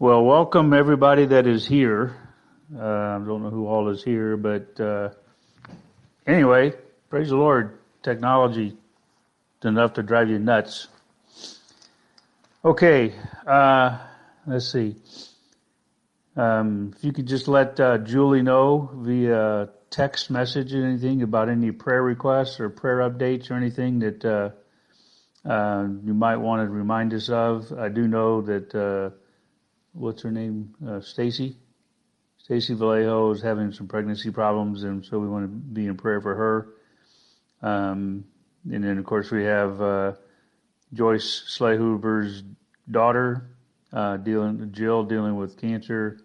Well, 0.00 0.24
welcome 0.24 0.74
everybody 0.74 1.26
that 1.26 1.48
is 1.48 1.66
here. 1.66 2.14
Uh, 2.72 2.80
I 2.80 3.18
don't 3.18 3.42
know 3.42 3.50
who 3.50 3.66
all 3.66 3.88
is 3.88 4.04
here, 4.04 4.36
but 4.36 4.78
uh, 4.78 5.08
anyway, 6.24 6.72
praise 7.10 7.30
the 7.30 7.36
Lord. 7.36 7.80
Technology 8.04 8.76
enough 9.64 9.94
to 9.94 10.04
drive 10.04 10.28
you 10.28 10.38
nuts. 10.38 10.86
Okay, 12.64 13.12
uh, 13.44 13.98
let's 14.46 14.70
see. 14.70 14.94
Um, 16.36 16.94
if 16.96 17.02
you 17.02 17.12
could 17.12 17.26
just 17.26 17.48
let 17.48 17.80
uh, 17.80 17.98
Julie 17.98 18.42
know 18.42 18.90
via 18.94 19.68
text 19.90 20.30
message 20.30 20.72
or 20.74 20.86
anything 20.86 21.22
about 21.22 21.48
any 21.48 21.72
prayer 21.72 22.04
requests 22.04 22.60
or 22.60 22.70
prayer 22.70 22.98
updates 22.98 23.50
or 23.50 23.54
anything 23.54 23.98
that 23.98 24.24
uh, 24.24 24.50
you 26.04 26.14
might 26.14 26.36
want 26.36 26.64
to 26.64 26.70
remind 26.72 27.12
us 27.14 27.28
of. 27.28 27.72
I 27.76 27.88
do 27.88 28.06
know 28.06 28.42
that 28.42 29.12
what's 29.98 30.22
her 30.22 30.30
name, 30.30 30.74
uh, 30.86 31.00
Stacy. 31.00 31.56
Stacy 32.38 32.74
Vallejo 32.74 33.30
is 33.32 33.42
having 33.42 33.72
some 33.72 33.88
pregnancy 33.88 34.30
problems, 34.30 34.84
and 34.84 35.04
so 35.04 35.18
we 35.18 35.28
want 35.28 35.44
to 35.44 35.48
be 35.48 35.86
in 35.86 35.96
prayer 35.96 36.20
for 36.20 36.34
her. 36.34 37.68
Um, 37.68 38.24
and 38.70 38.84
then, 38.84 38.98
of 38.98 39.04
course, 39.04 39.30
we 39.30 39.44
have 39.44 39.80
uh, 39.82 40.12
Joyce 40.94 41.44
Slayhoover's 41.58 42.44
daughter, 42.90 43.50
uh, 43.92 44.16
dealing 44.18 44.70
Jill, 44.72 45.04
dealing 45.04 45.36
with 45.36 45.60
cancer. 45.60 46.20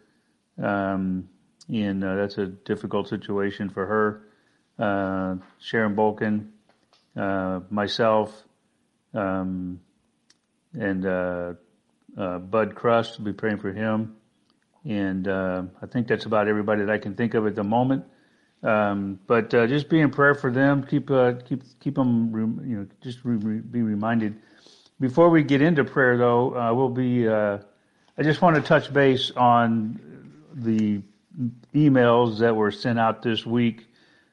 Um, 0.61 1.27
and 1.69 2.03
uh, 2.03 2.15
that's 2.15 2.37
a 2.37 2.47
difficult 2.47 3.07
situation 3.07 3.69
for 3.69 3.85
her. 3.85 4.27
Uh, 4.77 5.37
Sharon 5.59 5.95
Bolkin, 5.95 6.49
uh, 7.15 7.61
myself, 7.69 8.43
um, 9.13 9.79
and 10.73 11.05
uh, 12.17 12.21
uh, 12.21 12.39
Bud 12.39 12.75
Crust. 12.75 13.19
We'll 13.19 13.25
be 13.25 13.33
praying 13.33 13.57
for 13.57 13.71
him, 13.71 14.15
and 14.85 15.27
uh, 15.27 15.63
I 15.81 15.85
think 15.85 16.07
that's 16.07 16.25
about 16.25 16.47
everybody 16.47 16.85
that 16.85 16.91
I 16.91 16.97
can 16.97 17.15
think 17.15 17.33
of 17.33 17.47
at 17.47 17.55
the 17.55 17.63
moment. 17.63 18.05
Um, 18.61 19.19
but 19.27 19.49
just 19.49 19.89
be 19.89 19.99
in 19.99 20.09
prayer 20.09 20.35
for 20.35 20.51
them. 20.51 20.83
Keep 20.83 21.09
keep 21.45 21.63
keep 21.79 21.95
them, 21.95 22.61
you 22.65 22.77
know, 22.77 22.87
just 23.01 23.19
re- 23.23 23.59
be 23.59 23.81
reminded. 23.81 24.35
Before 24.99 25.29
we 25.29 25.43
get 25.43 25.61
into 25.61 25.83
prayer, 25.83 26.17
though, 26.17 26.73
we'll 26.73 26.89
be. 26.89 27.27
I 27.27 28.21
just 28.21 28.41
want 28.41 28.55
to 28.55 28.61
touch 28.61 28.93
base 28.93 29.31
on 29.35 29.99
the 30.53 31.01
emails 31.73 32.39
that 32.39 32.55
were 32.55 32.71
sent 32.71 32.99
out 32.99 33.21
this 33.21 33.45
week 33.45 33.87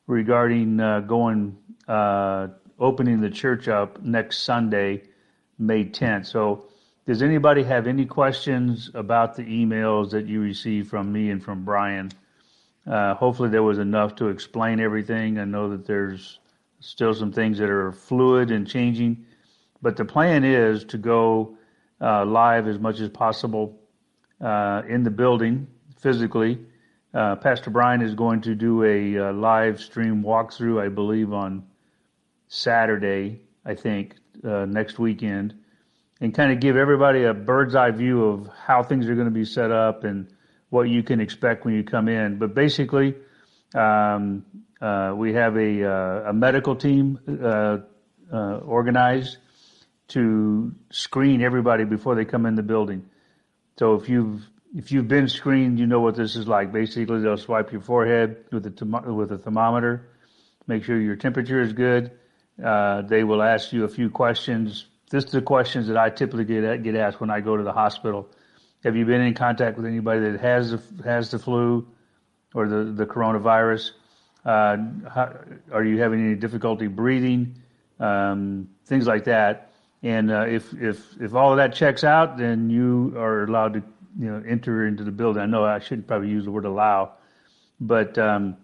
regarding 0.07 0.81
uh, 0.81 1.01
going 1.01 1.57
uh, 1.89 2.49
opening 2.79 3.21
the 3.21 3.31
church 3.31 3.69
up 3.69 4.03
next 4.03 4.39
Sunday, 4.39 5.03
May 5.59 5.85
10th. 5.85 6.27
So, 6.27 6.67
does 7.11 7.23
anybody 7.23 7.65
have 7.65 7.89
any 7.89 8.07
questions 8.07 8.89
about 8.95 9.35
the 9.35 9.43
emails 9.43 10.11
that 10.11 10.29
you 10.29 10.41
received 10.41 10.89
from 10.89 11.11
me 11.11 11.31
and 11.31 11.43
from 11.43 11.65
Brian? 11.65 12.13
Uh, 12.87 13.15
hopefully, 13.15 13.49
there 13.49 13.65
was 13.65 13.79
enough 13.79 14.15
to 14.15 14.29
explain 14.29 14.79
everything. 14.79 15.37
I 15.37 15.45
know 15.45 15.69
that 15.71 15.85
there's 15.85 16.39
still 16.79 17.13
some 17.13 17.33
things 17.33 17.59
that 17.59 17.69
are 17.69 17.91
fluid 17.91 18.53
and 18.53 18.65
changing, 18.65 19.27
but 19.83 19.97
the 19.97 20.05
plan 20.05 20.45
is 20.45 20.85
to 20.85 20.99
go 20.99 21.57
uh, 22.01 22.25
live 22.25 22.69
as 22.69 22.79
much 22.79 23.01
as 23.01 23.09
possible 23.09 23.77
uh, 24.41 24.83
in 24.89 25.03
the 25.03 25.11
building 25.11 25.67
physically 25.99 26.61
uh, 27.13 27.35
Pastor 27.37 27.71
Brian 27.71 28.03
is 28.03 28.15
going 28.15 28.41
to 28.43 28.55
do 28.55 28.85
a 28.85 29.19
uh, 29.19 29.33
live 29.33 29.81
stream 29.81 30.23
walkthrough, 30.23 30.81
I 30.81 30.89
believe, 30.89 31.33
on 31.33 31.65
Saturday, 32.47 33.41
I 33.65 33.75
think, 33.75 34.15
uh, 34.45 34.65
next 34.67 35.01
weekend, 35.01 35.55
and 36.21 36.35
kind 36.35 36.53
of 36.53 36.61
give 36.61 36.77
everybody 36.77 37.25
a 37.25 37.35
bird's 37.35 37.75
eye 37.75 37.91
view 37.91 38.25
of 38.25 38.51
how 38.67 38.83
things 38.83 39.09
are 39.09 39.15
going 39.15 39.27
to 39.27 39.33
be 39.33 39.45
set 39.45 39.71
up 39.71 40.05
and 40.05 40.29
what 40.69 40.83
you 40.83 41.03
can 41.03 41.21
expect 41.21 41.65
when 41.65 41.75
you 41.75 41.83
come 41.83 42.09
in. 42.09 42.39
But 42.39 42.55
basically, 42.55 43.15
um, 43.75 44.45
uh, 44.81 45.15
we 45.17 45.33
have 45.35 45.57
a, 45.57 45.85
uh, 45.85 46.31
a 46.31 46.33
medical 46.33 46.77
team 46.77 47.19
uh, 47.43 47.79
organized 48.33 49.39
to 50.09 50.75
screen 50.91 51.43
everybody 51.43 51.85
before 51.85 52.15
they 52.15 52.25
come 52.25 52.47
in 52.47 52.55
the 52.55 52.63
building. 52.63 53.09
So 53.79 53.95
if 53.95 54.09
you've 54.09 54.43
if 54.73 54.93
you've 54.93 55.09
been 55.09 55.29
screened, 55.29 55.79
you 55.81 55.87
know 55.87 56.01
what 56.01 56.15
this 56.15 56.37
is 56.37 56.47
like. 56.47 56.73
Basically, 56.73 57.21
they'll 57.21 57.37
swipe 57.37 57.73
your 57.73 57.81
forehead 57.81 58.45
with 58.53 58.67
a 58.67 59.13
with 59.13 59.33
a 59.33 59.39
thermometer, 59.39 60.09
make 60.67 60.85
sure 60.85 61.01
your 61.01 61.17
temperature 61.17 61.61
is 61.61 61.73
good. 61.73 62.13
Uh, 62.63 63.03
they 63.03 63.25
will 63.25 63.43
ask 63.43 63.73
you 63.73 63.85
a 63.85 63.89
few 63.89 64.11
questions. 64.11 64.87
This 65.11 65.25
is 65.25 65.33
the 65.33 65.43
questions 65.43 65.89
that 65.89 65.97
I 65.97 66.09
typically 66.09 66.45
get 66.45 66.83
get 66.85 66.95
asked 66.95 67.21
when 67.21 67.31
I 67.31 67.41
go 67.41 67.57
to 67.57 67.65
the 67.65 67.73
hospital. 67.73 68.29
Have 68.85 68.97
you 68.97 69.05
been 69.05 69.21
in 69.21 69.35
contact 69.35 69.77
with 69.77 69.85
anybody 69.85 70.21
that 70.21 70.41
has 70.41 70.71
the, 70.71 70.81
has 71.05 71.33
the 71.33 71.39
flu 71.39 71.87
or 72.55 72.69
the 72.69 72.85
the 72.85 73.07
coronavirus? 73.07 73.91
Uh, 74.45 74.77
how, 75.13 75.35
are 75.73 75.85
you 75.85 75.99
having 76.01 76.25
any 76.25 76.37
difficulty 76.37 76.87
breathing? 76.87 77.57
Um, 77.99 78.71
things 78.87 79.07
like 79.07 79.25
that. 79.25 79.73
And 80.05 80.31
uh, 80.31 80.47
if 80.49 80.73
if 80.75 81.21
if 81.21 81.35
all 81.35 81.51
of 81.51 81.57
that 81.57 81.75
checks 81.75 82.05
out, 82.05 82.39
then 82.39 82.71
you 82.71 83.13
are 83.17 83.43
allowed 83.43 83.75
to 83.75 83.83
you 84.17 84.31
know 84.31 84.43
enter 84.47 84.87
into 84.87 85.03
the 85.03 85.11
building. 85.11 85.43
I 85.43 85.47
know 85.47 85.65
I 85.65 85.81
shouldn't 85.81 86.07
probably 86.07 86.29
use 86.29 86.45
the 86.45 86.53
word 86.53 86.67
allow, 86.67 87.15
but 87.81 88.17
um, 88.17 88.57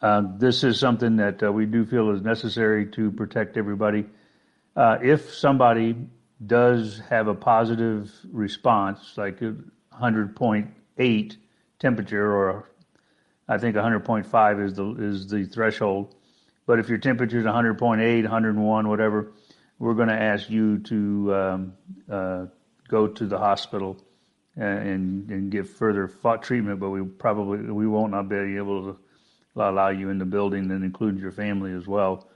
uh, 0.00 0.22
this 0.38 0.64
is 0.64 0.80
something 0.80 1.16
that 1.16 1.42
uh, 1.42 1.52
we 1.52 1.66
do 1.66 1.84
feel 1.84 2.10
is 2.10 2.22
necessary 2.22 2.86
to 2.92 3.10
protect 3.10 3.58
everybody. 3.58 4.06
Uh, 4.78 4.96
if 5.02 5.34
somebody 5.34 5.96
does 6.46 7.02
have 7.10 7.26
a 7.26 7.34
positive 7.34 8.12
response, 8.30 9.14
like 9.16 9.40
100.8 9.40 11.36
temperature, 11.80 12.32
or 12.32 12.70
I 13.48 13.58
think 13.58 13.74
100.5 13.74 14.64
is 14.64 14.74
the 14.74 14.94
is 14.94 15.26
the 15.26 15.46
threshold. 15.46 16.14
But 16.64 16.78
if 16.78 16.88
your 16.88 16.98
temperature 16.98 17.40
is 17.40 17.44
100.8, 17.44 18.22
101, 18.22 18.88
whatever, 18.88 19.32
we're 19.80 19.94
going 19.94 20.10
to 20.10 20.22
ask 20.22 20.48
you 20.48 20.78
to 20.78 21.34
um, 21.34 21.72
uh, 22.08 22.46
go 22.86 23.08
to 23.08 23.26
the 23.26 23.38
hospital 23.38 23.96
and 24.54 25.28
and 25.28 25.50
get 25.50 25.66
further 25.66 26.06
treatment, 26.40 26.78
but 26.78 26.90
we 26.90 27.02
probably 27.02 27.58
we 27.62 27.88
won't 27.88 28.12
not 28.12 28.28
be 28.28 28.56
able 28.56 28.92
to 28.92 28.98
allow 29.56 29.88
you 29.88 30.10
in 30.10 30.18
the 30.18 30.24
building 30.24 30.70
and 30.70 30.84
include 30.84 31.18
your 31.18 31.32
family 31.32 31.72
as 31.72 31.88
well. 31.88 32.27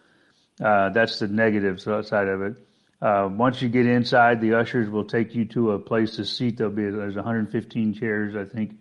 Uh, 0.62 0.90
that's 0.90 1.18
the 1.18 1.28
negative 1.28 1.80
side 1.80 2.28
of 2.28 2.42
it. 2.42 2.54
Uh, 3.00 3.28
once 3.32 3.60
you 3.60 3.68
get 3.68 3.86
inside, 3.86 4.40
the 4.40 4.54
ushers 4.54 4.88
will 4.88 5.04
take 5.04 5.34
you 5.34 5.44
to 5.44 5.72
a 5.72 5.78
place 5.78 6.16
to 6.16 6.24
seat. 6.24 6.58
There'll 6.58 6.72
be 6.72 6.88
there's 6.88 7.16
115 7.16 7.94
chairs, 7.94 8.36
I 8.36 8.44
think, 8.44 8.76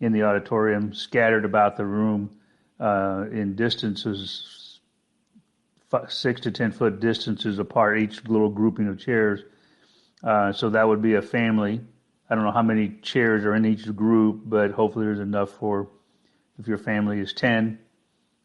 in 0.00 0.12
the 0.12 0.24
auditorium, 0.24 0.92
scattered 0.92 1.44
about 1.44 1.76
the 1.76 1.86
room 1.86 2.36
uh, 2.80 3.26
in 3.30 3.54
distances, 3.54 4.80
six 6.08 6.40
to 6.40 6.50
ten 6.50 6.72
foot 6.72 6.98
distances 6.98 7.60
apart, 7.60 8.00
each 8.00 8.24
little 8.24 8.48
grouping 8.48 8.88
of 8.88 8.98
chairs. 8.98 9.40
Uh, 10.24 10.52
so 10.52 10.70
that 10.70 10.88
would 10.88 11.02
be 11.02 11.14
a 11.14 11.22
family 11.22 11.80
I 12.32 12.34
don't 12.34 12.44
know 12.44 12.52
how 12.52 12.62
many 12.62 12.96
chairs 13.02 13.44
are 13.44 13.54
in 13.54 13.66
each 13.66 13.94
group, 13.94 14.40
but 14.46 14.70
hopefully 14.70 15.04
there's 15.04 15.20
enough 15.20 15.50
for 15.50 15.90
if 16.58 16.66
your 16.66 16.78
family 16.78 17.20
is 17.20 17.34
10, 17.34 17.78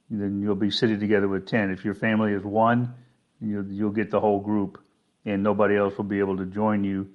then 0.10 0.42
you'll 0.42 0.56
be 0.56 0.72
sitting 0.72 1.00
together 1.00 1.28
with 1.28 1.48
10. 1.48 1.72
If 1.72 1.84
your 1.84 1.94
family 1.94 2.34
is 2.34 2.44
one, 2.44 2.94
you'll, 3.42 3.68
you'll 3.68 3.92
get 3.92 4.12
the 4.12 4.20
whole 4.20 4.40
group 4.40 4.82
and 5.26 5.44
nobody 5.44 5.76
else 5.76 5.98
will 5.98 6.06
be 6.06 6.20
able 6.20 6.38
to 6.38 6.46
join 6.46 6.84
you 6.84 7.10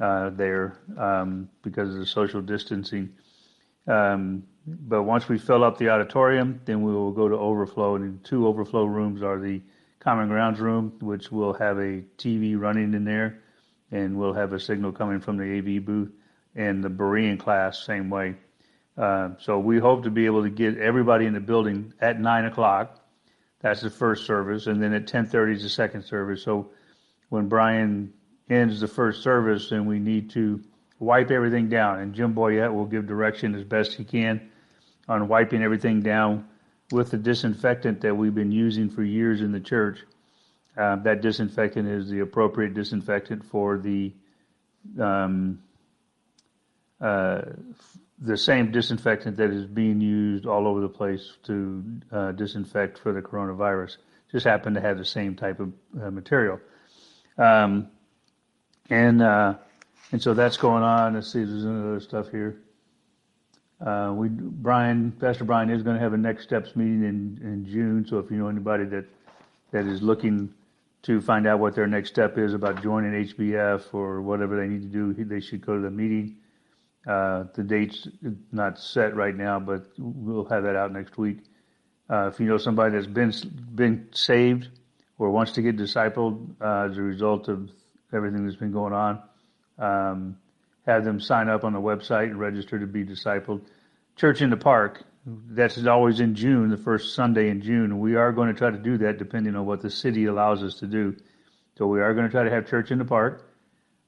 uh, 0.00 0.30
there 0.30 0.78
um, 0.96 1.48
because 1.62 1.92
of 1.94 2.00
the 2.00 2.06
social 2.06 2.40
distancing. 2.40 3.10
Um, 3.86 4.44
but 4.66 5.02
once 5.02 5.28
we 5.28 5.38
fill 5.38 5.64
up 5.64 5.78
the 5.78 5.90
auditorium, 5.90 6.60
then 6.64 6.82
we 6.82 6.92
will 6.92 7.12
go 7.12 7.28
to 7.28 7.36
overflow. 7.36 7.96
And 7.96 8.22
two 8.24 8.46
overflow 8.46 8.84
rooms 8.84 9.22
are 9.22 9.38
the 9.38 9.60
common 9.98 10.28
grounds 10.28 10.60
room, 10.60 10.94
which 11.00 11.30
will 11.30 11.52
have 11.54 11.78
a 11.78 12.02
TV 12.18 12.58
running 12.58 12.94
in 12.94 13.04
there 13.04 13.42
and 13.92 14.16
we'll 14.16 14.34
have 14.34 14.52
a 14.52 14.60
signal 14.60 14.92
coming 14.92 15.20
from 15.20 15.36
the 15.36 15.58
AV 15.58 15.84
booth, 15.84 16.12
and 16.54 16.82
the 16.82 16.88
Berean 16.88 17.38
class 17.38 17.84
same 17.84 18.10
way. 18.10 18.34
Uh, 18.96 19.30
so 19.38 19.58
we 19.58 19.78
hope 19.78 20.04
to 20.04 20.10
be 20.10 20.26
able 20.26 20.42
to 20.42 20.50
get 20.50 20.78
everybody 20.78 21.26
in 21.26 21.34
the 21.34 21.40
building 21.40 21.92
at 22.00 22.20
nine 22.20 22.44
o'clock. 22.44 22.98
That's 23.60 23.80
the 23.80 23.90
first 23.90 24.26
service, 24.26 24.66
and 24.66 24.82
then 24.82 24.92
at 24.92 25.06
ten 25.06 25.26
thirty 25.26 25.54
is 25.54 25.62
the 25.62 25.68
second 25.68 26.04
service. 26.04 26.42
So 26.42 26.70
when 27.28 27.48
Brian 27.48 28.12
ends 28.48 28.80
the 28.80 28.88
first 28.88 29.22
service, 29.22 29.70
then 29.70 29.86
we 29.86 29.98
need 29.98 30.30
to 30.30 30.60
wipe 30.98 31.30
everything 31.30 31.68
down, 31.68 32.00
and 32.00 32.14
Jim 32.14 32.34
Boyette 32.34 32.72
will 32.74 32.86
give 32.86 33.06
direction 33.06 33.54
as 33.54 33.64
best 33.64 33.94
he 33.94 34.04
can 34.04 34.50
on 35.08 35.28
wiping 35.28 35.62
everything 35.62 36.02
down 36.02 36.46
with 36.92 37.10
the 37.10 37.16
disinfectant 37.16 38.00
that 38.00 38.14
we've 38.14 38.34
been 38.34 38.52
using 38.52 38.90
for 38.90 39.02
years 39.02 39.40
in 39.40 39.52
the 39.52 39.60
church. 39.60 40.00
Uh, 40.76 40.96
that 40.96 41.20
disinfectant 41.20 41.88
is 41.88 42.08
the 42.08 42.20
appropriate 42.20 42.74
disinfectant 42.74 43.44
for 43.44 43.78
the 43.78 44.12
um, 44.98 45.62
uh, 47.00 47.42
the 48.20 48.36
same 48.36 48.70
disinfectant 48.70 49.36
that 49.38 49.50
is 49.50 49.64
being 49.64 50.00
used 50.00 50.46
all 50.46 50.66
over 50.66 50.80
the 50.80 50.88
place 50.88 51.36
to 51.44 51.82
uh, 52.12 52.32
disinfect 52.32 52.98
for 52.98 53.12
the 53.12 53.22
coronavirus. 53.22 53.96
Just 54.30 54.46
happened 54.46 54.76
to 54.76 54.80
have 54.80 54.98
the 54.98 55.04
same 55.04 55.34
type 55.34 55.58
of 55.58 55.72
uh, 56.00 56.10
material. 56.10 56.60
Um, 57.38 57.88
and 58.90 59.22
uh, 59.22 59.54
and 60.12 60.22
so 60.22 60.34
that's 60.34 60.56
going 60.56 60.82
on. 60.82 61.14
Let's 61.14 61.32
see 61.32 61.40
if 61.40 61.48
there's 61.48 61.64
any 61.64 61.78
other 61.78 62.00
stuff 62.00 62.30
here. 62.30 62.60
Uh, 63.80 64.12
we 64.14 64.28
Brian, 64.28 65.12
Pastor 65.12 65.44
Brian 65.44 65.70
is 65.70 65.82
going 65.82 65.96
to 65.96 66.02
have 66.02 66.12
a 66.12 66.18
next 66.18 66.42
steps 66.42 66.76
meeting 66.76 67.04
in, 67.04 67.40
in 67.42 67.66
June. 67.66 68.06
So 68.06 68.18
if 68.18 68.30
you 68.30 68.36
know 68.36 68.48
anybody 68.48 68.84
that 68.84 69.06
that 69.70 69.86
is 69.86 70.02
looking 70.02 70.52
to 71.02 71.20
find 71.20 71.46
out 71.46 71.60
what 71.60 71.74
their 71.74 71.86
next 71.86 72.10
step 72.10 72.36
is 72.36 72.52
about 72.52 72.82
joining 72.82 73.24
HBF 73.26 73.94
or 73.94 74.20
whatever 74.20 74.56
they 74.56 74.66
need 74.66 74.82
to 74.82 74.88
do, 75.14 75.24
they 75.24 75.40
should 75.40 75.64
go 75.64 75.76
to 75.76 75.80
the 75.80 75.90
meeting. 75.90 76.36
Uh, 77.06 77.44
the 77.54 77.62
date's 77.62 78.08
not 78.52 78.78
set 78.78 79.16
right 79.16 79.34
now, 79.34 79.58
but 79.58 79.86
we'll 79.98 80.44
have 80.44 80.64
that 80.64 80.76
out 80.76 80.92
next 80.92 81.16
week. 81.16 81.38
Uh, 82.10 82.28
if 82.32 82.40
you 82.40 82.46
know 82.46 82.58
somebody 82.58 82.94
that's 82.94 83.06
been 83.06 83.32
been 83.74 84.08
saved 84.12 84.68
or 85.18 85.30
wants 85.30 85.52
to 85.52 85.62
get 85.62 85.76
discipled 85.76 86.50
uh, 86.60 86.88
as 86.90 86.98
a 86.98 87.02
result 87.02 87.48
of 87.48 87.70
everything 88.12 88.44
that's 88.44 88.56
been 88.56 88.72
going 88.72 88.92
on, 88.92 89.22
um, 89.78 90.36
have 90.86 91.04
them 91.04 91.20
sign 91.20 91.48
up 91.48 91.64
on 91.64 91.72
the 91.72 91.80
website 91.80 92.24
and 92.24 92.38
register 92.38 92.78
to 92.78 92.86
be 92.86 93.04
discipled. 93.04 93.62
Church 94.16 94.42
in 94.42 94.50
the 94.50 94.56
Park, 94.56 95.04
that's 95.24 95.86
always 95.86 96.20
in 96.20 96.34
June, 96.34 96.68
the 96.68 96.76
first 96.76 97.14
Sunday 97.14 97.48
in 97.48 97.62
June. 97.62 98.00
We 98.00 98.16
are 98.16 98.32
going 98.32 98.48
to 98.48 98.54
try 98.54 98.70
to 98.70 98.78
do 98.78 98.98
that 98.98 99.18
depending 99.18 99.56
on 99.56 99.64
what 99.64 99.80
the 99.80 99.90
city 99.90 100.26
allows 100.26 100.62
us 100.62 100.74
to 100.80 100.86
do. 100.86 101.16
So 101.78 101.86
we 101.86 102.00
are 102.00 102.12
going 102.12 102.26
to 102.26 102.30
try 102.30 102.42
to 102.42 102.50
have 102.50 102.68
church 102.68 102.90
in 102.90 102.98
the 102.98 103.04
park. 103.04 103.48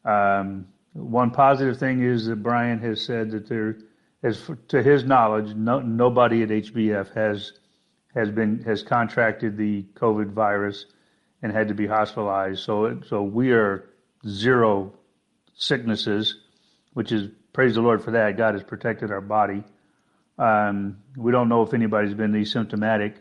Um, 0.05 0.67
one 0.93 1.31
positive 1.31 1.79
thing 1.79 2.03
is 2.03 2.27
that 2.27 2.43
Brian 2.43 2.79
has 2.81 3.03
said 3.03 3.31
that 3.31 3.49
there, 3.49 3.79
as 4.23 4.51
to 4.69 4.83
his 4.83 5.05
knowledge, 5.05 5.55
no, 5.55 5.81
nobody 5.81 6.43
at 6.43 6.51
HBF 6.51 7.15
has 7.15 7.53
has 8.15 8.31
been 8.31 8.63
has 8.65 8.83
contracted 8.83 9.57
the 9.57 9.85
COVID 9.95 10.33
virus 10.33 10.85
and 11.41 11.51
had 11.51 11.69
to 11.69 11.75
be 11.75 11.87
hospitalized. 11.87 12.63
So 12.63 13.01
so 13.07 13.23
we 13.23 13.53
are 13.53 13.89
zero 14.27 14.93
sicknesses, 15.55 16.37
which 16.93 17.11
is 17.11 17.31
praise 17.53 17.75
the 17.75 17.81
Lord 17.81 18.03
for 18.03 18.13
that. 18.13 18.37
God 18.37 18.55
has 18.55 18.63
protected 18.63 19.11
our 19.11 19.21
body. 19.21 19.63
Um, 20.39 20.99
we 21.17 21.33
don't 21.33 21.49
know 21.49 21.63
if 21.63 21.75
anybody's 21.75 22.15
been 22.15 22.33
asymptomatic, 22.33 23.17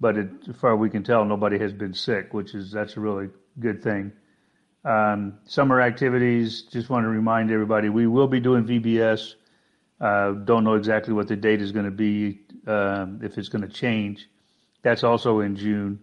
but 0.00 0.16
it, 0.16 0.30
as 0.48 0.56
far 0.56 0.74
as 0.74 0.78
we 0.78 0.90
can 0.90 1.02
tell, 1.02 1.24
nobody 1.24 1.58
has 1.58 1.72
been 1.72 1.94
sick, 1.94 2.32
which 2.32 2.54
is 2.54 2.72
that's 2.72 2.96
a 2.96 3.00
really 3.00 3.28
good 3.58 3.82
thing. 3.82 4.12
Um, 4.84 5.38
summer 5.44 5.80
activities, 5.80 6.62
just 6.62 6.88
want 6.88 7.04
to 7.04 7.08
remind 7.08 7.50
everybody, 7.50 7.88
we 7.88 8.06
will 8.06 8.26
be 8.26 8.40
doing 8.40 8.64
VBS. 8.64 9.34
Uh, 10.00 10.32
don't 10.32 10.64
know 10.64 10.74
exactly 10.74 11.12
what 11.12 11.28
the 11.28 11.36
date 11.36 11.60
is 11.60 11.72
going 11.72 11.84
to 11.84 11.90
be, 11.90 12.40
um, 12.66 13.20
if 13.22 13.36
it's 13.36 13.48
going 13.48 13.62
to 13.62 13.68
change. 13.68 14.28
That's 14.82 15.04
also 15.04 15.40
in 15.40 15.54
June, 15.54 16.00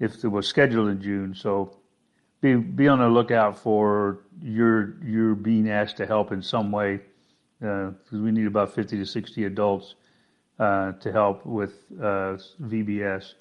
if 0.00 0.24
it 0.24 0.28
was 0.28 0.48
scheduled 0.48 0.88
in 0.88 1.00
June. 1.00 1.34
So 1.34 1.76
be 2.40 2.56
be 2.56 2.88
on 2.88 2.98
the 2.98 3.08
lookout 3.08 3.56
for 3.56 4.22
your 4.42 5.00
your 5.04 5.36
being 5.36 5.70
asked 5.70 5.96
to 5.98 6.06
help 6.06 6.32
in 6.32 6.42
some 6.42 6.72
way, 6.72 7.00
because 7.60 7.94
uh, 8.12 8.18
we 8.18 8.32
need 8.32 8.46
about 8.46 8.74
50 8.74 8.96
to 8.96 9.06
60 9.06 9.44
adults 9.44 9.94
uh, 10.58 10.92
to 10.92 11.12
help 11.12 11.46
with 11.46 11.84
uh, 12.00 12.36
VBS. 12.62 13.34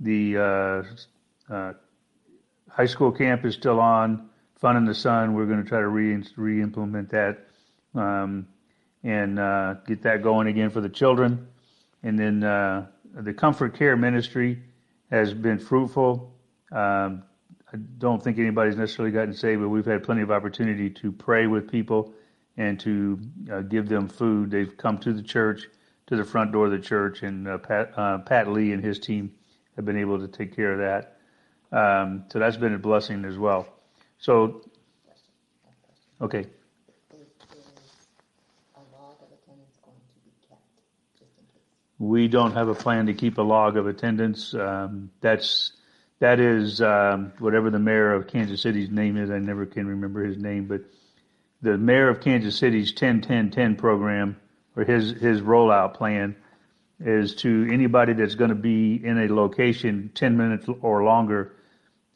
The 0.00 0.38
uh, 0.38 1.52
uh, 1.52 1.72
high 2.74 2.86
school 2.86 3.12
camp 3.12 3.44
is 3.44 3.54
still 3.54 3.80
on. 3.80 4.28
Fun 4.56 4.76
in 4.76 4.84
the 4.84 4.94
Sun. 4.94 5.34
We're 5.34 5.46
going 5.46 5.62
to 5.62 5.68
try 5.68 5.80
to 5.80 5.88
re 5.88 6.22
re-implement 6.36 7.10
that 7.10 7.46
um, 7.94 8.48
and 9.02 9.38
uh, 9.38 9.74
get 9.86 10.02
that 10.02 10.22
going 10.22 10.48
again 10.48 10.70
for 10.70 10.80
the 10.80 10.88
children. 10.88 11.46
And 12.02 12.18
then 12.18 12.42
uh, 12.42 12.86
the 13.14 13.32
Comfort 13.32 13.74
Care 13.74 13.96
Ministry 13.96 14.62
has 15.10 15.32
been 15.32 15.58
fruitful. 15.58 16.34
Um, 16.72 17.22
I 17.72 17.76
don't 17.98 18.22
think 18.22 18.38
anybody's 18.38 18.76
necessarily 18.76 19.12
gotten 19.12 19.34
saved, 19.34 19.60
but 19.60 19.68
we've 19.68 19.84
had 19.84 20.02
plenty 20.02 20.22
of 20.22 20.30
opportunity 20.30 20.90
to 20.90 21.12
pray 21.12 21.46
with 21.46 21.70
people 21.70 22.14
and 22.56 22.78
to 22.80 23.20
uh, 23.52 23.60
give 23.60 23.88
them 23.88 24.08
food. 24.08 24.50
They've 24.50 24.76
come 24.76 24.98
to 24.98 25.12
the 25.12 25.22
church, 25.22 25.68
to 26.06 26.16
the 26.16 26.24
front 26.24 26.52
door 26.52 26.66
of 26.66 26.72
the 26.72 26.78
church, 26.78 27.22
and 27.22 27.46
uh, 27.46 27.58
Pat, 27.58 27.92
uh, 27.96 28.18
Pat 28.18 28.48
Lee 28.48 28.72
and 28.72 28.82
his 28.82 28.98
team 28.98 29.32
have 29.76 29.84
been 29.84 29.98
able 29.98 30.18
to 30.18 30.28
take 30.28 30.54
care 30.54 30.72
of 30.72 30.78
that. 30.78 31.13
Um, 31.74 32.26
so 32.30 32.38
that's 32.38 32.56
been 32.56 32.72
a 32.72 32.78
blessing 32.78 33.24
as 33.24 33.36
well. 33.36 33.66
So, 34.18 34.62
okay. 36.20 36.46
We 41.98 42.28
don't 42.28 42.52
have 42.52 42.68
a 42.68 42.74
plan 42.74 43.06
to 43.06 43.14
keep 43.14 43.38
a 43.38 43.42
log 43.42 43.76
of 43.76 43.88
attendance. 43.88 44.54
Um, 44.54 45.10
that's 45.20 45.72
that 46.20 46.38
is 46.38 46.80
um, 46.80 47.32
whatever 47.40 47.70
the 47.70 47.80
mayor 47.80 48.12
of 48.14 48.28
Kansas 48.28 48.62
City's 48.62 48.90
name 48.90 49.16
is. 49.16 49.30
I 49.30 49.38
never 49.38 49.66
can 49.66 49.88
remember 49.88 50.24
his 50.24 50.38
name, 50.38 50.66
but 50.66 50.82
the 51.60 51.76
mayor 51.76 52.08
of 52.08 52.20
Kansas 52.20 52.56
City's 52.56 52.94
10-10-10 52.94 53.78
program 53.78 54.36
or 54.76 54.84
his 54.84 55.10
his 55.10 55.40
rollout 55.40 55.94
plan 55.94 56.36
is 57.00 57.34
to 57.36 57.68
anybody 57.72 58.12
that's 58.12 58.36
going 58.36 58.50
to 58.50 58.54
be 58.54 58.94
in 58.94 59.18
a 59.18 59.34
location 59.34 60.12
10 60.14 60.36
minutes 60.36 60.68
or 60.82 61.02
longer 61.02 61.52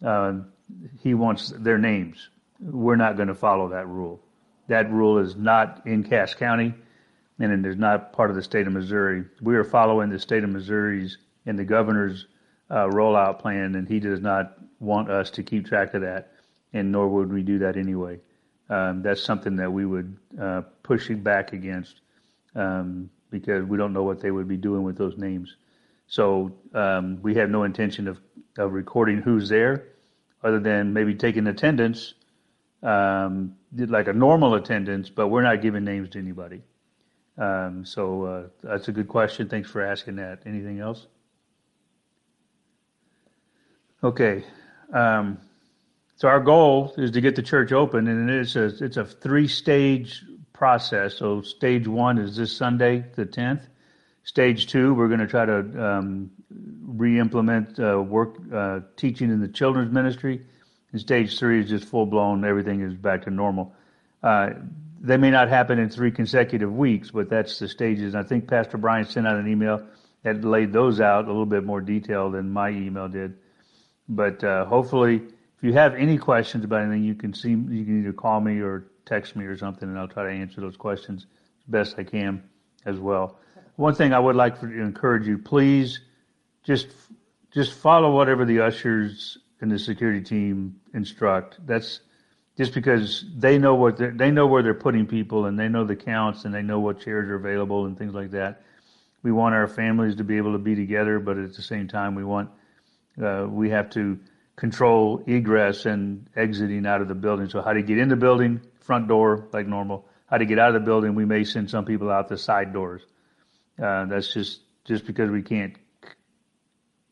uh, 0.04 0.34
he 1.00 1.14
wants 1.14 1.50
their 1.50 1.78
names. 1.78 2.28
We're 2.60 2.96
not 2.96 3.16
going 3.16 3.28
to 3.28 3.34
follow 3.34 3.68
that 3.68 3.88
rule. 3.88 4.20
That 4.68 4.90
rule 4.90 5.18
is 5.18 5.36
not 5.36 5.86
in 5.86 6.04
Cass 6.04 6.34
County, 6.34 6.74
and 7.38 7.52
it 7.52 7.68
is 7.68 7.76
not 7.76 8.12
part 8.12 8.30
of 8.30 8.36
the 8.36 8.42
state 8.42 8.66
of 8.66 8.72
Missouri. 8.72 9.24
We 9.40 9.56
are 9.56 9.64
following 9.64 10.10
the 10.10 10.18
state 10.18 10.44
of 10.44 10.50
Missouri's 10.50 11.18
and 11.46 11.58
the 11.58 11.64
governor's 11.64 12.26
uh, 12.70 12.86
rollout 12.86 13.38
plan, 13.38 13.74
and 13.74 13.88
he 13.88 14.00
does 14.00 14.20
not 14.20 14.58
want 14.80 15.10
us 15.10 15.30
to 15.30 15.42
keep 15.42 15.66
track 15.66 15.94
of 15.94 16.02
that, 16.02 16.32
and 16.72 16.92
nor 16.92 17.08
would 17.08 17.32
we 17.32 17.42
do 17.42 17.58
that 17.60 17.76
anyway. 17.76 18.20
Um, 18.68 19.02
that's 19.02 19.22
something 19.22 19.56
that 19.56 19.72
we 19.72 19.86
would 19.86 20.16
uh, 20.40 20.62
push 20.82 21.08
back 21.08 21.52
against 21.54 22.02
um, 22.54 23.08
because 23.30 23.64
we 23.64 23.78
don't 23.78 23.92
know 23.92 24.02
what 24.02 24.20
they 24.20 24.30
would 24.30 24.48
be 24.48 24.58
doing 24.58 24.82
with 24.82 24.98
those 24.98 25.16
names. 25.16 25.56
So 26.06 26.52
um, 26.74 27.18
we 27.22 27.34
have 27.34 27.50
no 27.50 27.64
intention 27.64 28.08
of, 28.08 28.18
of 28.58 28.72
recording 28.72 29.18
who's 29.18 29.48
there, 29.48 29.84
other 30.42 30.60
than 30.60 30.92
maybe 30.92 31.14
taking 31.14 31.46
attendance, 31.46 32.14
um, 32.82 33.56
like 33.74 34.08
a 34.08 34.12
normal 34.12 34.54
attendance, 34.54 35.08
but 35.10 35.28
we're 35.28 35.42
not 35.42 35.62
giving 35.62 35.84
names 35.84 36.10
to 36.10 36.18
anybody. 36.18 36.62
Um, 37.36 37.84
so 37.84 38.24
uh, 38.24 38.42
that's 38.62 38.88
a 38.88 38.92
good 38.92 39.08
question. 39.08 39.48
Thanks 39.48 39.70
for 39.70 39.82
asking 39.82 40.16
that. 40.16 40.40
Anything 40.44 40.80
else? 40.80 41.06
Okay. 44.02 44.44
Um, 44.92 45.38
so 46.16 46.28
our 46.28 46.40
goal 46.40 46.94
is 46.96 47.12
to 47.12 47.20
get 47.20 47.36
the 47.36 47.42
church 47.42 47.72
open, 47.72 48.08
and 48.08 48.28
it's 48.28 48.56
a 48.56 48.66
it's 48.84 48.96
a 48.96 49.04
three 49.04 49.46
stage 49.46 50.24
process. 50.52 51.14
So 51.14 51.42
stage 51.42 51.86
one 51.86 52.18
is 52.18 52.36
this 52.36 52.56
Sunday, 52.56 53.04
the 53.14 53.24
tenth. 53.24 53.68
Stage 54.24 54.66
two, 54.66 54.94
we're 54.94 55.08
going 55.08 55.20
to 55.20 55.26
try 55.26 55.46
to 55.46 55.58
um, 55.84 56.30
re-implement 56.98 57.78
uh, 57.78 58.00
work 58.00 58.36
uh, 58.52 58.80
teaching 58.96 59.30
in 59.30 59.40
the 59.40 59.48
children's 59.48 59.92
ministry. 59.92 60.42
And 60.92 61.00
stage 61.00 61.38
three 61.38 61.60
is 61.60 61.68
just 61.68 61.84
full 61.84 62.06
blown. 62.06 62.44
Everything 62.44 62.80
is 62.80 62.94
back 62.94 63.24
to 63.24 63.30
normal. 63.30 63.74
Uh, 64.22 64.50
they 65.00 65.16
may 65.16 65.30
not 65.30 65.48
happen 65.48 65.78
in 65.78 65.90
three 65.90 66.10
consecutive 66.10 66.72
weeks, 66.72 67.10
but 67.10 67.28
that's 67.28 67.58
the 67.58 67.68
stages. 67.68 68.14
I 68.14 68.22
think 68.22 68.48
Pastor 68.48 68.78
Brian 68.78 69.04
sent 69.04 69.26
out 69.26 69.36
an 69.36 69.46
email 69.46 69.86
that 70.22 70.44
laid 70.44 70.72
those 70.72 71.00
out 71.00 71.24
a 71.26 71.28
little 71.28 71.46
bit 71.46 71.64
more 71.64 71.80
detail 71.80 72.30
than 72.30 72.50
my 72.50 72.70
email 72.70 73.08
did. 73.08 73.38
But 74.08 74.42
uh, 74.42 74.64
hopefully, 74.64 75.16
if 75.16 75.62
you 75.62 75.72
have 75.74 75.94
any 75.94 76.18
questions 76.18 76.64
about 76.64 76.82
anything, 76.82 77.04
you 77.04 77.14
can 77.14 77.32
see 77.32 77.50
you 77.50 77.84
can 77.84 78.00
either 78.00 78.12
call 78.12 78.40
me 78.40 78.60
or 78.60 78.86
text 79.06 79.36
me 79.36 79.44
or 79.44 79.56
something, 79.56 79.88
and 79.88 79.98
I'll 79.98 80.08
try 80.08 80.24
to 80.24 80.30
answer 80.30 80.60
those 80.60 80.76
questions 80.76 81.26
as 81.60 81.70
best 81.70 81.98
I 81.98 82.04
can 82.04 82.42
as 82.84 82.98
well. 82.98 83.38
One 83.76 83.94
thing 83.94 84.12
I 84.12 84.18
would 84.18 84.36
like 84.36 84.60
to 84.60 84.66
encourage 84.66 85.26
you, 85.26 85.38
please 85.38 86.00
just 86.64 86.88
just 87.52 87.72
follow 87.72 88.14
whatever 88.14 88.44
the 88.44 88.60
ushers 88.60 89.38
and 89.60 89.70
the 89.70 89.78
security 89.78 90.20
team 90.20 90.80
instruct. 90.94 91.58
That's 91.66 92.00
just 92.56 92.74
because 92.74 93.24
they 93.36 93.58
know 93.58 93.74
what 93.74 93.96
they 93.98 94.30
know 94.30 94.46
where 94.46 94.62
they're 94.62 94.74
putting 94.74 95.06
people 95.06 95.46
and 95.46 95.58
they 95.58 95.68
know 95.68 95.84
the 95.84 95.96
counts 95.96 96.44
and 96.44 96.54
they 96.54 96.62
know 96.62 96.80
what 96.80 97.00
chairs 97.00 97.28
are 97.28 97.36
available 97.36 97.86
and 97.86 97.96
things 97.96 98.14
like 98.14 98.32
that. 98.32 98.62
We 99.22 99.32
want 99.32 99.54
our 99.54 99.66
families 99.66 100.16
to 100.16 100.24
be 100.24 100.36
able 100.36 100.52
to 100.52 100.58
be 100.58 100.74
together, 100.74 101.18
but 101.18 101.38
at 101.38 101.54
the 101.54 101.62
same 101.62 101.88
time, 101.88 102.14
we 102.14 102.24
want 102.24 102.50
uh, 103.22 103.46
we 103.48 103.70
have 103.70 103.90
to 103.90 104.18
control 104.56 105.22
egress 105.26 105.86
and 105.86 106.28
exiting 106.36 106.84
out 106.86 107.00
of 107.00 107.08
the 107.08 107.14
building. 107.14 107.48
So 107.48 107.62
how 107.62 107.72
to 107.72 107.82
get 107.82 107.98
in 107.98 108.08
the 108.08 108.16
building, 108.16 108.60
front 108.80 109.08
door 109.08 109.48
like 109.52 109.66
normal. 109.66 110.06
How 110.26 110.38
to 110.38 110.44
get 110.44 110.58
out 110.58 110.68
of 110.68 110.74
the 110.74 110.86
building, 110.86 111.14
we 111.14 111.24
may 111.24 111.44
send 111.44 111.70
some 111.70 111.84
people 111.84 112.10
out 112.10 112.28
the 112.28 112.36
side 112.36 112.72
doors. 112.72 113.02
Uh, 113.82 114.04
that's 114.06 114.32
just 114.32 114.60
just 114.84 115.06
because 115.06 115.30
we 115.30 115.42
can't 115.42 115.74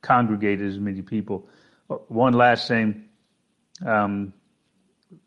c- 0.03 0.09
congregate 0.09 0.61
as 0.61 0.79
many 0.79 1.03
people. 1.03 1.49
Uh, 1.91 1.97
one 2.09 2.33
last 2.33 2.69
thing, 2.69 3.05
um, 3.87 4.33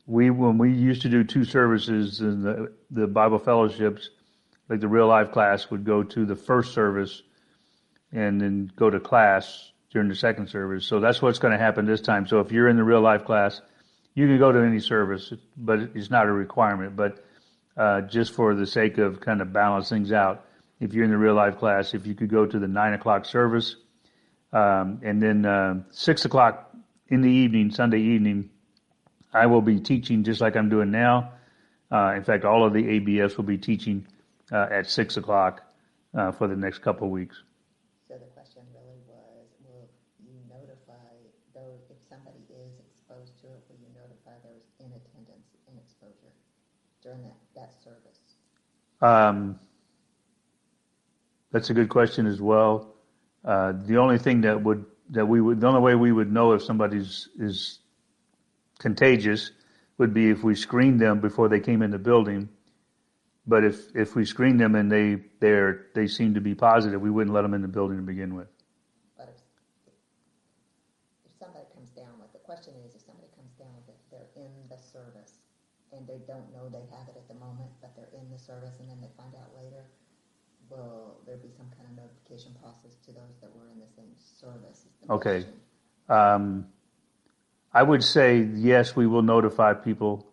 we 0.05 0.29
when 0.29 0.57
we 0.57 0.73
used 0.73 1.01
to 1.03 1.09
do 1.09 1.23
two 1.23 1.45
services 1.45 2.21
in 2.21 2.43
the 2.43 2.71
the 2.91 3.07
Bible 3.07 3.39
fellowships, 3.39 4.09
like 4.69 4.79
the 4.81 4.87
real 4.87 5.07
life 5.07 5.31
class 5.31 5.69
would 5.71 5.85
go 5.85 6.03
to 6.03 6.25
the 6.25 6.35
first 6.35 6.73
service, 6.73 7.23
and 8.11 8.41
then 8.41 8.71
go 8.75 8.89
to 8.89 8.99
class 8.99 9.71
during 9.91 10.09
the 10.09 10.15
second 10.15 10.49
service. 10.49 10.85
So 10.85 10.99
that's 10.99 11.21
what's 11.21 11.39
going 11.39 11.51
to 11.51 11.57
happen 11.57 11.85
this 11.85 12.01
time. 12.01 12.27
So 12.27 12.39
if 12.39 12.51
you're 12.51 12.69
in 12.69 12.77
the 12.77 12.83
real 12.83 13.01
life 13.01 13.25
class, 13.25 13.61
You 14.15 14.27
can 14.27 14.37
go 14.37 14.51
to 14.51 14.59
any 14.59 14.79
service, 14.79 15.33
but 15.55 15.79
it's 15.95 16.09
not 16.09 16.27
a 16.27 16.31
requirement. 16.31 16.95
But 16.95 17.23
uh, 17.77 18.01
just 18.01 18.33
for 18.33 18.55
the 18.55 18.65
sake 18.67 18.97
of 18.97 19.21
kind 19.21 19.41
of 19.41 19.53
balance 19.53 19.89
things 19.89 20.11
out, 20.11 20.45
if 20.79 20.93
you're 20.93 21.05
in 21.05 21.11
the 21.11 21.17
real 21.17 21.35
life 21.35 21.57
class, 21.57 21.93
if 21.93 22.05
you 22.07 22.15
could 22.15 22.29
go 22.29 22.45
to 22.45 22.59
the 22.59 22.67
nine 22.67 22.93
o'clock 22.93 23.25
service, 23.25 23.77
um, 24.51 24.99
and 25.03 25.21
then 25.21 25.45
uh, 25.45 25.81
six 25.91 26.25
o'clock 26.25 26.73
in 27.09 27.21
the 27.21 27.29
evening, 27.29 27.71
Sunday 27.71 27.99
evening, 27.99 28.49
I 29.33 29.45
will 29.45 29.61
be 29.61 29.79
teaching 29.79 30.23
just 30.23 30.41
like 30.41 30.55
I'm 30.55 30.69
doing 30.69 30.91
now. 30.91 31.33
Uh, 31.91 32.13
in 32.15 32.23
fact, 32.23 32.45
all 32.45 32.65
of 32.65 32.73
the 32.73 32.83
ABFs 32.83 33.37
will 33.37 33.43
be 33.43 33.57
teaching 33.57 34.07
uh, 34.51 34.67
at 34.71 34.89
six 34.89 35.17
o'clock 35.17 35.61
uh, 36.15 36.31
for 36.31 36.47
the 36.47 36.55
next 36.55 36.79
couple 36.79 37.07
of 37.07 37.11
weeks. 37.11 37.41
So 38.07 38.15
the 38.15 38.25
question 38.33 38.63
really 38.73 38.99
was, 39.07 39.47
will 39.63 39.89
you 40.23 40.33
notify 40.49 40.93
those, 41.53 41.81
if 41.89 41.97
somebody 42.09 42.39
is 42.49 42.73
exposed 42.91 43.39
to 43.41 43.47
it, 43.47 43.63
will 43.69 43.77
you 43.81 43.89
notify 43.93 44.37
those 44.43 44.65
in 44.79 44.87
attendance 44.87 45.49
and 45.67 45.77
exposure 45.77 46.33
during 47.03 47.21
that, 47.23 47.37
that 47.55 47.73
service? 47.83 48.19
Um, 49.01 49.59
that's 51.51 51.69
a 51.69 51.73
good 51.73 51.89
question 51.89 52.27
as 52.27 52.41
well. 52.41 52.95
Uh, 53.43 53.73
the 53.85 53.97
only 53.97 54.17
thing 54.17 54.41
that 54.41 54.61
would 54.61 54.85
that 55.11 55.25
we 55.25 55.41
would 55.41 55.59
the 55.61 55.67
only 55.67 55.81
way 55.81 55.95
we 55.95 56.11
would 56.11 56.31
know 56.31 56.51
if 56.53 56.63
somebody's 56.63 57.29
is 57.39 57.79
contagious 58.79 59.51
would 59.97 60.13
be 60.13 60.29
if 60.29 60.43
we 60.43 60.55
screened 60.55 60.99
them 60.99 61.19
before 61.19 61.49
they 61.49 61.59
came 61.59 61.81
in 61.81 61.91
the 61.91 61.99
building. 61.99 62.49
But 63.47 63.63
if 63.63 63.95
if 63.95 64.15
we 64.15 64.25
screen 64.25 64.57
them 64.57 64.75
and 64.75 64.91
they 64.91 65.17
they 65.39 65.71
they 65.95 66.07
seem 66.07 66.33
to 66.33 66.41
be 66.41 66.53
positive, 66.53 67.01
we 67.01 67.09
wouldn't 67.09 67.33
let 67.33 67.41
them 67.41 67.53
in 67.53 67.61
the 67.61 67.67
building 67.67 67.97
to 67.97 68.03
begin 68.03 68.35
with. 68.35 68.47
But 69.17 69.33
if, 69.33 69.41
if 71.25 71.33
somebody 71.39 71.65
comes 71.73 71.89
down 71.91 72.13
with, 72.19 72.31
the 72.33 72.39
question 72.39 72.73
is, 72.85 72.93
if 72.93 73.01
somebody 73.01 73.27
comes 73.35 73.53
down 73.57 73.73
with 73.75 73.89
it, 73.89 73.97
they're 74.11 74.29
in 74.35 74.51
the 74.69 74.77
service 74.77 75.39
and 75.91 76.05
they 76.05 76.21
don't 76.27 76.45
know 76.53 76.69
they 76.69 76.85
have 76.93 77.07
it 77.09 77.17
at 77.17 77.27
the 77.27 77.39
moment, 77.39 77.69
but 77.81 77.95
they're 77.95 78.13
in 78.13 78.29
the 78.29 78.37
service 78.37 78.77
and 78.79 78.89
then 78.89 79.01
they 79.01 79.09
find 79.17 79.33
out 79.35 79.49
later, 79.57 79.85
will 80.69 81.17
there 81.25 81.37
be 81.37 81.49
some 81.55 81.67
kind 81.77 81.89
of 81.89 81.95
notification 81.95 82.53
process 82.61 82.95
to 83.05 83.11
those 83.11 83.37
that 83.41 83.49
were 83.55 83.69
in 83.73 83.79
the 83.79 83.87
same 83.95 84.11
service? 84.17 84.85
Okay. 85.09 85.45
Um, 86.07 86.67
I 87.73 87.83
would 87.83 88.03
say 88.03 88.47
yes, 88.55 88.95
we 88.95 89.07
will 89.07 89.21
notify 89.21 89.73
people. 89.73 90.25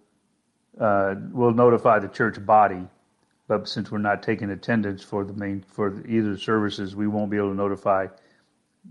Uh, 0.80 1.14
we'll 1.30 1.52
notify 1.52 1.98
the 1.98 2.08
church 2.08 2.44
body, 2.44 2.86
but 3.48 3.68
since 3.68 3.90
we're 3.90 3.98
not 3.98 4.22
taking 4.22 4.50
attendance 4.50 5.02
for 5.02 5.24
the 5.24 5.32
main 5.32 5.64
for 5.66 6.06
either 6.06 6.36
services, 6.36 6.94
we 6.94 7.06
won't 7.06 7.30
be 7.30 7.36
able 7.36 7.50
to 7.50 7.54
notify 7.54 8.06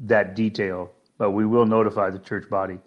that 0.01 0.35
detail. 0.35 0.91
But 1.17 1.31
we 1.31 1.45
will 1.45 1.65
notify 1.65 2.09
the 2.09 2.19
church 2.19 2.49
body. 2.49 2.79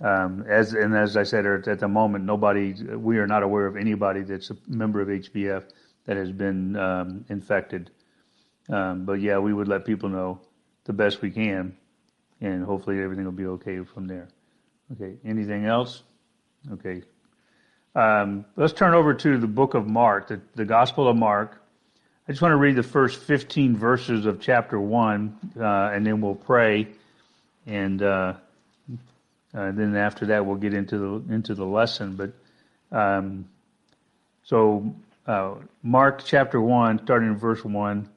Um, 0.00 0.44
as 0.48 0.74
and 0.74 0.96
as 0.96 1.16
I 1.16 1.24
said 1.24 1.44
at 1.46 1.80
the 1.80 1.88
moment, 1.88 2.24
nobody 2.24 2.72
we 2.94 3.18
are 3.18 3.26
not 3.26 3.42
aware 3.42 3.66
of 3.66 3.76
anybody 3.76 4.22
that's 4.22 4.50
a 4.50 4.56
member 4.68 5.00
of 5.00 5.08
HBF 5.08 5.64
that 6.08 6.16
has 6.16 6.32
been 6.32 6.74
um, 6.74 7.26
infected. 7.28 7.90
Um, 8.70 9.04
but 9.04 9.20
yeah, 9.20 9.38
we 9.38 9.52
would 9.52 9.68
let 9.68 9.84
people 9.84 10.08
know 10.08 10.40
the 10.84 10.94
best 10.94 11.20
we 11.20 11.30
can, 11.30 11.76
and 12.40 12.64
hopefully 12.64 12.98
everything 13.02 13.26
will 13.26 13.32
be 13.32 13.46
okay 13.46 13.84
from 13.84 14.06
there. 14.06 14.28
Okay, 14.92 15.16
anything 15.22 15.66
else? 15.66 16.02
Okay. 16.72 17.02
Um, 17.94 18.46
let's 18.56 18.72
turn 18.72 18.94
over 18.94 19.12
to 19.12 19.36
the 19.36 19.46
book 19.46 19.74
of 19.74 19.86
Mark, 19.86 20.28
the, 20.28 20.40
the 20.54 20.64
Gospel 20.64 21.08
of 21.08 21.16
Mark. 21.16 21.62
I 22.26 22.32
just 22.32 22.40
want 22.40 22.52
to 22.52 22.56
read 22.56 22.76
the 22.76 22.82
first 22.82 23.20
15 23.20 23.76
verses 23.76 24.24
of 24.24 24.40
chapter 24.40 24.80
1, 24.80 25.52
uh, 25.60 25.62
and 25.92 26.06
then 26.06 26.22
we'll 26.22 26.34
pray. 26.34 26.88
And 27.66 28.02
uh, 28.02 28.34
uh, 29.54 29.72
then 29.72 29.94
after 29.94 30.24
that, 30.26 30.46
we'll 30.46 30.56
get 30.56 30.72
into 30.72 30.96
the, 30.96 31.34
into 31.34 31.54
the 31.54 31.66
lesson. 31.66 32.16
But 32.16 32.32
um, 32.96 33.46
so 34.44 34.94
uh, 35.28 35.56
Mark 35.82 36.24
chapter 36.24 36.58
1, 36.58 37.02
starting 37.04 37.28
in 37.28 37.36
verse 37.36 37.62
1, 37.62 38.08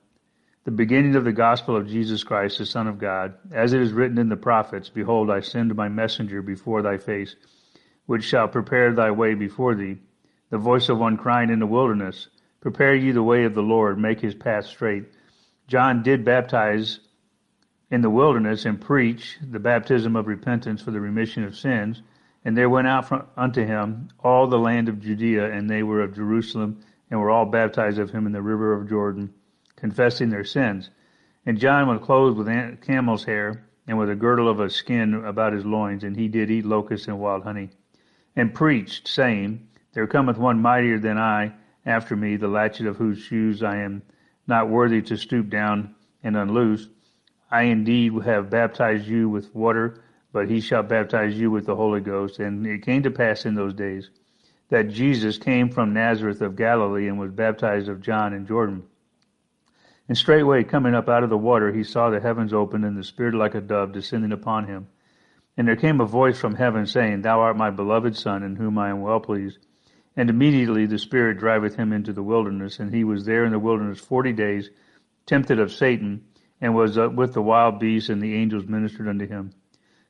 the 0.64 0.72
beginning 0.72 1.18
of 1.18 1.26
the 1.26 1.34
gospel 1.34 1.76
of 1.76 1.90
Jesus 1.90 2.24
Christ, 2.24 2.58
the 2.58 2.66
Son 2.66 2.88
of 2.88 3.00
God, 3.00 3.34
as 3.52 3.74
it 3.74 3.82
is 3.82 3.92
written 3.92 4.18
in 4.18 4.30
the 4.30 4.38
prophets, 4.38 4.88
Behold, 4.88 5.30
I 5.30 5.42
send 5.42 5.76
my 5.76 5.90
messenger 5.90 6.42
before 6.42 6.82
thy 6.82 6.98
face, 6.98 7.36
which 8.06 8.24
shall 8.24 8.48
prepare 8.48 8.94
thy 8.94 9.12
way 9.12 9.34
before 9.34 9.76
thee. 9.76 9.98
The 10.52 10.58
voice 10.58 10.88
of 10.88 11.00
one 11.00 11.18
crying 11.18 11.50
in 11.50 11.60
the 11.60 11.66
wilderness, 11.66 12.30
Prepare 12.62 12.96
ye 12.96 13.12
the 13.12 13.24
way 13.24 13.44
of 13.44 13.56
the 13.56 13.62
Lord, 13.62 14.00
make 14.00 14.22
his 14.22 14.36
path 14.36 14.68
straight. 14.68 15.12
John 15.68 16.04
did 16.04 16.24
baptize 16.24 17.02
in 17.90 18.02
the 18.02 18.10
wilderness 18.10 18.64
and 18.64 18.80
preach 18.80 19.38
the 19.42 19.60
baptism 19.60 20.16
of 20.16 20.28
repentance 20.28 20.82
for 20.82 20.92
the 20.92 21.02
remission 21.02 21.44
of 21.44 21.58
sins. 21.58 22.02
And 22.46 22.58
there 22.58 22.70
went 22.70 22.88
out 22.88 23.10
from, 23.10 23.26
unto 23.36 23.66
him 23.66 24.10
all 24.24 24.48
the 24.48 24.58
land 24.58 24.88
of 24.88 25.02
Judea, 25.02 25.52
and 25.52 25.70
they 25.70 25.84
were 25.84 26.02
of 26.02 26.16
Jerusalem 26.16 26.82
and 27.12 27.20
were 27.20 27.30
all 27.30 27.46
baptized 27.46 28.00
of 28.00 28.10
him 28.10 28.26
in 28.26 28.32
the 28.32 28.42
river 28.42 28.74
of 28.74 28.90
Jordan, 28.90 29.34
confessing 29.76 30.30
their 30.30 30.46
sins. 30.46 30.90
And 31.46 31.60
John 31.60 31.88
was 31.88 32.02
clothed 32.02 32.38
with 32.38 32.82
camel's 32.82 33.26
hair, 33.26 33.66
and 33.86 33.98
with 33.98 34.10
a 34.10 34.16
girdle 34.16 34.48
of 34.48 34.62
a 34.62 34.70
skin 34.70 35.14
about 35.26 35.52
his 35.52 35.66
loins, 35.66 36.06
and 36.06 36.16
he 36.16 36.30
did 36.30 36.50
eat 36.50 36.66
locusts 36.66 37.08
and 37.08 37.20
wild 37.20 37.44
honey, 37.44 37.72
and 38.36 38.54
preached, 38.54 39.10
saying, 39.10 39.68
There 39.94 40.08
cometh 40.08 40.38
one 40.38 40.62
mightier 40.62 41.00
than 41.00 41.18
I 41.18 41.54
after 41.86 42.16
me, 42.16 42.38
the 42.38 42.48
latchet 42.48 42.88
of 42.88 42.96
whose 42.98 43.20
shoes 43.20 43.62
I 43.62 43.78
am 43.78 44.04
not 44.48 44.70
worthy 44.70 45.02
to 45.02 45.18
stoop 45.18 45.50
down 45.50 45.96
and 46.24 46.38
unloose. 46.38 46.88
I 47.50 47.64
indeed 47.64 48.14
have 48.24 48.50
baptized 48.50 49.08
you 49.08 49.28
with 49.28 49.54
water, 49.54 50.02
but 50.32 50.50
he 50.50 50.62
shall 50.62 50.84
baptize 50.84 51.38
you 51.38 51.52
with 51.52 51.66
the 51.66 51.76
Holy 51.76 52.00
Ghost. 52.00 52.40
And 52.40 52.66
it 52.66 52.84
came 52.84 53.04
to 53.04 53.12
pass 53.12 53.46
in 53.46 53.56
those 53.56 53.74
days 53.74 54.10
that 54.72 54.90
Jesus 54.90 55.38
came 55.38 55.70
from 55.70 55.94
Nazareth 55.94 56.42
of 56.42 56.56
Galilee 56.56 57.10
and 57.10 57.20
was 57.20 57.30
baptized 57.30 57.90
of 57.90 58.02
John 58.02 58.34
in 58.34 58.48
Jordan. 58.48 58.84
And 60.08 60.18
straightway 60.18 60.64
coming 60.64 60.96
up 60.96 61.10
out 61.10 61.24
of 61.24 61.30
the 61.30 61.38
water, 61.38 61.74
he 61.74 61.84
saw 61.84 62.10
the 62.10 62.22
heavens 62.22 62.54
opened 62.54 62.86
and 62.86 62.98
the 62.98 63.04
Spirit 63.04 63.36
like 63.36 63.54
a 63.54 63.60
dove 63.60 63.92
descending 63.92 64.32
upon 64.32 64.68
him. 64.68 64.88
And 65.58 65.68
there 65.68 65.76
came 65.76 66.00
a 66.00 66.06
voice 66.06 66.40
from 66.40 66.56
heaven 66.56 66.86
saying, 66.86 67.22
Thou 67.22 67.42
art 67.42 67.58
my 67.58 67.70
beloved 67.70 68.16
Son, 68.16 68.44
in 68.44 68.56
whom 68.56 68.78
I 68.78 68.90
am 68.90 69.02
well 69.02 69.20
pleased. 69.20 69.60
And 70.16 70.30
immediately 70.30 70.86
the 70.86 70.98
Spirit 70.98 71.38
driveth 71.38 71.76
him 71.76 71.92
into 71.92 72.14
the 72.14 72.24
wilderness, 72.24 72.80
and 72.80 72.94
he 72.94 73.04
was 73.04 73.26
there 73.26 73.44
in 73.44 73.52
the 73.52 73.60
wilderness 73.60 74.00
forty 74.00 74.32
days, 74.32 74.70
tempted 75.26 75.60
of 75.60 75.74
Satan, 75.74 76.24
and 76.62 76.74
was 76.74 76.98
uh, 76.98 77.10
with 77.10 77.34
the 77.34 77.42
wild 77.42 77.78
beasts, 77.78 78.10
and 78.10 78.22
the 78.22 78.36
angels 78.36 78.66
ministered 78.66 79.10
unto 79.10 79.28
him. 79.28 79.52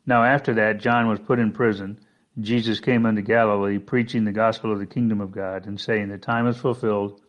Now 0.05 0.23
after 0.23 0.53
that, 0.53 0.81
John 0.81 1.07
was 1.07 1.19
put 1.19 1.39
in 1.39 1.51
prison. 1.51 1.99
Jesus 2.41 2.79
came 2.79 3.05
unto 3.05 3.21
Galilee, 3.21 3.77
preaching 3.77 4.25
the 4.25 4.31
gospel 4.31 4.71
of 4.71 4.79
the 4.79 4.85
kingdom 4.85 5.21
of 5.21 5.31
God, 5.31 5.65
and 5.65 5.79
saying, 5.79 6.09
The 6.09 6.17
time 6.17 6.47
is 6.47 6.57
fulfilled, 6.57 7.21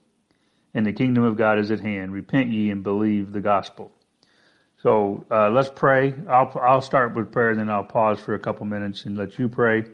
and 0.74 0.86
the 0.86 0.92
kingdom 0.92 1.24
of 1.24 1.36
God 1.36 1.58
is 1.58 1.70
at 1.70 1.80
hand. 1.80 2.12
Repent 2.12 2.50
ye 2.50 2.70
and 2.70 2.82
believe 2.82 3.32
the 3.32 3.40
gospel. 3.40 3.92
So 4.82 5.24
uh, 5.30 5.50
let's 5.50 5.70
pray. 5.74 6.12
I'll, 6.28 6.52
I'll 6.60 6.80
start 6.80 7.14
with 7.14 7.30
prayer, 7.30 7.54
then 7.54 7.70
I'll 7.70 7.84
pause 7.84 8.18
for 8.18 8.34
a 8.34 8.38
couple 8.38 8.66
minutes 8.66 9.04
and 9.04 9.16
let 9.16 9.38
you 9.38 9.48
pray 9.48 9.84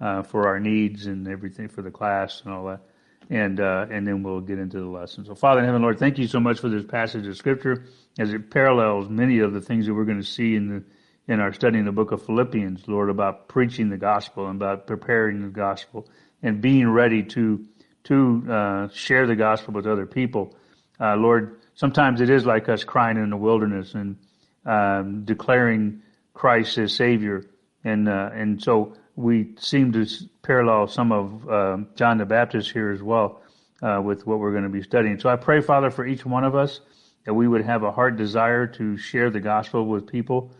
uh, 0.00 0.22
for 0.22 0.46
our 0.46 0.60
needs 0.60 1.06
and 1.06 1.26
everything 1.26 1.68
for 1.68 1.82
the 1.82 1.90
class 1.90 2.42
and 2.44 2.54
all 2.54 2.66
that. 2.66 2.80
And, 3.28 3.60
uh, 3.60 3.86
and 3.90 4.06
then 4.06 4.22
we'll 4.22 4.40
get 4.40 4.58
into 4.58 4.78
the 4.78 4.86
lesson. 4.86 5.24
So 5.24 5.34
Father 5.34 5.60
in 5.60 5.66
heaven, 5.66 5.82
Lord, 5.82 5.98
thank 5.98 6.18
you 6.18 6.28
so 6.28 6.40
much 6.40 6.60
for 6.60 6.68
this 6.68 6.84
passage 6.84 7.26
of 7.26 7.36
scripture 7.36 7.84
as 8.18 8.32
it 8.32 8.50
parallels 8.50 9.08
many 9.08 9.40
of 9.40 9.52
the 9.52 9.60
things 9.60 9.86
that 9.86 9.94
we're 9.94 10.04
going 10.04 10.20
to 10.20 10.26
see 10.26 10.54
in 10.54 10.68
the 10.68 10.84
in 11.28 11.40
our 11.40 11.52
study 11.52 11.78
in 11.78 11.84
the 11.84 11.92
book 11.92 12.12
of 12.12 12.24
Philippians, 12.24 12.88
Lord, 12.88 13.10
about 13.10 13.48
preaching 13.48 13.88
the 13.88 13.96
gospel 13.96 14.46
and 14.46 14.60
about 14.60 14.86
preparing 14.86 15.42
the 15.42 15.48
gospel 15.48 16.08
and 16.42 16.60
being 16.60 16.88
ready 16.88 17.22
to 17.22 17.66
to 18.04 18.44
uh, 18.50 18.88
share 18.88 19.26
the 19.26 19.36
gospel 19.36 19.74
with 19.74 19.86
other 19.86 20.06
people. 20.06 20.56
Uh, 20.98 21.16
Lord, 21.16 21.60
sometimes 21.74 22.20
it 22.20 22.30
is 22.30 22.46
like 22.46 22.68
us 22.68 22.82
crying 22.82 23.18
in 23.18 23.30
the 23.30 23.36
wilderness 23.36 23.94
and 23.94 24.16
um, 24.64 25.24
declaring 25.24 26.02
Christ 26.32 26.78
as 26.78 26.94
Savior, 26.94 27.44
and 27.84 28.08
uh, 28.08 28.30
and 28.32 28.62
so 28.62 28.94
we 29.16 29.54
seem 29.58 29.92
to 29.92 30.06
parallel 30.42 30.88
some 30.88 31.12
of 31.12 31.48
uh, 31.48 31.78
John 31.94 32.18
the 32.18 32.24
Baptist 32.24 32.72
here 32.72 32.90
as 32.90 33.02
well 33.02 33.42
uh, 33.82 34.00
with 34.02 34.26
what 34.26 34.38
we're 34.38 34.52
going 34.52 34.64
to 34.64 34.70
be 34.70 34.82
studying. 34.82 35.18
So 35.18 35.28
I 35.28 35.36
pray, 35.36 35.60
Father, 35.60 35.90
for 35.90 36.06
each 36.06 36.24
one 36.24 36.44
of 36.44 36.54
us 36.54 36.80
that 37.24 37.34
we 37.34 37.46
would 37.46 37.64
have 37.64 37.82
a 37.82 37.92
heart 37.92 38.16
desire 38.16 38.66
to 38.66 38.96
share 38.96 39.30
the 39.30 39.40
gospel 39.40 39.86
with 39.86 40.06
people 40.06 40.52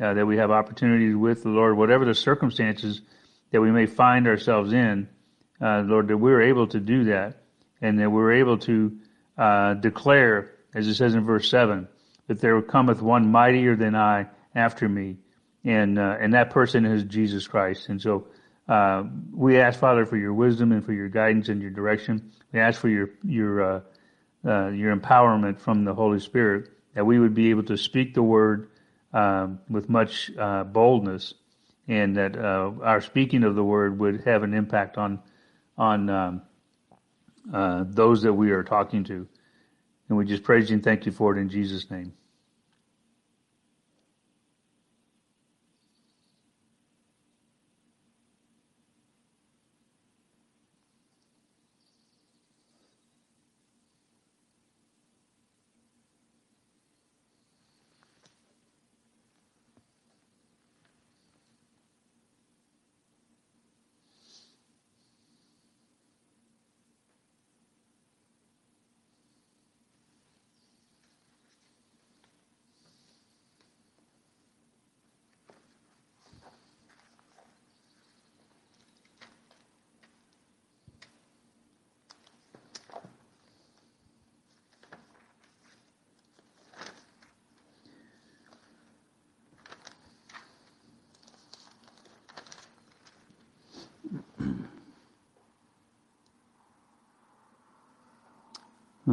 uh, 0.00 0.14
that 0.14 0.26
we 0.26 0.36
have 0.36 0.50
opportunities 0.50 1.14
with 1.14 1.42
the 1.42 1.50
Lord, 1.50 1.76
whatever 1.76 2.04
the 2.04 2.14
circumstances 2.14 3.00
that 3.50 3.60
we 3.60 3.70
may 3.70 3.86
find 3.86 4.26
ourselves 4.26 4.72
in, 4.72 5.08
uh, 5.60 5.82
Lord, 5.86 6.08
that 6.08 6.16
we're 6.16 6.42
able 6.42 6.66
to 6.68 6.80
do 6.80 7.04
that 7.04 7.42
and 7.80 7.98
that 8.00 8.10
we're 8.10 8.32
able 8.32 8.58
to 8.58 8.98
uh, 9.38 9.74
declare, 9.74 10.52
as 10.74 10.88
it 10.88 10.94
says 10.94 11.14
in 11.14 11.24
verse 11.24 11.48
7, 11.48 11.86
that 12.26 12.40
there 12.40 12.60
cometh 12.62 13.02
one 13.02 13.30
mightier 13.30 13.76
than 13.76 13.94
I 13.94 14.26
after 14.54 14.88
me, 14.88 15.18
and 15.64 15.98
uh, 15.98 16.16
and 16.20 16.34
that 16.34 16.50
person 16.50 16.84
is 16.84 17.04
Jesus 17.04 17.46
Christ. 17.46 17.88
And 17.88 18.00
so 18.00 18.26
uh, 18.68 19.04
we 19.32 19.58
ask, 19.58 19.78
Father, 19.78 20.06
for 20.06 20.16
your 20.16 20.32
wisdom 20.32 20.72
and 20.72 20.84
for 20.84 20.92
your 20.92 21.08
guidance 21.08 21.48
and 21.48 21.60
your 21.60 21.70
direction. 21.70 22.32
We 22.52 22.60
ask 22.60 22.80
for 22.80 22.88
your 22.88 23.10
your 23.22 23.62
uh, 23.62 23.80
your 24.42 24.96
empowerment 24.96 25.60
from 25.60 25.84
the 25.84 25.94
Holy 25.94 26.20
Spirit 26.20 26.70
that 26.94 27.04
we 27.04 27.18
would 27.18 27.34
be 27.34 27.50
able 27.50 27.64
to 27.64 27.76
speak 27.76 28.14
the 28.14 28.22
word 28.22 28.68
um, 29.14 29.60
with 29.70 29.88
much 29.88 30.30
uh, 30.36 30.64
boldness 30.64 31.34
and 31.88 32.16
that 32.16 32.36
uh, 32.36 32.72
our 32.82 33.00
speaking 33.00 33.44
of 33.44 33.54
the 33.54 33.64
word 33.64 33.98
would 33.98 34.22
have 34.24 34.42
an 34.42 34.52
impact 34.52 34.98
on 34.98 35.20
on 35.78 36.10
um, 36.10 36.42
uh, 37.52 37.84
those 37.86 38.22
that 38.22 38.32
we 38.32 38.50
are 38.50 38.62
talking 38.62 39.04
to. 39.04 39.26
And 40.08 40.18
we 40.18 40.24
just 40.24 40.42
praise 40.42 40.70
you 40.70 40.74
and 40.74 40.84
thank 40.84 41.06
you 41.06 41.12
for 41.12 41.36
it 41.36 41.40
in 41.40 41.48
Jesus' 41.48 41.90
name. 41.90 42.12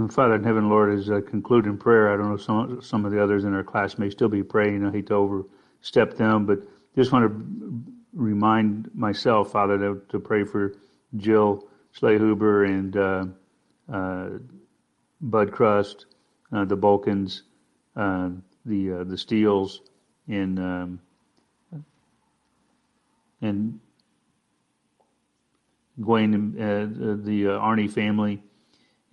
Father 0.10 0.36
in 0.36 0.44
heaven, 0.44 0.70
Lord, 0.70 0.98
as 0.98 1.10
I 1.10 1.20
conclude 1.20 1.66
in 1.66 1.78
prayer, 1.78 2.14
I 2.14 2.18
don't 2.18 2.30
know 2.30 2.38
some 2.38 2.82
some 2.82 3.04
of 3.04 3.12
the 3.12 3.22
others 3.22 3.44
in 3.44 3.54
our 3.54 3.64
class 3.64 3.98
may 3.98 4.10
still 4.10 4.30
be 4.30 4.42
praying. 4.42 4.86
I 4.86 4.92
hate 4.92 5.08
to 5.08 5.16
overstep 5.16 6.16
them, 6.16 6.46
but 6.46 6.60
just 6.96 7.12
want 7.12 7.30
to 7.30 7.84
remind 8.14 8.90
myself, 8.94 9.52
Father, 9.52 9.78
to, 9.78 10.02
to 10.08 10.20
pray 10.20 10.46
for 10.46 10.76
Jill 11.18 11.68
Slayhuber 12.00 12.70
and 12.70 12.96
uh, 12.96 13.26
uh, 13.94 14.30
Bud 15.20 15.52
Crust, 15.52 16.06
uh, 16.54 16.64
the 16.64 16.78
Balkans, 16.78 17.44
uh, 17.98 18.30
the 18.66 18.94
uh, 18.94 19.04
the 19.04 19.18
Steels, 19.18 19.82
and 20.30 20.58
um, 20.58 21.02
and 23.42 23.78
Gwen, 26.00 26.56
uh, 26.58 27.26
the 27.26 27.44
Arnie 27.44 27.92
family 27.92 28.42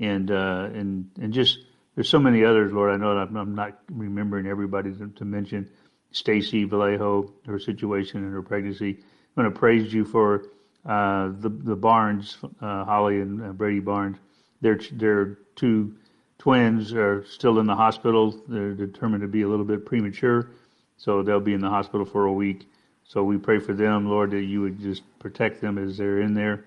and 0.00 0.30
uh, 0.30 0.68
and 0.72 1.10
and 1.20 1.32
just 1.32 1.58
there's 1.94 2.08
so 2.08 2.18
many 2.18 2.44
others, 2.44 2.72
Lord. 2.72 2.92
I 2.92 2.96
know 2.96 3.16
I'm, 3.16 3.36
I'm 3.36 3.54
not 3.54 3.78
remembering 3.90 4.46
everybody 4.46 4.92
to, 4.94 5.08
to 5.08 5.24
mention. 5.24 5.70
Stacy 6.10 6.64
Vallejo, 6.64 7.32
her 7.46 7.58
situation 7.58 8.24
and 8.24 8.32
her 8.32 8.42
pregnancy. 8.42 8.96
I'm 8.96 9.42
going 9.42 9.52
to 9.52 9.58
praise 9.58 9.92
you 9.92 10.04
for 10.04 10.46
uh, 10.86 11.28
the 11.38 11.50
the 11.50 11.76
Barnes, 11.76 12.38
uh, 12.60 12.84
Holly 12.84 13.20
and 13.20 13.42
uh, 13.42 13.52
Brady 13.52 13.80
Barnes. 13.80 14.16
Their 14.60 14.80
their 14.92 15.38
two 15.54 15.96
twins 16.38 16.94
are 16.94 17.24
still 17.26 17.58
in 17.58 17.66
the 17.66 17.74
hospital. 17.74 18.42
They're 18.48 18.74
determined 18.74 19.22
to 19.22 19.28
be 19.28 19.42
a 19.42 19.48
little 19.48 19.64
bit 19.64 19.84
premature, 19.84 20.50
so 20.96 21.22
they'll 21.22 21.40
be 21.40 21.52
in 21.52 21.60
the 21.60 21.68
hospital 21.68 22.06
for 22.06 22.24
a 22.24 22.32
week. 22.32 22.66
So 23.04 23.24
we 23.24 23.38
pray 23.38 23.58
for 23.58 23.72
them, 23.72 24.08
Lord, 24.08 24.30
that 24.32 24.42
you 24.42 24.60
would 24.62 24.80
just 24.80 25.02
protect 25.18 25.60
them 25.60 25.78
as 25.78 25.96
they're 25.96 26.20
in 26.20 26.34
there 26.34 26.64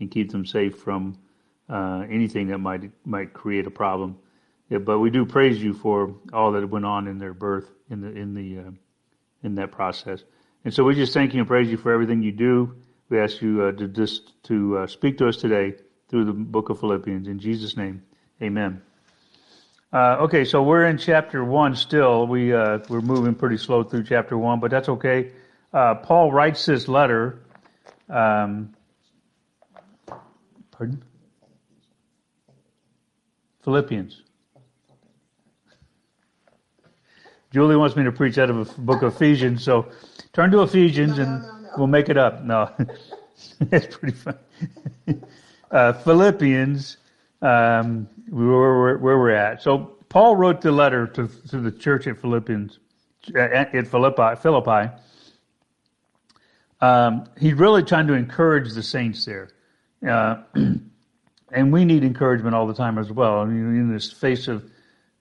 and 0.00 0.10
keep 0.10 0.30
them 0.32 0.46
safe 0.46 0.78
from 0.78 1.18
uh, 1.72 2.04
anything 2.10 2.48
that 2.48 2.58
might 2.58 2.90
might 3.06 3.32
create 3.32 3.66
a 3.66 3.70
problem. 3.70 4.18
Yeah, 4.68 4.78
but 4.78 4.98
we 4.98 5.10
do 5.10 5.24
praise 5.24 5.62
you 5.62 5.72
for 5.72 6.14
all 6.32 6.52
that 6.52 6.68
went 6.68 6.84
on 6.84 7.08
in 7.08 7.18
their 7.18 7.32
birth 7.32 7.70
in 7.90 8.02
the 8.02 8.08
in 8.08 8.34
the 8.34 8.58
uh, 8.58 8.70
in 9.42 9.54
that 9.54 9.72
process. 9.72 10.22
And 10.64 10.72
so 10.72 10.84
we 10.84 10.94
just 10.94 11.14
thank 11.14 11.32
you 11.32 11.40
and 11.40 11.48
praise 11.48 11.70
you 11.70 11.78
for 11.78 11.90
everything 11.90 12.22
you 12.22 12.30
do. 12.30 12.74
We 13.08 13.18
ask 13.18 13.40
you 13.40 13.62
uh, 13.62 13.72
to 13.72 13.88
just 13.88 14.42
to 14.44 14.78
uh, 14.78 14.86
speak 14.86 15.16
to 15.18 15.28
us 15.28 15.38
today 15.38 15.74
through 16.08 16.26
the 16.26 16.32
book 16.32 16.68
of 16.68 16.78
Philippians 16.78 17.26
in 17.26 17.38
Jesus' 17.38 17.74
name, 17.76 18.02
Amen. 18.42 18.82
Uh, 19.94 20.16
okay, 20.20 20.44
so 20.44 20.62
we're 20.62 20.86
in 20.86 20.98
chapter 20.98 21.42
one 21.42 21.74
still. 21.74 22.26
We 22.26 22.52
we're 22.52 23.00
moving 23.00 23.34
pretty 23.34 23.56
slow 23.56 23.82
through 23.82 24.04
chapter 24.04 24.36
one, 24.36 24.60
but 24.60 24.70
that's 24.70 24.90
okay. 24.90 25.32
Paul 25.72 26.32
writes 26.32 26.66
this 26.66 26.86
letter. 26.86 27.40
Um, 28.10 28.74
pardon? 30.70 31.02
Philippians. 33.62 34.22
Julie 37.52 37.76
wants 37.76 37.96
me 37.96 38.04
to 38.04 38.12
preach 38.12 38.38
out 38.38 38.50
of 38.50 38.58
a 38.58 38.80
book 38.80 39.02
of 39.02 39.14
Ephesians, 39.14 39.62
so 39.62 39.86
turn 40.32 40.50
to 40.50 40.62
Ephesians 40.62 41.18
no, 41.18 41.24
and 41.24 41.42
no, 41.42 41.56
no, 41.58 41.70
we'll 41.76 41.86
make 41.86 42.08
it 42.08 42.16
up. 42.16 42.42
No, 42.42 42.70
it's 43.70 43.96
pretty 43.96 44.16
fun. 44.16 44.38
Uh, 45.70 45.90
Philippians, 45.94 46.98
um, 47.40 48.06
where, 48.28 48.98
where, 48.98 49.18
we're 49.18 49.30
at. 49.30 49.62
So 49.62 49.96
Paul 50.10 50.36
wrote 50.36 50.60
the 50.60 50.70
letter 50.70 51.06
to, 51.06 51.26
to 51.48 51.60
the 51.60 51.72
church 51.72 52.06
at 52.06 52.20
Philippians, 52.20 52.78
at, 53.34 53.74
at 53.74 53.86
Philippi. 53.86 54.36
Philippi. 54.38 54.92
Um, 56.82 57.24
he's 57.40 57.54
really 57.54 57.82
trying 57.84 58.06
to 58.08 58.12
encourage 58.12 58.74
the 58.74 58.82
saints 58.82 59.24
there. 59.24 59.48
Uh, 60.06 60.42
and 61.52 61.72
we 61.72 61.84
need 61.84 62.04
encouragement 62.04 62.54
all 62.54 62.66
the 62.66 62.74
time 62.74 62.98
as 62.98 63.10
well. 63.10 63.40
I 63.40 63.44
mean, 63.44 63.76
in 63.76 63.92
this 63.92 64.12
face 64.12 64.48
of 64.48 64.64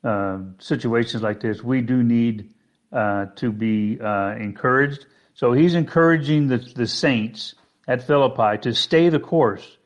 uh, 0.04 0.40
situations 0.60 1.22
like 1.22 1.42
this, 1.42 1.62
we 1.62 1.82
do 1.82 2.04
need 2.04 2.54
uh, 2.92 3.28
to 3.36 3.52
be 3.52 4.00
uh, 4.00 4.36
encouraged. 4.36 5.06
So 5.34 5.54
he's 5.54 5.76
encouraging 5.76 6.48
the, 6.48 6.58
the 6.58 6.88
saints 6.88 7.56
at 7.88 8.06
Philippi 8.06 8.58
to 8.62 8.74
stay 8.74 9.10
the 9.10 9.20
course 9.20 9.78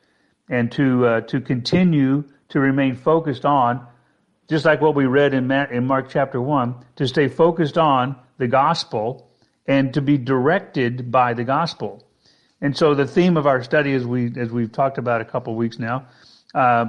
and 0.48 0.70
to 0.72 1.06
uh, 1.06 1.20
to 1.22 1.40
continue 1.40 2.24
to 2.50 2.60
remain 2.60 2.94
focused 2.94 3.44
on, 3.44 3.86
just 4.48 4.64
like 4.64 4.80
what 4.80 4.94
we 4.94 5.06
read 5.06 5.34
in, 5.34 5.50
in 5.50 5.86
Mark 5.86 6.08
chapter 6.08 6.40
one, 6.40 6.76
to 6.96 7.08
stay 7.08 7.28
focused 7.28 7.76
on 7.76 8.16
the 8.38 8.46
gospel 8.46 9.28
and 9.66 9.94
to 9.94 10.00
be 10.00 10.16
directed 10.16 11.10
by 11.10 11.34
the 11.34 11.44
gospel. 11.44 12.02
And 12.60 12.76
so 12.76 12.94
the 12.94 13.06
theme 13.06 13.36
of 13.36 13.46
our 13.46 13.62
study, 13.62 13.92
as 13.94 14.06
we 14.06 14.32
as 14.38 14.50
we've 14.50 14.72
talked 14.72 14.98
about 14.98 15.20
a 15.20 15.24
couple 15.24 15.52
of 15.52 15.56
weeks 15.58 15.78
now, 15.78 16.06
uh, 16.56 16.86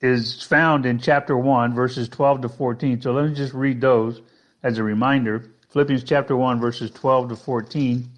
is 0.00 0.42
found 0.42 0.84
in 0.84 0.98
chapter 0.98 1.38
1, 1.38 1.72
verses 1.72 2.08
12 2.08 2.42
to 2.42 2.48
14. 2.48 3.00
So 3.00 3.12
let 3.12 3.28
me 3.28 3.34
just 3.34 3.54
read 3.54 3.80
those 3.80 4.20
as 4.62 4.78
a 4.78 4.82
reminder. 4.82 5.50
Philippians 5.70 6.02
chapter 6.02 6.36
1, 6.36 6.60
verses 6.60 6.90
12 6.90 7.30
to 7.30 7.36
14. 7.36 8.10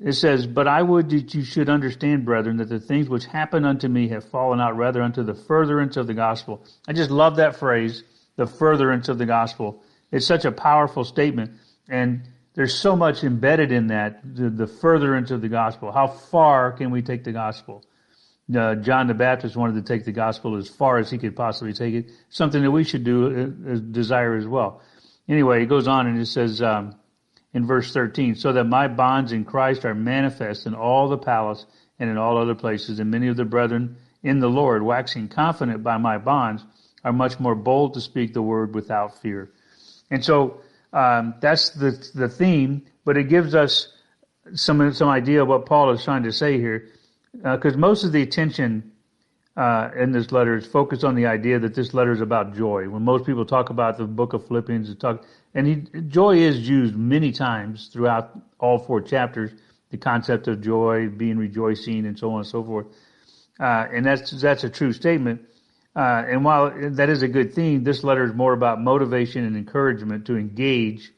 It 0.00 0.12
says, 0.14 0.46
But 0.48 0.66
I 0.66 0.82
would 0.82 1.08
that 1.10 1.32
you 1.32 1.44
should 1.44 1.68
understand, 1.68 2.24
brethren, 2.24 2.56
that 2.56 2.68
the 2.68 2.80
things 2.80 3.08
which 3.08 3.24
happen 3.26 3.64
unto 3.64 3.86
me 3.86 4.08
have 4.08 4.24
fallen 4.24 4.60
out 4.60 4.76
rather 4.76 5.00
unto 5.00 5.22
the 5.22 5.34
furtherance 5.34 5.96
of 5.96 6.08
the 6.08 6.14
gospel. 6.14 6.64
I 6.88 6.92
just 6.92 7.10
love 7.10 7.36
that 7.36 7.56
phrase, 7.56 8.02
the 8.34 8.46
furtherance 8.46 9.08
of 9.08 9.18
the 9.18 9.26
gospel. 9.26 9.82
It's 10.10 10.26
such 10.26 10.44
a 10.44 10.52
powerful 10.52 11.04
statement. 11.04 11.52
And 11.88 12.22
there's 12.54 12.74
so 12.74 12.96
much 12.96 13.22
embedded 13.22 13.70
in 13.70 13.86
that, 13.86 14.20
the, 14.34 14.50
the 14.50 14.66
furtherance 14.66 15.30
of 15.30 15.40
the 15.40 15.48
gospel. 15.48 15.92
How 15.92 16.08
far 16.08 16.72
can 16.72 16.90
we 16.90 17.00
take 17.00 17.22
the 17.22 17.32
gospel? 17.32 17.84
Uh, 18.56 18.76
John 18.76 19.06
the 19.06 19.14
Baptist 19.14 19.56
wanted 19.56 19.74
to 19.74 19.82
take 19.82 20.04
the 20.04 20.12
gospel 20.12 20.56
as 20.56 20.68
far 20.68 20.98
as 20.98 21.10
he 21.10 21.18
could 21.18 21.36
possibly 21.36 21.72
take 21.72 21.94
it, 21.94 22.10
something 22.30 22.62
that 22.62 22.70
we 22.70 22.84
should 22.84 23.04
do, 23.04 23.54
uh, 23.68 23.74
desire 23.90 24.36
as 24.36 24.46
well. 24.46 24.80
Anyway, 25.28 25.60
he 25.60 25.66
goes 25.66 25.86
on 25.86 26.06
and 26.06 26.18
it 26.18 26.26
says 26.26 26.62
um, 26.62 26.94
in 27.52 27.66
verse 27.66 27.92
13, 27.92 28.34
so 28.34 28.52
that 28.52 28.64
my 28.64 28.88
bonds 28.88 29.32
in 29.32 29.44
Christ 29.44 29.84
are 29.84 29.94
manifest 29.94 30.66
in 30.66 30.74
all 30.74 31.08
the 31.08 31.18
palace 31.18 31.66
and 31.98 32.08
in 32.08 32.16
all 32.16 32.38
other 32.38 32.54
places, 32.54 33.00
and 33.00 33.10
many 33.10 33.28
of 33.28 33.36
the 33.36 33.44
brethren 33.44 33.96
in 34.22 34.40
the 34.40 34.48
Lord, 34.48 34.82
waxing 34.82 35.28
confident 35.28 35.82
by 35.82 35.98
my 35.98 36.18
bonds, 36.18 36.64
are 37.04 37.12
much 37.12 37.38
more 37.38 37.54
bold 37.54 37.94
to 37.94 38.00
speak 38.00 38.32
the 38.32 38.42
word 38.42 38.74
without 38.74 39.20
fear. 39.20 39.50
And 40.10 40.24
so 40.24 40.62
um, 40.92 41.34
that's 41.40 41.70
the 41.70 41.90
the 42.14 42.28
theme, 42.28 42.86
but 43.04 43.16
it 43.16 43.24
gives 43.24 43.54
us 43.54 43.92
some 44.54 44.92
some 44.92 45.08
idea 45.08 45.42
of 45.42 45.48
what 45.48 45.66
Paul 45.66 45.90
is 45.90 46.02
trying 46.02 46.22
to 46.22 46.32
say 46.32 46.58
here 46.58 46.88
because 47.32 47.74
uh, 47.74 47.78
most 47.78 48.04
of 48.04 48.12
the 48.12 48.22
attention 48.22 48.92
uh, 49.56 49.90
in 49.96 50.12
this 50.12 50.30
letter 50.30 50.56
is 50.56 50.66
focused 50.66 51.04
on 51.04 51.14
the 51.14 51.26
idea 51.26 51.58
that 51.58 51.74
this 51.74 51.92
letter 51.92 52.12
is 52.12 52.20
about 52.20 52.54
joy. 52.54 52.88
When 52.88 53.02
most 53.02 53.26
people 53.26 53.44
talk 53.44 53.70
about 53.70 53.98
the 53.98 54.04
book 54.04 54.32
of 54.32 54.46
Philippians, 54.46 54.94
talk 54.96 55.24
and 55.54 55.66
he, 55.66 56.00
joy 56.02 56.36
is 56.36 56.68
used 56.68 56.96
many 56.96 57.32
times 57.32 57.88
throughout 57.88 58.38
all 58.60 58.78
four 58.78 59.00
chapters. 59.00 59.52
The 59.90 59.96
concept 59.96 60.48
of 60.48 60.60
joy, 60.60 61.08
being 61.08 61.38
rejoicing, 61.38 62.06
and 62.06 62.18
so 62.18 62.30
on 62.32 62.40
and 62.40 62.46
so 62.46 62.62
forth, 62.62 62.86
uh, 63.58 63.86
and 63.90 64.04
that's 64.04 64.30
that's 64.32 64.62
a 64.64 64.70
true 64.70 64.92
statement. 64.92 65.40
Uh, 65.96 66.24
and 66.28 66.44
while 66.44 66.70
that 66.90 67.08
is 67.08 67.22
a 67.22 67.28
good 67.28 67.54
theme, 67.54 67.82
this 67.82 68.04
letter 68.04 68.24
is 68.24 68.34
more 68.34 68.52
about 68.52 68.80
motivation 68.80 69.44
and 69.44 69.56
encouragement 69.56 70.26
to 70.26 70.36
engage. 70.36 71.10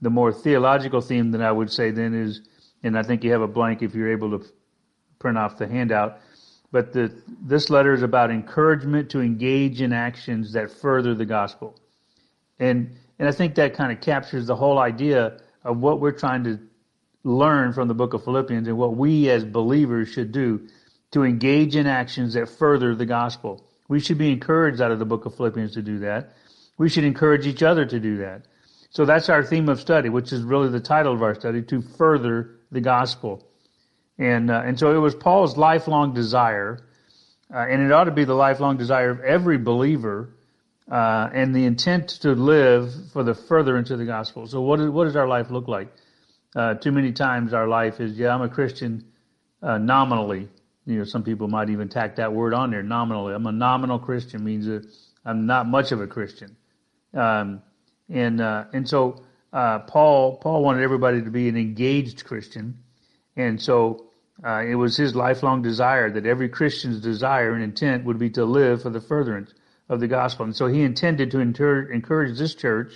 The 0.00 0.10
more 0.10 0.32
theological 0.32 1.00
theme 1.00 1.30
that 1.30 1.42
I 1.42 1.52
would 1.52 1.70
say 1.72 1.92
then 1.92 2.12
is 2.12 2.42
and 2.82 2.98
I 2.98 3.02
think 3.02 3.24
you 3.24 3.32
have 3.32 3.42
a 3.42 3.48
blank 3.48 3.82
if 3.82 3.94
you're 3.94 4.12
able 4.12 4.38
to 4.38 4.44
print 5.18 5.38
off 5.38 5.58
the 5.58 5.66
handout. 5.66 6.20
But 6.70 6.92
the, 6.92 7.12
this 7.42 7.70
letter 7.70 7.94
is 7.94 8.02
about 8.02 8.30
encouragement 8.30 9.10
to 9.10 9.20
engage 9.20 9.80
in 9.80 9.92
actions 9.92 10.52
that 10.52 10.70
further 10.70 11.14
the 11.14 11.24
gospel. 11.24 11.78
And, 12.58 12.96
and 13.18 13.28
I 13.28 13.32
think 13.32 13.54
that 13.54 13.74
kind 13.74 13.92
of 13.92 14.00
captures 14.00 14.46
the 14.46 14.56
whole 14.56 14.78
idea 14.78 15.38
of 15.64 15.78
what 15.78 16.00
we're 16.00 16.12
trying 16.12 16.44
to 16.44 16.58
learn 17.24 17.72
from 17.72 17.88
the 17.88 17.94
book 17.94 18.14
of 18.14 18.24
Philippians 18.24 18.68
and 18.68 18.76
what 18.76 18.96
we 18.96 19.30
as 19.30 19.44
believers 19.44 20.08
should 20.08 20.32
do 20.32 20.68
to 21.10 21.24
engage 21.24 21.74
in 21.74 21.86
actions 21.86 22.34
that 22.34 22.48
further 22.48 22.94
the 22.94 23.06
gospel. 23.06 23.64
We 23.88 24.00
should 24.00 24.18
be 24.18 24.30
encouraged 24.30 24.80
out 24.80 24.90
of 24.90 24.98
the 24.98 25.06
book 25.06 25.24
of 25.24 25.34
Philippians 25.34 25.72
to 25.72 25.82
do 25.82 26.00
that. 26.00 26.34
We 26.76 26.88
should 26.88 27.04
encourage 27.04 27.46
each 27.46 27.62
other 27.62 27.86
to 27.86 27.98
do 27.98 28.18
that. 28.18 28.46
So 28.90 29.04
that's 29.04 29.28
our 29.28 29.42
theme 29.42 29.68
of 29.68 29.80
study, 29.80 30.08
which 30.08 30.32
is 30.32 30.42
really 30.42 30.68
the 30.68 30.80
title 30.80 31.14
of 31.14 31.22
our 31.22 31.34
study, 31.34 31.62
to 31.62 31.80
further 31.80 32.56
the 32.70 32.80
gospel. 32.80 33.47
And, 34.18 34.50
uh, 34.50 34.62
and 34.64 34.78
so 34.78 34.94
it 34.94 34.98
was 34.98 35.14
Paul's 35.14 35.56
lifelong 35.56 36.12
desire, 36.12 36.80
uh, 37.54 37.58
and 37.58 37.82
it 37.82 37.92
ought 37.92 38.04
to 38.04 38.10
be 38.10 38.24
the 38.24 38.34
lifelong 38.34 38.76
desire 38.76 39.10
of 39.10 39.20
every 39.20 39.58
believer, 39.58 40.30
uh, 40.90 41.28
and 41.32 41.54
the 41.54 41.64
intent 41.64 42.08
to 42.08 42.32
live 42.32 42.92
for 43.12 43.22
the 43.22 43.34
furtherance 43.34 43.90
of 43.90 43.98
the 43.98 44.06
gospel. 44.06 44.46
So 44.46 44.60
what, 44.60 44.80
is, 44.80 44.90
what 44.90 45.04
does 45.04 45.14
our 45.16 45.28
life 45.28 45.50
look 45.50 45.68
like? 45.68 45.88
Uh, 46.56 46.74
too 46.74 46.90
many 46.90 47.12
times 47.12 47.52
our 47.52 47.68
life 47.68 48.00
is, 48.00 48.18
yeah, 48.18 48.34
I'm 48.34 48.42
a 48.42 48.48
Christian 48.48 49.04
uh, 49.62 49.78
nominally. 49.78 50.48
You 50.86 50.98
know, 50.98 51.04
some 51.04 51.22
people 51.22 51.46
might 51.46 51.70
even 51.70 51.88
tack 51.88 52.16
that 52.16 52.32
word 52.32 52.54
on 52.54 52.70
there, 52.70 52.82
nominally. 52.82 53.34
I'm 53.34 53.46
a 53.46 53.52
nominal 53.52 53.98
Christian 53.98 54.42
means 54.42 54.66
that 54.66 54.86
I'm 55.24 55.46
not 55.46 55.68
much 55.68 55.92
of 55.92 56.00
a 56.00 56.06
Christian. 56.06 56.56
Um, 57.14 57.62
and, 58.08 58.40
uh, 58.40 58.64
and 58.72 58.88
so, 58.88 59.22
Paul, 59.52 60.38
Paul 60.38 60.62
wanted 60.62 60.82
everybody 60.82 61.22
to 61.22 61.30
be 61.30 61.48
an 61.48 61.56
engaged 61.56 62.24
Christian. 62.24 62.78
And 63.36 63.60
so 63.60 64.07
uh, 64.44 64.62
it 64.66 64.76
was 64.76 64.96
his 64.96 65.16
lifelong 65.16 65.62
desire 65.62 66.10
that 66.10 66.26
every 66.26 66.48
Christian's 66.48 67.00
desire 67.00 67.54
and 67.54 67.62
intent 67.62 68.04
would 68.04 68.18
be 68.18 68.30
to 68.30 68.44
live 68.44 68.82
for 68.82 68.90
the 68.90 69.00
furtherance 69.00 69.52
of 69.88 70.00
the 70.00 70.06
gospel. 70.06 70.44
And 70.44 70.54
so 70.54 70.66
he 70.66 70.82
intended 70.82 71.32
to 71.32 71.40
inter- 71.40 71.90
encourage 71.90 72.38
this 72.38 72.54
church 72.54 72.92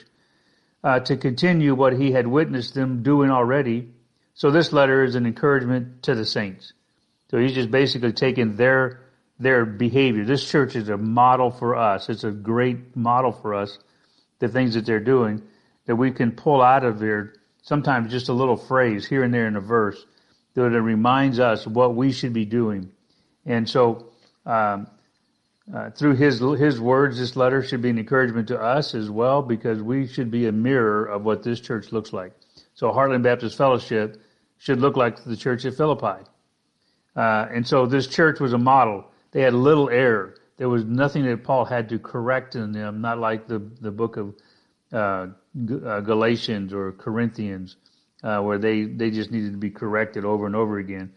uh, 0.85 1.00
to 1.00 1.16
continue 1.16 1.74
what 1.74 1.94
he 1.94 2.12
had 2.12 2.26
witnessed 2.26 2.74
them 2.74 3.02
doing 3.02 3.31
already. 3.31 3.88
So 4.35 4.50
this 4.50 4.72
letter 4.72 5.02
is 5.02 5.14
an 5.14 5.26
encouragement 5.26 6.05
to 6.05 6.14
the 6.14 6.24
saints. 6.24 6.72
So 7.31 7.38
he's 7.38 7.55
just 7.55 7.70
basically 7.70 8.12
taking 8.12 8.57
their 8.57 9.00
their 9.38 9.64
behavior. 9.64 10.24
This 10.24 10.48
church 10.48 10.76
is 10.76 10.88
a 10.88 10.96
model 10.96 11.50
for 11.50 11.74
us. 11.74 12.09
It's 12.09 12.22
a 12.22 12.31
great 12.31 12.94
model 12.94 13.33
for 13.33 13.55
us. 13.55 13.78
The 14.38 14.46
things 14.48 14.74
that 14.74 14.87
they're 14.87 15.00
doing 15.00 15.42
that 15.87 15.96
we 15.96 16.12
can 16.12 16.33
pull 16.33 16.62
out 16.62 16.85
of 16.85 17.00
there. 17.00 17.35
Sometimes 17.62 18.12
just 18.12 18.28
a 18.28 18.33
little 18.33 18.57
phrase 18.57 19.07
here 19.07 19.24
and 19.24 19.35
there 19.35 19.48
in 19.48 19.57
a 19.57 19.61
verse 19.61 20.05
that 20.54 20.72
it 20.72 20.80
reminds 20.80 21.38
us 21.38 21.66
what 21.66 21.94
we 21.94 22.12
should 22.12 22.32
be 22.32 22.44
doing. 22.44 22.90
And 23.46 23.68
so, 23.68 24.12
um, 24.46 24.86
uh, 25.72 25.90
through 25.90 26.16
his 26.16 26.40
his 26.40 26.80
words, 26.80 27.18
this 27.18 27.36
letter 27.36 27.62
should 27.62 27.82
be 27.82 27.90
an 27.90 27.98
encouragement 27.98 28.48
to 28.48 28.60
us 28.60 28.94
as 28.94 29.10
well, 29.10 29.42
because 29.42 29.80
we 29.80 30.06
should 30.06 30.30
be 30.30 30.46
a 30.46 30.52
mirror 30.52 31.04
of 31.06 31.24
what 31.24 31.42
this 31.42 31.60
church 31.60 31.92
looks 31.92 32.12
like. 32.12 32.32
So, 32.74 32.90
Heartland 32.90 33.22
Baptist 33.22 33.56
Fellowship 33.56 34.20
should 34.58 34.80
look 34.80 34.96
like 34.96 35.22
the 35.24 35.36
church 35.36 35.64
at 35.64 35.74
Philippi. 35.74 36.24
Uh, 37.14 37.46
and 37.50 37.66
so, 37.66 37.86
this 37.86 38.06
church 38.06 38.40
was 38.40 38.52
a 38.52 38.58
model. 38.58 39.04
They 39.30 39.42
had 39.42 39.54
little 39.54 39.88
error. 39.88 40.34
There 40.56 40.68
was 40.68 40.84
nothing 40.84 41.24
that 41.26 41.42
Paul 41.44 41.64
had 41.64 41.88
to 41.88 41.98
correct 41.98 42.54
in 42.54 42.72
them, 42.72 43.00
not 43.00 43.18
like 43.18 43.46
the 43.46 43.60
the 43.80 43.90
book 43.90 44.16
of 44.16 44.34
uh, 44.92 45.28
uh 45.86 46.00
Galatians 46.00 46.72
or 46.72 46.92
Corinthians 46.92 47.76
uh, 48.22 48.40
where 48.40 48.58
they, 48.58 48.85
they 48.85 49.11
just 49.11 49.30
needed 49.30 49.52
to 49.52 49.58
be 49.58 49.70
corrected 49.70 50.24
over 50.24 50.46
and 50.46 50.56
over 50.56 50.78
again. 50.78 51.12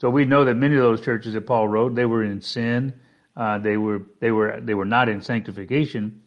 So 0.00 0.10
we 0.10 0.24
know 0.24 0.44
that 0.44 0.54
many 0.54 0.76
of 0.76 0.82
those 0.82 1.00
churches 1.00 1.34
that 1.34 1.46
Paul 1.46 1.68
wrote, 1.68 1.94
they 1.94 2.06
were 2.06 2.22
in 2.24 2.40
sin. 2.40 2.94
Uh, 3.36 3.58
they 3.58 3.76
were 3.76 4.02
they 4.20 4.32
were 4.32 4.60
they 4.60 4.74
were 4.74 4.84
not 4.84 5.08
in 5.08 5.22
sanctification, 5.22 6.22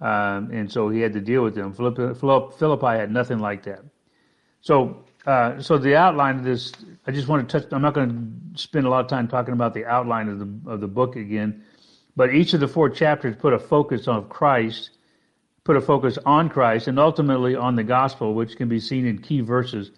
um, 0.00 0.50
and 0.50 0.72
so 0.72 0.88
he 0.88 1.00
had 1.00 1.12
to 1.12 1.20
deal 1.20 1.42
with 1.42 1.54
them. 1.54 1.74
Philippi, 1.74 2.18
Philippi 2.18 2.86
had 2.86 3.12
nothing 3.12 3.38
like 3.38 3.64
that. 3.64 3.84
So 4.62 5.04
uh, 5.26 5.60
so 5.60 5.76
the 5.76 5.96
outline 5.96 6.38
of 6.38 6.44
this, 6.44 6.72
I 7.06 7.12
just 7.12 7.28
want 7.28 7.46
to 7.48 7.60
touch. 7.60 7.70
I'm 7.70 7.82
not 7.82 7.92
going 7.92 8.08
to 8.54 8.58
spend 8.58 8.86
a 8.86 8.90
lot 8.90 9.04
of 9.04 9.10
time 9.10 9.28
talking 9.28 9.52
about 9.52 9.74
the 9.74 9.84
outline 9.84 10.28
of 10.28 10.38
the 10.38 10.70
of 10.70 10.80
the 10.80 10.88
book 10.88 11.16
again, 11.16 11.64
but 12.16 12.34
each 12.34 12.54
of 12.54 12.60
the 12.60 12.68
four 12.68 12.88
chapters 12.88 13.36
put 13.36 13.52
a 13.52 13.58
focus 13.58 14.08
on 14.08 14.28
Christ 14.28 14.90
put 15.64 15.76
a 15.76 15.80
focus 15.80 16.18
on 16.26 16.50
Christ 16.50 16.88
and 16.88 16.98
ultimately 16.98 17.56
on 17.56 17.74
the 17.74 17.82
gospel, 17.82 18.34
which 18.34 18.56
can 18.56 18.68
be 18.68 18.80
seen 18.80 19.06
in 19.06 19.18
key 19.18 19.40
verses. 19.40 19.90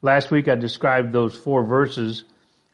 Last 0.00 0.30
week 0.30 0.48
I 0.48 0.54
described 0.54 1.12
those 1.12 1.34
four 1.36 1.64
verses 1.64 2.24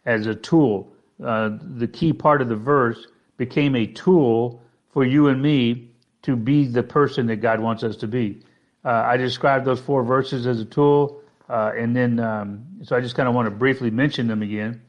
as 0.04 0.26
a 0.26 0.34
tool. 0.34 0.92
Uh, 1.22 1.50
the 1.60 1.88
key 1.88 2.12
part 2.12 2.42
of 2.42 2.48
the 2.48 2.56
verse 2.56 3.06
became 3.38 3.74
a 3.74 3.86
tool 3.86 4.62
for 4.90 5.04
you 5.04 5.28
and 5.28 5.42
me 5.42 5.88
to 6.22 6.36
be 6.36 6.66
the 6.66 6.82
person 6.82 7.26
that 7.26 7.36
God 7.36 7.60
wants 7.60 7.82
us 7.82 7.96
to 7.96 8.06
be. 8.06 8.42
Uh, 8.84 8.90
I 9.06 9.16
described 9.16 9.64
those 9.64 9.80
four 9.80 10.02
verses 10.02 10.46
as 10.46 10.60
a 10.60 10.64
tool, 10.64 11.20
uh, 11.48 11.72
and 11.76 11.94
then 11.96 12.20
um, 12.20 12.66
so 12.82 12.96
I 12.96 13.00
just 13.00 13.14
kind 13.14 13.28
of 13.28 13.34
want 13.34 13.46
to 13.46 13.50
briefly 13.50 13.90
mention 13.90 14.28
them 14.28 14.42
again. 14.42 14.82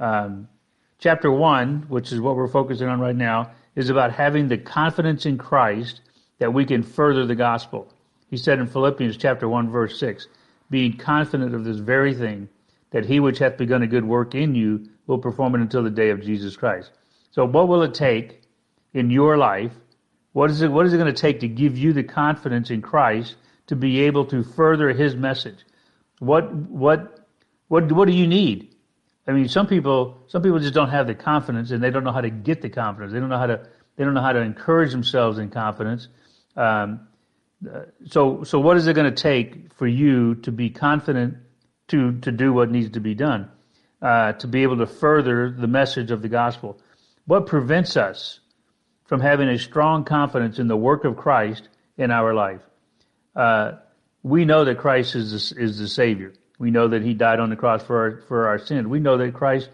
Um, 0.00 0.48
chapter 0.98 1.30
one, 1.30 1.86
which 1.88 2.12
is 2.12 2.20
what 2.20 2.36
we're 2.36 2.48
focusing 2.48 2.88
on 2.88 3.00
right 3.00 3.16
now, 3.16 3.52
is 3.74 3.90
about 3.90 4.12
having 4.12 4.48
the 4.48 4.58
confidence 4.58 5.26
in 5.26 5.38
Christ 5.38 6.00
that 6.38 6.54
we 6.54 6.64
can 6.64 6.82
further 6.82 7.26
the 7.26 7.34
gospel. 7.34 7.92
He 8.30 8.36
said 8.36 8.58
in 8.58 8.66
Philippians 8.66 9.16
chapter 9.16 9.48
1 9.48 9.70
verse 9.70 9.98
6, 9.98 10.28
being 10.70 10.96
confident 10.96 11.54
of 11.54 11.64
this 11.64 11.78
very 11.78 12.14
thing, 12.14 12.48
that 12.90 13.06
he 13.06 13.20
which 13.20 13.38
hath 13.38 13.56
begun 13.56 13.82
a 13.82 13.86
good 13.86 14.04
work 14.04 14.34
in 14.34 14.54
you 14.54 14.88
will 15.06 15.18
perform 15.18 15.54
it 15.54 15.60
until 15.60 15.82
the 15.82 15.90
day 15.90 16.10
of 16.10 16.22
Jesus 16.22 16.56
Christ. 16.56 16.90
So 17.30 17.44
what 17.44 17.68
will 17.68 17.82
it 17.82 17.94
take 17.94 18.42
in 18.94 19.10
your 19.10 19.36
life? 19.36 19.72
What 20.32 20.50
is 20.50 20.62
it, 20.62 20.70
what 20.70 20.86
is 20.86 20.92
it 20.92 20.98
going 20.98 21.12
to 21.12 21.20
take 21.20 21.40
to 21.40 21.48
give 21.48 21.76
you 21.76 21.92
the 21.92 22.02
confidence 22.02 22.70
in 22.70 22.82
Christ 22.82 23.36
to 23.66 23.76
be 23.76 24.00
able 24.00 24.26
to 24.26 24.42
further 24.42 24.90
his 24.90 25.14
message? 25.14 25.64
What, 26.18 26.52
what, 26.52 27.26
what, 27.68 27.90
what 27.92 28.08
do 28.08 28.14
you 28.14 28.26
need? 28.26 28.74
I 29.26 29.32
mean, 29.32 29.48
some 29.48 29.66
people, 29.66 30.22
some 30.26 30.42
people 30.42 30.58
just 30.58 30.74
don't 30.74 30.88
have 30.88 31.06
the 31.06 31.14
confidence 31.14 31.70
and 31.70 31.82
they 31.82 31.90
don't 31.90 32.04
know 32.04 32.12
how 32.12 32.22
to 32.22 32.30
get 32.30 32.62
the 32.62 32.70
confidence. 32.70 33.12
They 33.12 33.20
don't 33.20 33.28
know 33.28 33.38
how 33.38 33.46
to, 33.46 33.66
they 33.96 34.04
don't 34.04 34.14
know 34.14 34.22
how 34.22 34.32
to 34.32 34.40
encourage 34.40 34.90
themselves 34.90 35.38
in 35.38 35.50
confidence. 35.50 36.08
Um, 36.56 37.08
so, 38.06 38.44
so 38.44 38.60
what 38.60 38.76
is 38.76 38.86
it 38.86 38.94
going 38.94 39.12
to 39.12 39.22
take 39.22 39.72
for 39.74 39.86
you 39.86 40.36
to 40.36 40.52
be 40.52 40.70
confident 40.70 41.36
to 41.88 42.18
to 42.20 42.30
do 42.30 42.52
what 42.52 42.70
needs 42.70 42.90
to 42.90 43.00
be 43.00 43.14
done, 43.14 43.50
uh, 44.00 44.32
to 44.34 44.46
be 44.46 44.62
able 44.62 44.76
to 44.78 44.86
further 44.86 45.50
the 45.50 45.66
message 45.66 46.10
of 46.10 46.22
the 46.22 46.28
gospel? 46.28 46.80
What 47.26 47.46
prevents 47.46 47.96
us 47.96 48.40
from 49.06 49.20
having 49.20 49.48
a 49.48 49.58
strong 49.58 50.04
confidence 50.04 50.58
in 50.58 50.68
the 50.68 50.76
work 50.76 51.04
of 51.04 51.16
Christ 51.16 51.68
in 51.96 52.10
our 52.10 52.32
life? 52.32 52.60
Uh, 53.34 53.72
we 54.22 54.44
know 54.44 54.64
that 54.64 54.78
Christ 54.78 55.14
is 55.14 55.50
the, 55.50 55.62
is 55.62 55.78
the 55.78 55.88
Savior. 55.88 56.34
We 56.58 56.70
know 56.70 56.88
that 56.88 57.02
He 57.02 57.14
died 57.14 57.40
on 57.40 57.50
the 57.50 57.56
cross 57.56 57.82
for 57.82 57.98
our, 57.98 58.20
for 58.28 58.48
our 58.48 58.58
sins. 58.58 58.86
We 58.86 59.00
know 59.00 59.16
that 59.16 59.32
Christ, 59.34 59.70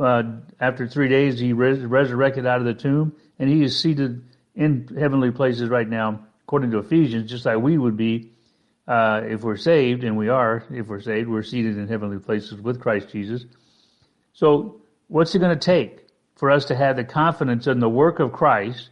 uh, 0.00 0.22
after 0.60 0.86
three 0.86 1.08
days, 1.08 1.38
He 1.38 1.52
res- 1.52 1.80
resurrected 1.80 2.46
out 2.46 2.58
of 2.58 2.66
the 2.66 2.74
tomb, 2.74 3.14
and 3.38 3.48
He 3.48 3.62
is 3.62 3.78
seated 3.78 4.22
in 4.54 4.88
heavenly 4.98 5.30
places 5.30 5.68
right 5.68 5.88
now, 5.88 6.20
according 6.42 6.70
to 6.72 6.78
Ephesians, 6.78 7.30
just 7.30 7.44
like 7.44 7.58
we 7.58 7.78
would 7.78 7.96
be 7.96 8.32
uh, 8.88 9.22
if 9.24 9.42
we're 9.42 9.56
saved, 9.56 10.02
and 10.02 10.16
we 10.16 10.28
are, 10.28 10.64
if 10.70 10.88
we're 10.88 11.00
saved, 11.00 11.28
we're 11.28 11.44
seated 11.44 11.78
in 11.78 11.86
heavenly 11.86 12.18
places 12.18 12.60
with 12.60 12.80
Christ 12.80 13.08
Jesus. 13.10 13.44
So, 14.32 14.80
what's 15.06 15.34
it 15.34 15.38
going 15.38 15.56
to 15.56 15.64
take 15.64 16.06
for 16.34 16.50
us 16.50 16.64
to 16.66 16.74
have 16.74 16.96
the 16.96 17.04
confidence 17.04 17.66
in 17.66 17.78
the 17.78 17.88
work 17.88 18.18
of 18.18 18.32
Christ 18.32 18.90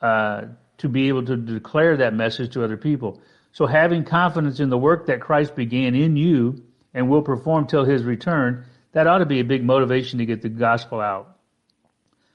uh, 0.00 0.44
to 0.78 0.88
be 0.88 1.08
able 1.08 1.24
to 1.26 1.36
declare 1.36 1.98
that 1.98 2.14
message 2.14 2.54
to 2.54 2.64
other 2.64 2.78
people? 2.78 3.20
So, 3.52 3.66
having 3.66 4.04
confidence 4.04 4.58
in 4.58 4.70
the 4.70 4.78
work 4.78 5.06
that 5.06 5.20
Christ 5.20 5.54
began 5.54 5.94
in 5.94 6.16
you 6.16 6.64
and 6.94 7.10
will 7.10 7.22
perform 7.22 7.66
till 7.66 7.84
his 7.84 8.04
return, 8.04 8.64
that 8.92 9.06
ought 9.06 9.18
to 9.18 9.26
be 9.26 9.40
a 9.40 9.44
big 9.44 9.64
motivation 9.64 10.18
to 10.20 10.26
get 10.26 10.40
the 10.40 10.48
gospel 10.48 11.00
out. 11.00 11.36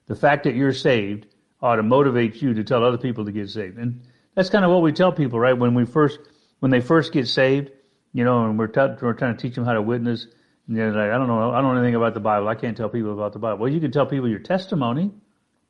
The 0.06 0.16
fact 0.16 0.44
that 0.44 0.56
you're 0.56 0.74
saved 0.74 1.26
ought 1.62 1.76
to 1.76 1.84
motivate 1.84 2.42
you 2.42 2.54
to 2.54 2.64
tell 2.64 2.84
other 2.84 2.98
people 2.98 3.26
to 3.26 3.32
get 3.32 3.50
saved. 3.50 3.78
And 3.78 4.02
that's 4.36 4.50
kind 4.50 4.64
of 4.64 4.72
what 4.72 4.82
we 4.82 4.92
tell 4.92 5.12
people, 5.12 5.40
right? 5.40 5.58
When 5.58 5.74
we 5.74 5.86
first, 5.86 6.20
when 6.60 6.72
they 6.72 6.82
first 6.82 7.12
get 7.12 7.28
saved, 7.28 7.72
you 8.14 8.24
know, 8.24 8.46
and 8.46 8.58
we're, 8.58 8.68
t- 8.68 8.96
we're 9.02 9.14
trying 9.14 9.36
to 9.36 9.42
teach 9.42 9.56
them 9.56 9.66
how 9.66 9.74
to 9.74 9.82
witness. 9.82 10.26
And 10.68 10.78
they're 10.78 10.92
like, 10.92 11.12
I 11.12 11.18
don't 11.18 11.28
know, 11.28 11.52
I 11.52 11.62
don't 11.62 11.74
know 11.74 11.82
anything 11.82 11.96
about 11.96 12.14
the 12.14 12.20
Bible. 12.20 12.48
I 12.48 12.56
can't 12.56 12.78
tell 12.78 12.90
people 12.90 13.14
about 13.14 13.34
the 13.34 13.40
Bible. 13.40 13.58
Well, 13.60 13.72
you 13.72 13.80
can 13.80 13.92
tell 13.92 14.06
people 14.06 14.30
your 14.30 14.40
testimony. 14.40 15.12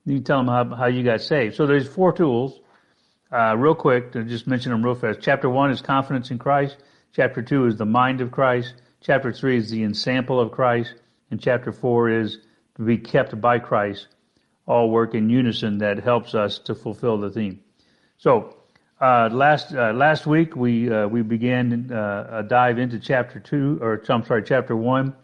You 0.05 0.15
can 0.15 0.23
tell 0.23 0.37
them 0.37 0.47
how, 0.47 0.75
how 0.75 0.85
you 0.87 1.03
got 1.03 1.21
saved. 1.21 1.55
So 1.55 1.65
there's 1.67 1.87
four 1.87 2.13
tools. 2.13 2.59
Uh, 3.31 3.55
real 3.55 3.75
quick, 3.75 4.13
to 4.13 4.23
just 4.23 4.47
mention 4.47 4.71
them 4.71 4.83
real 4.83 4.95
fast. 4.95 5.19
Chapter 5.21 5.49
one 5.49 5.69
is 5.69 5.83
confidence 5.83 6.31
in 6.31 6.39
Christ. 6.39 6.77
Chapter 7.13 7.43
two 7.43 7.65
is 7.67 7.77
the 7.77 7.85
mind 7.85 8.21
of 8.21 8.31
Christ. 8.31 8.73
Chapter 9.01 9.31
three 9.31 9.57
is 9.57 9.69
the 9.69 9.83
ensample 9.83 10.39
of 10.39 10.51
Christ. 10.51 10.95
And 11.29 11.39
chapter 11.39 11.71
four 11.71 12.09
is 12.09 12.39
to 12.77 12.81
be 12.81 12.97
kept 12.97 13.39
by 13.39 13.59
Christ 13.59 14.07
all 14.69 14.91
work 14.91 15.15
in 15.15 15.29
unison 15.29 15.79
that 15.79 15.97
helps 15.97 16.35
us 16.35 16.59
to 16.59 16.75
fulfill 16.75 17.17
the 17.17 17.31
theme. 17.31 17.59
So, 18.19 18.55
uh, 19.01 19.29
last 19.31 19.73
uh, 19.73 19.93
last 19.93 20.27
week 20.27 20.55
we 20.55 20.91
uh, 20.91 21.07
we 21.07 21.23
began 21.23 21.91
uh, 21.91 22.41
a 22.41 22.43
dive 22.43 22.77
into 22.77 22.99
chapter 22.99 23.39
two, 23.39 23.79
or 23.81 24.01
I'm 24.07 24.23
sorry, 24.23 24.43
chapter 24.43 24.75
one. 24.75 25.15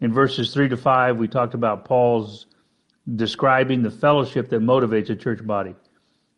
In 0.00 0.12
verses 0.12 0.52
three 0.52 0.68
to 0.68 0.76
five, 0.76 1.16
we 1.16 1.26
talked 1.26 1.54
about 1.54 1.84
Paul's 1.84 2.46
describing 3.16 3.82
the 3.82 3.90
fellowship 3.90 4.50
that 4.50 4.60
motivates 4.60 5.08
a 5.08 5.16
church 5.16 5.44
body. 5.46 5.74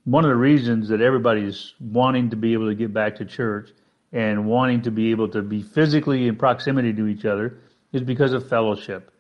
One 0.05 0.25
of 0.25 0.29
the 0.29 0.37
reasons 0.37 0.89
that 0.91 1.01
everybody's 1.01 1.75
wanting 1.81 2.31
to 2.31 2.37
be 2.37 2.53
able 2.53 2.69
to 2.69 2.75
get 2.75 2.93
back 2.93 3.17
to 3.17 3.25
church 3.25 3.71
and 4.13 4.47
wanting 4.47 4.83
to 4.83 4.91
be 4.91 5.11
able 5.11 5.29
to 5.29 5.43
be 5.43 5.63
physically 5.63 6.29
in 6.29 6.37
proximity 6.37 6.93
to 6.93 7.07
each 7.09 7.25
other 7.25 7.59
is 7.93 8.03
because 8.03 8.33
of 8.33 8.49
fellowship. 8.49 9.11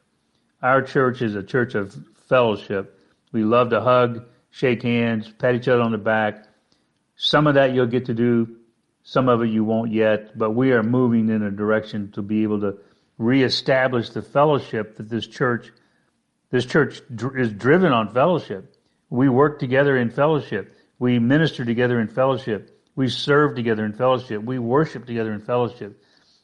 Our 0.62 0.82
church 0.82 1.22
is 1.22 1.34
a 1.34 1.42
church 1.42 1.74
of 1.74 1.96
fellowship. 2.28 2.93
We 3.34 3.44
love 3.44 3.68
to 3.70 3.82
hug, 3.82 4.24
shake 4.50 4.82
hands, 4.82 5.30
pat 5.38 5.54
each 5.54 5.68
other 5.68 5.82
on 5.82 5.92
the 5.92 5.98
back 5.98 6.46
some 7.16 7.46
of 7.46 7.54
that 7.54 7.74
you'll 7.74 7.86
get 7.86 8.06
to 8.06 8.14
do, 8.14 8.56
some 9.02 9.28
of 9.28 9.42
it 9.42 9.48
you 9.48 9.64
won't 9.64 9.92
yet, 9.92 10.36
but 10.36 10.50
we 10.50 10.72
are 10.72 10.82
moving 10.82 11.28
in 11.28 11.42
a 11.42 11.50
direction 11.50 12.10
to 12.12 12.22
be 12.22 12.42
able 12.42 12.60
to 12.60 12.78
reestablish 13.18 14.10
the 14.10 14.22
fellowship 14.22 14.96
that 14.96 15.08
this 15.08 15.26
church, 15.26 15.70
this 16.50 16.66
church 16.66 17.00
is 17.36 17.52
driven 17.52 17.92
on 17.92 18.12
fellowship. 18.12 18.76
We 19.10 19.28
work 19.28 19.58
together 19.58 19.96
in 19.96 20.10
fellowship. 20.10 20.76
We 20.98 21.18
minister 21.18 21.64
together 21.64 22.00
in 22.00 22.08
fellowship. 22.08 22.70
We 22.96 23.08
serve 23.08 23.54
together 23.54 23.84
in 23.84 23.92
fellowship. 23.92 24.42
We 24.42 24.58
worship 24.58 25.06
together 25.06 25.32
in 25.32 25.40
fellowship. 25.40 26.02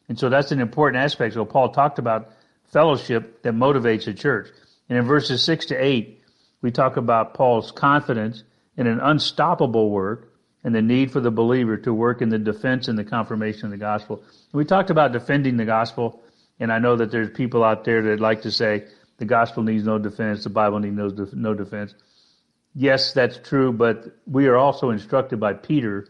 And 0.09 0.19
so 0.19 0.29
that's 0.29 0.53
an 0.53 0.61
important 0.61 1.03
aspect. 1.03 1.35
So 1.35 1.45
Paul 1.45 1.71
talked 1.71 1.99
about 1.99 2.33
fellowship 2.73 3.43
that 3.43 3.55
motivates 3.55 4.07
a 4.07 4.15
church. 4.15 4.49
And 4.89 4.99
in 4.99 5.05
verses 5.05 5.43
six 5.43 5.67
to 5.67 5.77
eight, 5.77 6.20
we 6.63 6.71
talk 6.71 6.97
about 6.97 7.35
Paul's 7.35 7.73
confidence 7.73 8.45
in 8.77 8.87
an 8.87 9.01
unstoppable 9.01 9.91
work 9.91 10.33
and 10.63 10.75
the 10.75 10.83
need 10.83 11.11
for 11.11 11.21
the 11.21 11.31
believer 11.31 11.77
to 11.79 11.93
work 11.95 12.21
in 12.21 12.29
the 12.29 12.39
defense 12.39 12.89
and 12.89 12.99
the 12.99 13.05
confirmation 13.05 13.67
of 13.67 13.71
the 13.71 13.77
gospel. 13.79 14.23
We 14.53 14.65
talked 14.65 14.91
about 14.91 15.13
defending 15.13 15.57
the 15.57 15.65
gospel, 15.65 16.23
and 16.59 16.73
I 16.73 16.79
know 16.79 16.97
that 16.97 17.11
there's 17.11 17.31
people 17.31 17.65
out 17.65 17.85
there 17.85 18.03
that 18.03 18.21
like 18.21 18.43
to 18.43 18.51
say 18.51 18.85
the 19.19 19.25
gospel 19.25 19.63
needs 19.63 19.85
no 19.85 19.99
defense, 19.99 20.45
the 20.45 20.51
Bible 20.51 20.79
needs 20.79 20.97
no, 20.97 21.27
no 21.33 21.55
defense. 21.55 21.95
Yes, 22.75 23.13
that's 23.13 23.39
true, 23.39 23.73
but 23.73 24.05
we 24.27 24.47
are 24.47 24.57
also 24.57 24.91
instructed 24.91 25.41
by 25.41 25.55
Peter 25.55 26.09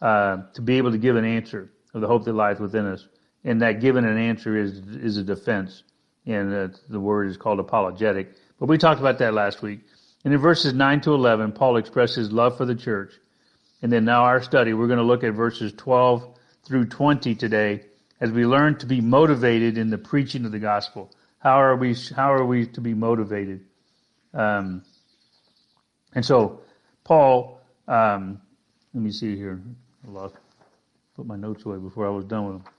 uh, 0.00 0.38
to 0.54 0.62
be 0.62 0.78
able 0.78 0.90
to 0.90 0.98
give 0.98 1.16
an 1.16 1.24
answer 1.24 1.70
of 1.94 2.00
the 2.00 2.08
hope 2.08 2.24
that 2.24 2.32
lies 2.32 2.58
within 2.58 2.86
us, 2.86 3.06
and 3.44 3.62
that 3.62 3.80
given 3.80 4.04
an 4.04 4.18
answer 4.18 4.56
is 4.56 4.78
is 4.78 5.16
a 5.16 5.22
defense, 5.22 5.84
and 6.26 6.52
uh, 6.52 6.68
the 6.88 6.98
word 6.98 7.28
is 7.28 7.36
called 7.36 7.60
apologetic. 7.60 8.34
But 8.62 8.68
we 8.68 8.78
talked 8.78 9.00
about 9.00 9.18
that 9.18 9.34
last 9.34 9.60
week. 9.60 9.80
And 10.24 10.32
in 10.32 10.38
verses 10.38 10.72
9 10.72 11.00
to 11.00 11.14
11, 11.14 11.50
Paul 11.50 11.78
expresses 11.78 12.30
love 12.30 12.56
for 12.56 12.64
the 12.64 12.76
church 12.76 13.12
and 13.82 13.92
then 13.92 14.04
now 14.04 14.22
our 14.22 14.40
study, 14.40 14.72
we're 14.72 14.86
going 14.86 15.00
to 15.00 15.04
look 15.04 15.24
at 15.24 15.34
verses 15.34 15.72
12 15.72 16.38
through 16.64 16.84
20 16.84 17.34
today 17.34 17.82
as 18.20 18.30
we 18.30 18.46
learn 18.46 18.78
to 18.78 18.86
be 18.86 19.00
motivated 19.00 19.76
in 19.76 19.90
the 19.90 19.98
preaching 19.98 20.44
of 20.44 20.52
the 20.52 20.60
gospel. 20.60 21.10
How 21.40 21.60
are 21.60 21.74
we, 21.74 21.96
how 22.14 22.32
are 22.32 22.44
we 22.44 22.66
to 22.68 22.80
be 22.80 22.94
motivated? 22.94 23.64
Um, 24.32 24.84
and 26.14 26.24
so, 26.24 26.60
Paul, 27.02 27.60
um, 27.88 28.40
let 28.94 29.02
me 29.02 29.10
see 29.10 29.34
here. 29.34 29.60
I 30.06 30.10
lost, 30.12 30.36
put 31.16 31.26
my 31.26 31.34
notes 31.34 31.64
away 31.64 31.78
before 31.78 32.06
I 32.06 32.10
was 32.10 32.26
done 32.26 32.46
with 32.46 32.62
them. 32.62 32.72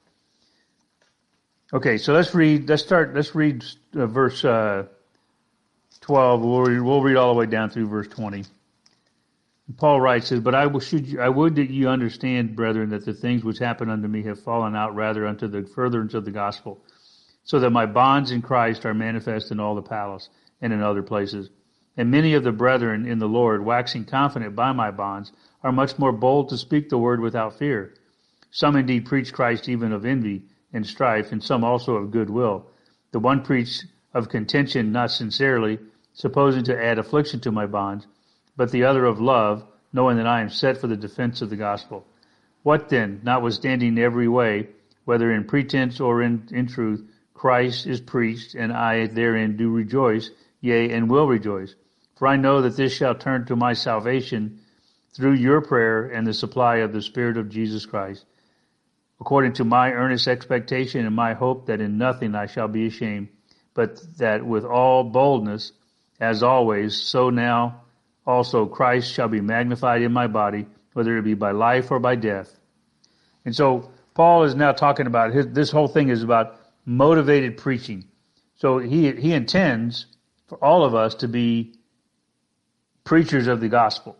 Okay, 1.73 1.97
so 1.97 2.13
let's 2.13 2.33
read, 2.33 2.69
let's 2.69 2.83
start, 2.83 3.13
let's 3.13 3.35
read 3.35 3.65
uh, 3.97 4.05
verse 4.05 4.45
uh, 4.45 4.85
12. 6.03 6.41
We'll 6.41 6.61
read, 6.61 6.81
we'll 6.81 7.01
read 7.01 7.15
all 7.15 7.33
the 7.33 7.39
way 7.39 7.45
down 7.45 7.69
through 7.69 7.87
verse 7.87 8.07
20. 8.09 8.43
Paul 9.77 10.01
writes, 10.01 10.27
says, 10.27 10.41
But 10.41 10.53
I, 10.53 10.67
will, 10.67 10.81
should, 10.81 11.17
I 11.17 11.29
would 11.29 11.55
that 11.55 11.69
you 11.69 11.87
understand, 11.87 12.57
brethren, 12.57 12.89
that 12.89 13.05
the 13.05 13.13
things 13.13 13.45
which 13.45 13.59
happened 13.59 13.89
unto 13.89 14.09
me 14.09 14.21
have 14.23 14.41
fallen 14.41 14.75
out 14.75 14.93
rather 14.95 15.25
unto 15.25 15.47
the 15.47 15.63
furtherance 15.63 16.13
of 16.13 16.25
the 16.25 16.31
gospel, 16.31 16.83
so 17.45 17.61
that 17.61 17.69
my 17.69 17.85
bonds 17.85 18.31
in 18.31 18.41
Christ 18.41 18.85
are 18.85 18.93
manifest 18.93 19.49
in 19.51 19.61
all 19.61 19.75
the 19.75 19.81
palace 19.81 20.29
and 20.61 20.73
in 20.73 20.81
other 20.81 21.03
places. 21.03 21.49
And 21.95 22.11
many 22.11 22.33
of 22.33 22.43
the 22.43 22.51
brethren 22.51 23.05
in 23.07 23.19
the 23.19 23.27
Lord, 23.29 23.63
waxing 23.63 24.03
confident 24.03 24.57
by 24.57 24.73
my 24.73 24.91
bonds, 24.91 25.31
are 25.63 25.71
much 25.71 25.97
more 25.97 26.11
bold 26.11 26.49
to 26.49 26.57
speak 26.57 26.89
the 26.89 26.97
word 26.97 27.21
without 27.21 27.57
fear. 27.57 27.93
Some 28.51 28.75
indeed 28.75 29.05
preach 29.05 29.31
Christ 29.31 29.69
even 29.69 29.93
of 29.93 30.05
envy 30.05 30.43
and 30.73 30.85
strife, 30.85 31.31
and 31.31 31.41
some 31.41 31.63
also 31.63 31.95
of 31.95 32.11
goodwill. 32.11 32.67
The 33.11 33.19
one 33.19 33.41
preached 33.41 33.85
of 34.13 34.27
contention 34.27 34.91
not 34.91 35.09
sincerely, 35.09 35.79
supposing 36.13 36.63
to 36.63 36.84
add 36.84 36.99
affliction 36.99 37.39
to 37.41 37.52
my 37.52 37.65
bonds 37.65 38.08
but 38.56 38.71
the 38.71 38.84
other 38.84 39.06
of 39.06 39.19
love, 39.19 39.65
knowing 39.91 40.17
that 40.17 40.28
I 40.28 40.41
am 40.41 40.49
set 40.49 40.78
for 40.78 40.88
the 40.88 40.95
defense 40.95 41.41
of 41.41 41.49
the 41.49 41.56
gospel. 41.56 42.06
What 42.62 42.89
then, 42.89 43.21
notwithstanding 43.23 43.97
every 43.97 44.28
way, 44.28 44.69
whether 45.06 45.32
in 45.32 45.45
pretense 45.45 45.99
or 45.99 46.21
in, 46.21 46.47
in 46.52 46.67
truth, 46.67 47.04
Christ 47.34 47.88
is 47.88 47.99
preached, 47.99 48.56
and 48.56 48.71
I 48.71 49.08
therein 49.08 49.58
do 49.58 49.69
rejoice, 49.69 50.30
yea, 50.62 50.91
and 50.91 51.10
will 51.10 51.28
rejoice. 51.28 51.76
For 52.15 52.28
I 52.28 52.38
know 52.38 52.62
that 52.62 52.78
this 52.78 52.95
shall 52.95 53.15
turn 53.15 53.45
to 53.47 53.56
my 53.56 53.73
salvation 53.73 54.60
through 55.13 55.34
your 55.34 55.62
prayer 55.62 56.06
and 56.06 56.26
the 56.26 56.34
supply 56.34 56.78
of 56.78 56.93
the 56.93 57.02
Spirit 57.02 57.38
of 57.38 57.49
Jesus 57.49 57.86
Christ, 57.86 58.26
according 59.19 59.54
to 59.54 59.65
my 59.65 59.91
earnest 59.91 60.28
expectation 60.28 61.06
and 61.06 61.15
my 61.15 61.34
hope 61.34 61.65
that 61.65 61.82
in 61.82 61.97
nothing 61.97 62.34
I 62.34 62.45
shall 62.45 62.67
be 62.67 62.86
ashamed, 62.86 63.30
but 63.73 63.99
that 64.17 64.45
with 64.45 64.63
all 64.63 65.04
boldness, 65.04 65.73
as 66.23 66.41
always, 66.41 66.95
so 66.95 67.29
now 67.29 67.81
also 68.25 68.65
Christ 68.65 69.12
shall 69.12 69.27
be 69.27 69.41
magnified 69.41 70.01
in 70.01 70.13
my 70.13 70.27
body, 70.27 70.65
whether 70.93 71.17
it 71.17 71.23
be 71.23 71.33
by 71.33 71.51
life 71.51 71.91
or 71.91 71.99
by 71.99 72.15
death. 72.15 72.57
And 73.45 73.55
so 73.55 73.91
Paul 74.13 74.43
is 74.43 74.55
now 74.55 74.71
talking 74.71 75.05
about 75.05 75.33
his, 75.33 75.47
this 75.47 75.69
whole 75.69 75.88
thing 75.88 76.09
is 76.09 76.23
about 76.23 76.59
motivated 76.86 77.57
preaching. 77.57 78.05
So 78.55 78.79
he, 78.79 79.12
he 79.12 79.33
intends 79.33 80.05
for 80.47 80.63
all 80.63 80.86
of 80.86 80.95
us 80.95 81.15
to 81.15 81.27
be 81.27 81.75
preachers 83.03 83.47
of 83.47 83.59
the 83.59 83.67
gospel. 83.67 84.17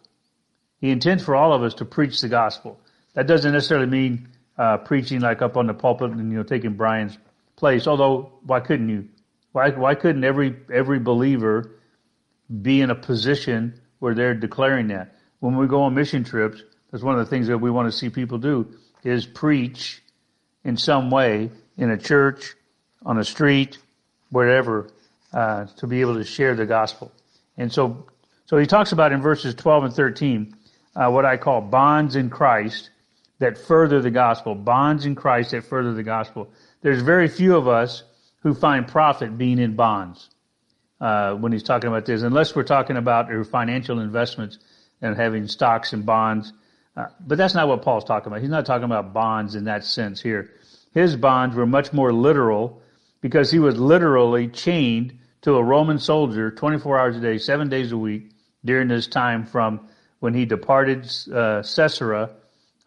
He 0.82 0.92
intends 0.92 1.24
for 1.24 1.36
all 1.36 1.54
of 1.54 1.64
us 1.64 1.76
to 1.76 1.86
preach 1.86 2.20
the 2.20 2.28
gospel. 2.28 2.80
That 3.14 3.28
doesn't 3.28 3.54
necessarily 3.54 3.88
mean 3.88 4.28
uh, 4.58 4.78
preaching 4.78 5.22
like 5.22 5.42
up 5.42 5.56
on 5.56 5.68
the 5.68 5.74
pulpit 5.74 6.12
and 6.12 6.32
you 6.32 6.38
know 6.38 6.44
taking 6.44 6.74
Brian's 6.74 7.18
place. 7.56 7.88
Although 7.88 8.34
why 8.46 8.60
couldn't 8.60 8.90
you? 8.90 9.08
Why 9.54 9.70
why 9.70 9.96
couldn't 9.96 10.24
every 10.26 10.58
every 10.72 11.00
believer 11.00 11.72
be 12.62 12.82
in 12.82 12.90
a 12.90 12.96
position 12.96 13.80
where 14.00 14.14
they're 14.14 14.34
declaring 14.34 14.88
that. 14.90 15.16
When 15.40 15.58
we 15.58 15.68
go 15.68 15.84
on 15.84 15.96
mission 15.96 16.24
trips, 16.24 16.62
that's 16.92 17.04
one 17.04 17.18
of 17.18 17.26
the 17.26 17.30
things 17.30 17.48
that 17.48 17.58
we 17.58 17.72
want 17.72 17.92
to 17.92 17.98
see 17.98 18.10
people 18.10 18.38
do 18.38 18.68
is 19.04 19.26
preach 19.26 20.02
in 20.64 20.78
some 20.78 21.10
way 21.10 21.50
in 21.78 21.90
a 21.90 21.98
church, 21.98 22.54
on 23.06 23.18
a 23.18 23.24
street, 23.24 23.78
wherever, 24.30 24.90
uh, 25.34 25.66
to 25.78 25.88
be 25.88 26.02
able 26.02 26.16
to 26.16 26.24
share 26.24 26.56
the 26.56 26.66
gospel. 26.66 27.12
And 27.58 27.72
so, 27.72 28.06
so 28.46 28.58
he 28.58 28.66
talks 28.66 28.92
about 28.92 29.12
in 29.12 29.22
verses 29.22 29.56
12 29.56 29.86
and 29.86 29.94
13, 29.94 30.56
uh, 30.96 31.10
what 31.10 31.26
I 31.26 31.38
call 31.38 31.62
bonds 31.62 32.16
in 32.16 32.30
Christ 32.30 32.90
that 33.40 33.58
further 33.58 34.02
the 34.02 34.12
gospel. 34.12 34.56
Bonds 34.56 35.06
in 35.06 35.16
Christ 35.16 35.52
that 35.52 35.66
further 35.66 35.94
the 35.94 36.04
gospel. 36.04 36.50
There's 36.82 37.02
very 37.02 37.28
few 37.28 37.56
of 37.56 37.68
us 37.68 38.04
who 38.40 38.54
find 38.54 38.88
profit 38.88 39.38
being 39.38 39.60
in 39.60 39.76
bonds 39.76 40.30
uh, 41.04 41.36
when 41.36 41.52
he's 41.52 41.64
talking 41.64 41.90
about 41.90 42.06
this, 42.06 42.22
unless 42.22 42.56
we're 42.56 42.64
talking 42.64 42.96
about 42.96 43.28
your 43.28 43.44
financial 43.44 44.00
investments 44.00 44.58
and 45.02 45.18
having 45.18 45.50
stocks 45.50 45.92
and 45.92 46.06
bonds. 46.06 46.54
Uh, 46.96 47.08
but 47.20 47.38
that's 47.38 47.54
not 47.54 47.68
what 47.68 47.82
Paul's 47.82 48.06
talking 48.06 48.28
about. 48.28 48.40
He's 48.40 48.50
not 48.50 48.66
talking 48.66 48.86
about 48.86 49.12
bonds 49.12 49.56
in 49.56 49.66
that 49.66 49.84
sense 49.84 50.22
here. 50.22 50.52
His 50.94 51.18
bonds 51.18 51.58
were 51.58 51.66
much 51.66 51.92
more 51.92 52.14
literal 52.14 52.82
because 53.20 53.52
he 53.52 53.60
was 53.60 53.78
literally 53.78 54.48
chained 54.48 55.20
to 55.42 55.56
a 55.56 55.64
Roman 55.64 56.00
soldier 56.00 56.52
24 56.52 56.98
hours 56.98 57.18
a 57.18 57.20
day, 57.20 57.38
seven 57.38 57.68
days 57.68 57.92
a 57.92 57.98
week 57.98 58.32
during 58.64 58.88
this 58.88 59.06
time 59.06 59.46
from 59.46 59.90
when 60.22 60.34
he 60.34 60.46
departed 60.46 61.06
uh, 61.34 61.64
Caesarea 61.64 62.30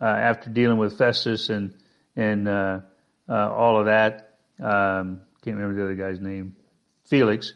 uh, 0.01 0.05
after 0.05 0.49
dealing 0.49 0.79
with 0.79 0.97
Festus 0.97 1.51
and 1.51 1.75
and 2.19 2.49
uh, 2.49 2.81
uh, 3.29 3.53
all 3.53 3.79
of 3.79 3.87
that. 3.87 4.39
Um, 4.59 5.21
can't 5.45 5.59
remember 5.59 5.75
the 5.75 5.85
other 5.85 5.95
guy's 5.95 6.19
name, 6.19 6.57
Felix 7.05 7.53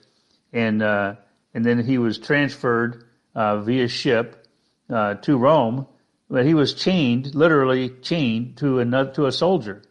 and 0.52 0.82
uh, 0.82 1.14
and 1.54 1.64
then 1.64 1.82
he 1.84 1.98
was 1.98 2.18
transferred 2.18 3.04
uh, 3.34 3.60
via 3.60 3.88
ship 3.88 4.46
uh, 4.88 5.14
to 5.14 5.36
Rome. 5.36 5.86
But 6.28 6.46
he 6.46 6.54
was 6.54 6.74
chained, 6.74 7.34
literally 7.34 7.88
chained 8.02 8.58
to 8.58 8.78
another 8.78 9.10
to 9.12 9.26
a 9.26 9.32
soldier. 9.32 9.82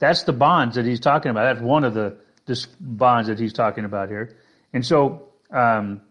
That's 0.00 0.24
the 0.24 0.32
bonds 0.32 0.74
that 0.74 0.84
he's 0.84 1.00
talking 1.00 1.30
about. 1.30 1.54
That's 1.54 1.64
one 1.64 1.84
of 1.84 1.94
the 1.94 2.16
bonds 2.80 3.28
that 3.28 3.38
he's 3.38 3.52
talking 3.52 3.84
about 3.84 4.08
here. 4.08 4.36
And 4.72 4.84
so 4.84 5.28
um, 5.50 6.02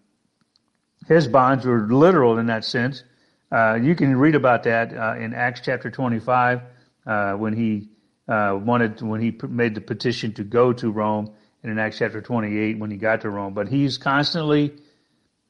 his 1.08 1.28
bonds 1.28 1.66
were 1.66 1.88
literal 1.92 2.38
in 2.38 2.46
that 2.48 2.64
sense. 2.64 3.04
Uh, 3.52 3.78
you 3.82 3.96
can 3.96 4.16
read 4.16 4.36
about 4.36 4.64
that 4.64 4.96
uh, 4.96 5.16
in 5.20 5.34
Acts 5.34 5.62
chapter 5.64 5.92
25 5.92 6.62
uh, 7.06 7.34
when 7.34 7.54
he 7.54 7.90
wanted 8.28 9.02
when 9.02 9.22
he 9.22 9.38
made 9.48 9.76
the 9.76 9.82
petition 9.82 10.34
to 10.34 10.44
go 10.44 10.74
to 10.74 10.90
Rome 10.90 11.34
and 11.66 11.72
in 11.72 11.80
Acts 11.80 11.98
chapter 11.98 12.22
28 12.22 12.78
when 12.78 12.92
he 12.92 12.98
got 12.98 13.22
to 13.22 13.30
Rome. 13.32 13.56
But 13.56 13.68
he's 13.68 13.98
constantly 13.98 14.72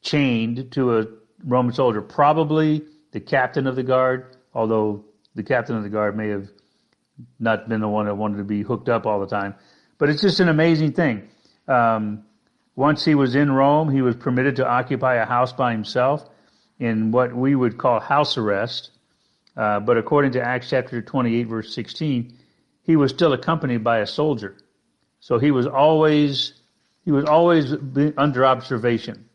chained 0.01 0.71
to 0.71 0.97
a 0.97 1.07
Roman 1.43 1.73
soldier, 1.73 2.01
probably 2.01 2.83
the 3.11 3.19
captain 3.19 3.67
of 3.67 3.75
the 3.75 3.83
guard, 3.83 4.37
although 4.53 5.03
the 5.35 5.43
captain 5.43 5.75
of 5.75 5.83
the 5.83 5.89
guard 5.89 6.15
may 6.15 6.29
have 6.29 6.47
not 7.37 7.67
been 7.67 7.81
the 7.81 7.89
one 7.89 8.05
that 8.05 8.15
wanted 8.15 8.37
to 8.37 8.45
be 8.45 8.61
hooked 8.61 8.87
up 8.87 9.05
all 9.05 9.19
the 9.19 9.27
time. 9.27 9.55
But 9.97 10.07
it's 10.07 10.21
just 10.21 10.39
an 10.39 10.47
amazing 10.47 10.93
thing. 10.93 11.27
Um, 11.67 12.23
once 12.77 13.03
he 13.03 13.13
was 13.13 13.35
in 13.35 13.51
Rome, 13.51 13.91
he 13.91 14.01
was 14.01 14.15
permitted 14.15 14.55
to 14.55 14.65
occupy 14.65 15.15
a 15.15 15.25
house 15.25 15.51
by 15.51 15.73
himself 15.73 16.29
in 16.79 17.11
what 17.11 17.35
we 17.35 17.55
would 17.55 17.77
call 17.77 17.99
house 17.99 18.37
arrest. 18.37 18.91
Uh, 19.57 19.81
but 19.81 19.97
according 19.97 20.31
to 20.31 20.41
Acts 20.41 20.69
chapter 20.69 21.01
28, 21.01 21.43
verse 21.47 21.75
16, 21.75 22.37
he 22.83 22.95
was 22.95 23.11
still 23.11 23.33
accompanied 23.33 23.83
by 23.83 23.97
a 23.97 24.07
soldier. 24.07 24.55
So 25.25 25.39
he 25.39 25.49
was 25.49 25.65
always 25.65 26.53
he 27.03 27.11
was 27.11 27.25
always 27.25 27.73
under 28.15 28.45
observation. 28.45 29.27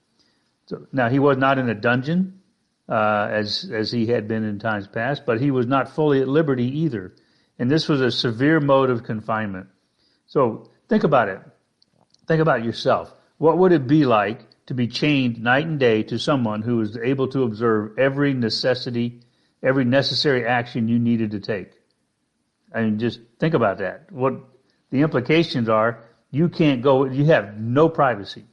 So, 0.67 0.87
now 0.93 1.09
he 1.09 1.19
was 1.19 1.37
not 1.37 1.59
in 1.59 1.69
a 1.69 1.75
dungeon 1.75 2.43
uh, 2.89 3.27
as 3.33 3.69
as 3.75 3.91
he 3.91 4.07
had 4.07 4.29
been 4.29 4.45
in 4.45 4.61
times 4.61 4.87
past, 4.87 5.27
but 5.27 5.41
he 5.41 5.51
was 5.51 5.67
not 5.67 5.93
fully 5.97 6.21
at 6.21 6.29
liberty 6.29 6.83
either. 6.83 7.17
And 7.59 7.69
this 7.69 7.89
was 7.89 8.01
a 8.03 8.13
severe 8.13 8.61
mode 8.61 8.89
of 8.89 9.03
confinement. 9.03 9.67
So 10.27 10.71
think 10.89 11.03
about 11.03 11.29
it. 11.29 11.41
Think 12.29 12.41
about 12.41 12.63
yourself. 12.63 13.13
What 13.39 13.59
would 13.59 13.73
it 13.73 13.89
be 13.89 14.05
like 14.05 14.47
to 14.67 14.75
be 14.75 14.87
chained 14.87 15.43
night 15.43 15.67
and 15.67 15.81
day 15.81 16.05
to 16.05 16.21
someone 16.21 16.63
who 16.63 16.77
was 16.77 16.97
able 16.99 17.27
to 17.31 17.43
observe 17.43 17.99
every 17.99 18.33
necessity, 18.33 19.23
every 19.61 19.85
necessary 19.85 20.47
action 20.47 20.87
you 20.87 21.01
needed 21.01 21.33
to 21.33 21.41
take? 21.41 21.73
I 22.73 22.83
mean, 22.83 23.01
just 23.01 23.19
think 23.41 23.55
about 23.55 23.79
that. 23.79 24.13
What 24.13 24.50
the 24.91 25.01
implications 25.01 25.69
are, 25.69 26.05
you 26.31 26.49
can't 26.49 26.83
go, 26.83 27.05
you 27.05 27.25
have 27.27 27.59
no 27.59 27.89
privacy. 27.89 28.45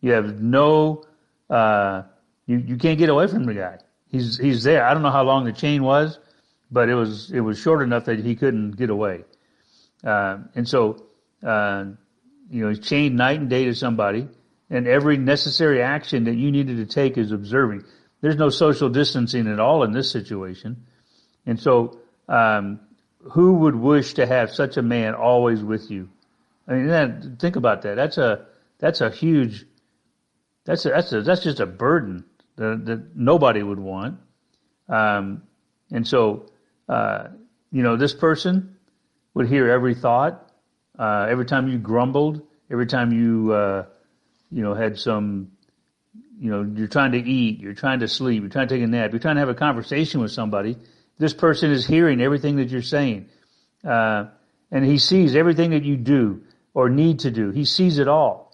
You 0.00 0.12
have 0.12 0.40
no, 0.40 1.04
uh, 1.50 2.02
you, 2.46 2.58
you 2.58 2.76
can't 2.76 2.98
get 2.98 3.08
away 3.08 3.26
from 3.26 3.44
the 3.44 3.54
guy. 3.54 3.78
He's, 4.08 4.38
he's 4.38 4.62
there. 4.62 4.86
I 4.86 4.94
don't 4.94 5.02
know 5.02 5.10
how 5.10 5.24
long 5.24 5.44
the 5.44 5.52
chain 5.52 5.82
was, 5.82 6.18
but 6.70 6.88
it 6.88 6.94
was, 6.94 7.30
it 7.32 7.40
was 7.40 7.58
short 7.58 7.82
enough 7.82 8.04
that 8.06 8.18
he 8.18 8.36
couldn't 8.36 8.72
get 8.72 8.90
away. 8.90 9.24
Uh, 10.04 10.38
and 10.54 10.68
so, 10.68 11.06
uh, 11.42 11.84
you 12.50 12.62
know, 12.62 12.68
he's 12.68 12.80
chained 12.80 13.16
night 13.16 13.40
and 13.40 13.50
day 13.50 13.64
to 13.64 13.74
somebody, 13.74 14.28
and 14.70 14.86
every 14.86 15.16
necessary 15.16 15.82
action 15.82 16.24
that 16.24 16.34
you 16.34 16.50
needed 16.50 16.76
to 16.76 16.86
take 16.86 17.18
is 17.18 17.32
observing. 17.32 17.84
There's 18.20 18.36
no 18.36 18.48
social 18.48 18.88
distancing 18.88 19.46
at 19.48 19.60
all 19.60 19.82
in 19.82 19.92
this 19.92 20.10
situation. 20.10 20.86
And 21.44 21.60
so, 21.60 22.00
um, 22.28 22.80
who 23.32 23.54
would 23.54 23.76
wish 23.76 24.14
to 24.14 24.26
have 24.26 24.52
such 24.52 24.76
a 24.76 24.82
man 24.82 25.14
always 25.14 25.62
with 25.62 25.90
you? 25.90 26.08
I 26.68 26.72
mean, 26.74 26.86
that, 26.88 27.38
think 27.38 27.56
about 27.56 27.82
that. 27.82 27.96
That's 27.96 28.18
a 28.18 28.46
that's 28.78 29.00
a 29.00 29.10
huge 29.10 29.66
that's 30.64 30.84
a, 30.84 30.90
that's 30.90 31.12
a, 31.12 31.22
that's 31.22 31.42
just 31.42 31.60
a 31.60 31.66
burden 31.66 32.24
that, 32.56 32.84
that 32.86 33.16
nobody 33.16 33.62
would 33.62 33.78
want. 33.78 34.18
Um, 34.88 35.42
and 35.90 36.06
so, 36.06 36.50
uh, 36.88 37.28
you 37.70 37.82
know, 37.82 37.96
this 37.96 38.12
person 38.12 38.76
would 39.34 39.48
hear 39.48 39.70
every 39.70 39.94
thought, 39.94 40.50
uh, 40.98 41.26
every 41.28 41.46
time 41.46 41.68
you 41.68 41.78
grumbled, 41.78 42.42
every 42.70 42.86
time 42.86 43.12
you 43.12 43.52
uh, 43.52 43.86
you 44.50 44.62
know 44.62 44.74
had 44.74 44.98
some, 44.98 45.52
you 46.40 46.50
know, 46.50 46.62
you're 46.76 46.88
trying 46.88 47.12
to 47.12 47.18
eat, 47.18 47.60
you're 47.60 47.74
trying 47.74 48.00
to 48.00 48.08
sleep, 48.08 48.42
you're 48.42 48.50
trying 48.50 48.68
to 48.68 48.74
take 48.74 48.82
a 48.82 48.86
nap, 48.86 49.12
you're 49.12 49.20
trying 49.20 49.36
to 49.36 49.40
have 49.40 49.48
a 49.48 49.54
conversation 49.54 50.20
with 50.20 50.32
somebody 50.32 50.76
this 51.18 51.32
person 51.32 51.70
is 51.70 51.86
hearing 51.86 52.20
everything 52.20 52.56
that 52.56 52.68
you're 52.68 52.82
saying. 52.82 53.28
Uh, 53.84 54.26
and 54.70 54.84
he 54.84 54.98
sees 54.98 55.34
everything 55.34 55.70
that 55.70 55.84
you 55.84 55.96
do 55.96 56.42
or 56.74 56.88
need 56.88 57.20
to 57.20 57.30
do. 57.30 57.50
He 57.50 57.64
sees 57.64 57.98
it 57.98 58.08
all. 58.08 58.52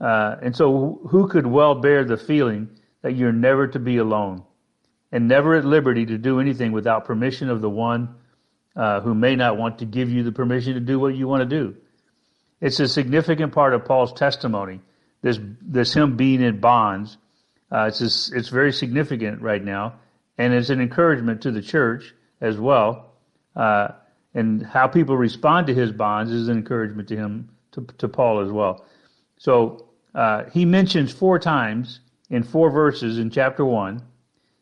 Uh, 0.00 0.36
and 0.42 0.56
so 0.56 1.00
who 1.08 1.28
could 1.28 1.46
well 1.46 1.76
bear 1.76 2.04
the 2.04 2.16
feeling 2.16 2.68
that 3.02 3.12
you're 3.12 3.32
never 3.32 3.68
to 3.68 3.78
be 3.78 3.98
alone 3.98 4.42
and 5.12 5.28
never 5.28 5.54
at 5.54 5.64
liberty 5.64 6.06
to 6.06 6.18
do 6.18 6.40
anything 6.40 6.72
without 6.72 7.04
permission 7.04 7.48
of 7.48 7.60
the 7.60 7.70
one 7.70 8.16
uh, 8.74 9.00
who 9.00 9.14
may 9.14 9.36
not 9.36 9.58
want 9.58 9.78
to 9.78 9.84
give 9.84 10.10
you 10.10 10.24
the 10.24 10.32
permission 10.32 10.74
to 10.74 10.80
do 10.80 10.98
what 10.98 11.14
you 11.14 11.28
want 11.28 11.48
to 11.48 11.56
do? 11.56 11.76
It's 12.60 12.80
a 12.80 12.88
significant 12.88 13.52
part 13.52 13.74
of 13.74 13.84
Paul's 13.84 14.12
testimony. 14.12 14.80
This, 15.20 15.38
this 15.60 15.94
him 15.94 16.16
being 16.16 16.42
in 16.42 16.58
bonds. 16.58 17.16
Uh, 17.70 17.86
it's, 17.88 17.98
just, 17.98 18.34
it's 18.34 18.48
very 18.48 18.72
significant 18.72 19.40
right 19.40 19.62
now 19.62 19.94
and 20.38 20.54
it's 20.54 20.70
an 20.70 20.80
encouragement 20.80 21.42
to 21.42 21.50
the 21.50 21.62
church 21.62 22.14
as 22.40 22.58
well. 22.58 23.12
Uh, 23.54 23.88
and 24.34 24.64
how 24.64 24.86
people 24.88 25.16
respond 25.16 25.66
to 25.66 25.74
his 25.74 25.92
bonds 25.92 26.30
is 26.30 26.48
an 26.48 26.56
encouragement 26.56 27.08
to 27.08 27.16
him, 27.16 27.50
to, 27.72 27.86
to 27.98 28.08
Paul 28.08 28.40
as 28.40 28.50
well. 28.50 28.84
So 29.36 29.88
uh, 30.14 30.44
he 30.52 30.64
mentions 30.64 31.12
four 31.12 31.38
times 31.38 32.00
in 32.30 32.42
four 32.42 32.70
verses 32.70 33.18
in 33.18 33.30
chapter 33.30 33.64
one, 33.64 34.02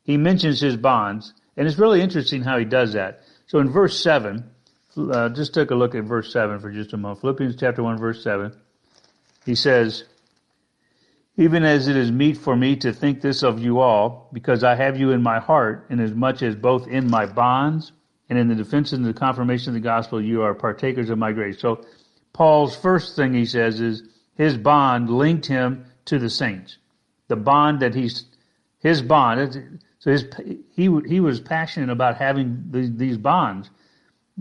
he 0.02 0.16
mentions 0.16 0.61
his 0.61 0.76
bonds, 0.76 1.35
and 1.56 1.68
it's 1.68 1.78
really 1.78 2.00
interesting 2.00 2.42
how 2.42 2.59
he 2.59 2.64
does 2.64 2.94
that. 2.94 3.22
So 3.46 3.61
in 3.61 3.68
verse 3.68 4.02
seven, 4.02 4.50
uh, 4.96 5.28
just 5.28 5.54
take 5.54 5.70
a 5.70 5.74
look 5.76 5.94
at 5.94 6.02
verse 6.02 6.33
seven 6.33 6.59
for 6.59 6.72
just 6.72 6.92
a 6.92 6.96
moment. 6.96 7.20
Philippians 7.20 7.56
chapter 7.56 7.83
one, 7.83 7.96
verse 7.96 8.24
seven. 8.24 8.52
He 9.46 9.54
says, 9.54 10.04
even 11.40 11.64
as 11.64 11.88
it 11.88 11.96
is 11.96 12.12
meet 12.12 12.37
for 12.37 12.55
me 12.55 12.76
to 12.76 12.92
think 12.92 13.22
this 13.22 13.42
of 13.42 13.59
you 13.59 13.81
all, 13.81 14.29
because 14.31 14.62
I 14.62 14.74
have 14.74 15.00
you 15.00 15.12
in 15.12 15.22
my 15.22 15.38
heart, 15.38 15.87
inasmuch 15.88 16.42
as 16.42 16.55
both 16.55 16.87
in 16.87 17.09
my 17.09 17.24
bonds 17.24 17.92
and 18.29 18.38
in 18.38 18.48
the 18.48 18.55
defense 18.55 18.92
and 18.92 19.03
the 19.03 19.14
confirmation 19.14 19.70
of 19.70 19.74
the 19.74 19.81
gospel 19.81 20.20
you 20.20 20.42
are 20.42 20.53
partakers 20.53 21.09
of 21.09 21.16
my 21.16 21.33
grace. 21.33 21.59
So 21.59 21.83
Paul's 22.35 22.76
first 22.76 23.16
thing 23.16 23.33
he 23.33 23.46
says 23.46 23.81
is 23.81 24.03
his 24.37 24.59
bond 24.59 25.09
linked 25.09 25.46
him 25.46 25.87
to 26.05 26.18
the 26.18 26.29
saints. 26.29 26.76
The 27.29 27.37
bond 27.37 27.81
that 27.81 27.94
he's, 27.94 28.26
his 28.81 29.00
bond, 29.00 29.81
so 29.98 30.11
his, 30.11 30.26
he, 30.76 30.90
he 31.09 31.20
was 31.20 31.40
passionate 31.40 31.88
about 31.88 32.18
having 32.18 32.64
these, 32.70 32.94
these 32.94 33.16
bonds, 33.16 33.70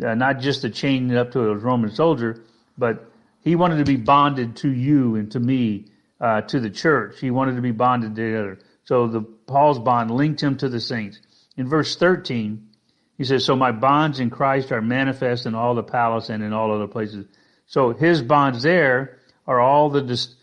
uh, 0.06 0.16
not 0.16 0.42
just 0.42 0.64
the 0.64 0.70
chain 0.70 1.16
up 1.16 1.32
to 1.32 1.40
a 1.48 1.56
Roman 1.56 1.92
soldier, 1.92 2.44
but 2.78 3.10
he 3.40 3.56
wanted 3.56 3.78
to 3.78 3.86
be 3.86 3.96
bonded 3.96 4.58
to 4.58 4.70
you 4.70 5.16
and 5.16 5.32
to 5.32 5.40
me 5.40 5.86
uh, 6.19 6.41
to 6.41 6.60
the 6.60 6.69
church. 6.69 7.19
He 7.19 7.32
wanted 7.32 7.55
to 7.55 7.62
be 7.62 7.71
bonded 7.71 8.15
together. 8.15 8.60
So 8.84 9.08
the 9.08 9.21
Paul's 9.21 9.79
bond 9.79 10.12
linked 10.12 10.41
him 10.41 10.58
to 10.58 10.69
the 10.69 10.79
saints. 10.79 11.19
In 11.55 11.67
verse 11.67 11.95
13, 11.95 12.69
he 13.17 13.23
says, 13.23 13.45
So 13.45 13.55
my 13.55 13.71
bonds 13.71 14.19
in 14.19 14.29
Christ 14.29 14.71
are 14.71 14.82
manifest 14.82 15.45
in 15.45 15.55
all 15.55 15.75
the 15.75 15.84
palace 15.84 16.29
and 16.29 16.41
in 16.43 16.53
all 16.53 16.73
other 16.73 16.88
places. 16.88 17.25
So 17.67 17.93
his 17.93 18.21
bonds 18.21 18.63
there 18.63 19.19
are 19.45 19.60
all 19.60 19.89
the, 19.89 20.01
dis- 20.01 20.36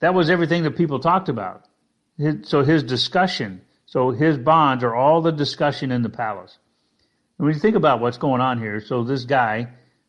that 0.00 0.14
was 0.14 0.28
everything 0.28 0.64
that 0.64 0.76
people 0.76 0.98
talked 0.98 1.28
about. 1.28 1.64
His, 2.18 2.48
so 2.48 2.62
his 2.62 2.82
discussion, 2.82 3.62
so 3.86 4.10
his 4.10 4.36
bonds 4.36 4.84
are 4.84 4.94
all 4.94 5.22
the 5.22 5.32
discussion 5.32 5.90
in 5.90 6.02
the 6.02 6.08
palace. 6.08 6.58
And 7.38 7.46
when 7.46 7.54
you 7.54 7.60
think 7.60 7.76
about 7.76 8.00
what's 8.00 8.18
going 8.18 8.40
on 8.40 8.58
here, 8.58 8.80
so 8.80 9.04
this 9.04 9.24
guy 9.24 9.68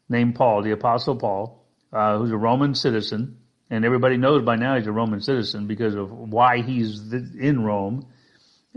named 0.09 0.35
Paul, 0.35 0.61
the 0.61 0.71
Apostle 0.71 1.15
Paul, 1.15 1.65
uh, 1.91 2.17
who's 2.17 2.31
a 2.31 2.37
Roman 2.37 2.75
citizen, 2.75 3.37
and 3.75 3.85
everybody 3.85 4.17
knows 4.17 4.43
by 4.43 4.55
now 4.55 4.77
he's 4.77 4.87
a 4.87 4.91
Roman 4.91 5.21
citizen 5.21 5.67
because 5.67 5.95
of 5.95 6.11
why 6.11 6.61
he's 6.61 7.11
in 7.11 7.63
Rome. 7.63 8.07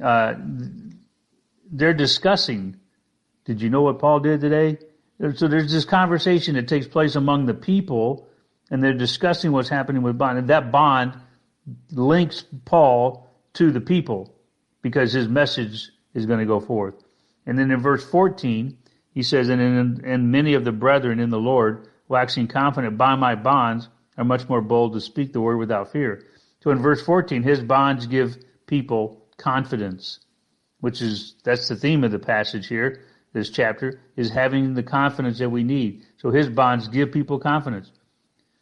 Uh, 0.02 0.34
they're 1.70 1.94
discussing. 1.94 2.76
Did 3.44 3.62
you 3.62 3.70
know 3.70 3.82
what 3.82 3.98
Paul 3.98 4.20
did 4.20 4.40
today? 4.40 4.78
So 5.34 5.48
there's 5.48 5.72
this 5.72 5.84
conversation 5.84 6.54
that 6.54 6.68
takes 6.68 6.87
place 6.87 7.16
among 7.16 7.46
the 7.46 7.54
people, 7.54 8.28
and 8.70 8.82
they're 8.82 8.92
discussing 8.92 9.52
what's 9.52 9.68
happening 9.68 10.02
with 10.02 10.16
bond. 10.16 10.38
And 10.38 10.48
that 10.48 10.70
bond 10.70 11.14
links 11.90 12.44
Paul 12.64 13.28
to 13.54 13.70
the 13.72 13.80
people 13.80 14.34
because 14.82 15.12
his 15.12 15.28
message 15.28 15.90
is 16.14 16.26
going 16.26 16.38
to 16.38 16.46
go 16.46 16.61
forth. 16.61 16.94
And 17.46 17.58
then 17.58 17.70
in 17.70 17.80
verse 17.80 18.04
14, 18.08 18.76
he 19.12 19.22
says, 19.22 19.48
and, 19.48 19.61
in, 19.61 20.04
and 20.04 20.30
many 20.30 20.54
of 20.54 20.64
the 20.64 20.72
brethren 20.72 21.18
in 21.18 21.30
the 21.30 21.38
Lord, 21.38 21.88
waxing 22.06 22.46
confident 22.46 22.96
by 22.96 23.16
my 23.16 23.34
bonds, 23.34 23.88
are 24.18 24.24
much 24.24 24.48
more 24.48 24.61
bold 24.61 24.92
to 24.92 25.00
speak 25.00 25.33
the 25.33 25.40
word 25.40 25.57
without 25.57 25.92
fear. 25.92 26.24
So 26.62 26.70
in 26.70 26.78
verse 26.81 27.00
14, 27.00 27.42
his 27.42 27.61
bonds 27.62 28.07
give 28.07 28.37
people 28.66 29.24
confidence, 29.38 30.18
which 30.81 31.00
is, 31.00 31.35
that's 31.44 31.68
the 31.68 31.76
theme 31.76 32.04
of 32.04 32.11
the 32.11 32.18
passage 32.18 32.66
here, 32.66 33.00
this 33.33 33.48
chapter, 33.48 34.00
is 34.16 34.31
having 34.31 34.74
the 34.74 34.83
confidence 34.83 35.38
that 35.38 35.50
we 35.50 35.62
need. 35.62 36.04
So 36.18 36.31
his 36.31 36.48
bonds 36.48 36.88
give 36.88 37.12
people 37.12 37.38
confidence. 37.38 37.90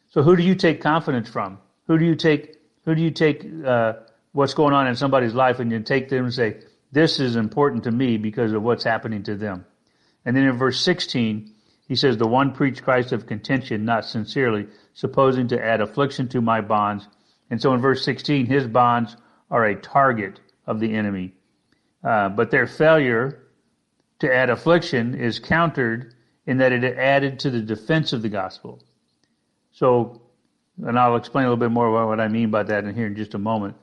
So 0.09 0.21
who 0.21 0.35
do 0.35 0.43
you 0.43 0.55
take 0.55 0.79
confidence 0.79 1.27
from? 1.27 1.57
Who 1.87 1.97
do 1.97 2.05
you 2.05 2.15
take, 2.15 2.57
who 2.85 2.93
do 2.93 3.01
you 3.01 3.11
take, 3.11 3.45
uh, 3.65 3.93
what's 4.33 4.53
going 4.53 4.73
on 4.73 4.87
in 4.87 4.95
somebody's 4.95 5.33
life 5.33 5.59
and 5.59 5.71
you 5.71 5.79
take 5.79 6.09
them 6.09 6.25
and 6.25 6.33
say, 6.33 6.57
this 6.91 7.19
is 7.19 7.35
important 7.35 7.83
to 7.85 7.91
me 7.91 8.17
because 8.17 8.53
of 8.53 8.61
what's 8.61 8.83
happening 8.83 9.23
to 9.23 9.35
them. 9.35 9.65
And 10.23 10.35
then 10.35 10.43
in 10.43 10.57
verse 10.57 10.79
16, 10.81 11.51
he 11.87 11.95
says, 11.95 12.17
the 12.17 12.27
one 12.27 12.53
preached 12.53 12.83
Christ 12.83 13.13
of 13.13 13.27
contention, 13.27 13.85
not 13.85 14.05
sincerely, 14.05 14.67
supposing 14.93 15.47
to 15.49 15.63
add 15.63 15.79
affliction 15.79 16.27
to 16.29 16.41
my 16.41 16.59
bonds. 16.59 17.07
And 17.49 17.61
so 17.61 17.73
in 17.73 17.81
verse 17.81 18.03
16, 18.03 18.45
his 18.45 18.67
bonds 18.67 19.15
are 19.49 19.65
a 19.65 19.75
target 19.75 20.39
of 20.65 20.79
the 20.79 20.93
enemy. 20.93 21.33
Uh, 22.03 22.29
but 22.29 22.51
their 22.51 22.67
failure 22.67 23.43
to 24.19 24.33
add 24.33 24.49
affliction 24.49 25.15
is 25.15 25.39
countered 25.39 26.13
in 26.45 26.57
that 26.57 26.71
it 26.71 26.83
added 26.83 27.39
to 27.39 27.49
the 27.49 27.61
defense 27.61 28.11
of 28.11 28.21
the 28.21 28.29
gospel. 28.29 28.83
So, 29.71 30.21
and 30.83 30.99
I'll 30.99 31.15
explain 31.15 31.45
a 31.45 31.49
little 31.49 31.57
bit 31.57 31.71
more 31.71 31.87
about 31.87 32.07
what 32.07 32.19
I 32.19 32.27
mean 32.27 32.51
by 32.51 32.63
that 32.63 32.83
in 32.83 32.95
here 32.95 33.07
in 33.07 33.15
just 33.15 33.33
a 33.33 33.39
moment. 33.39 33.75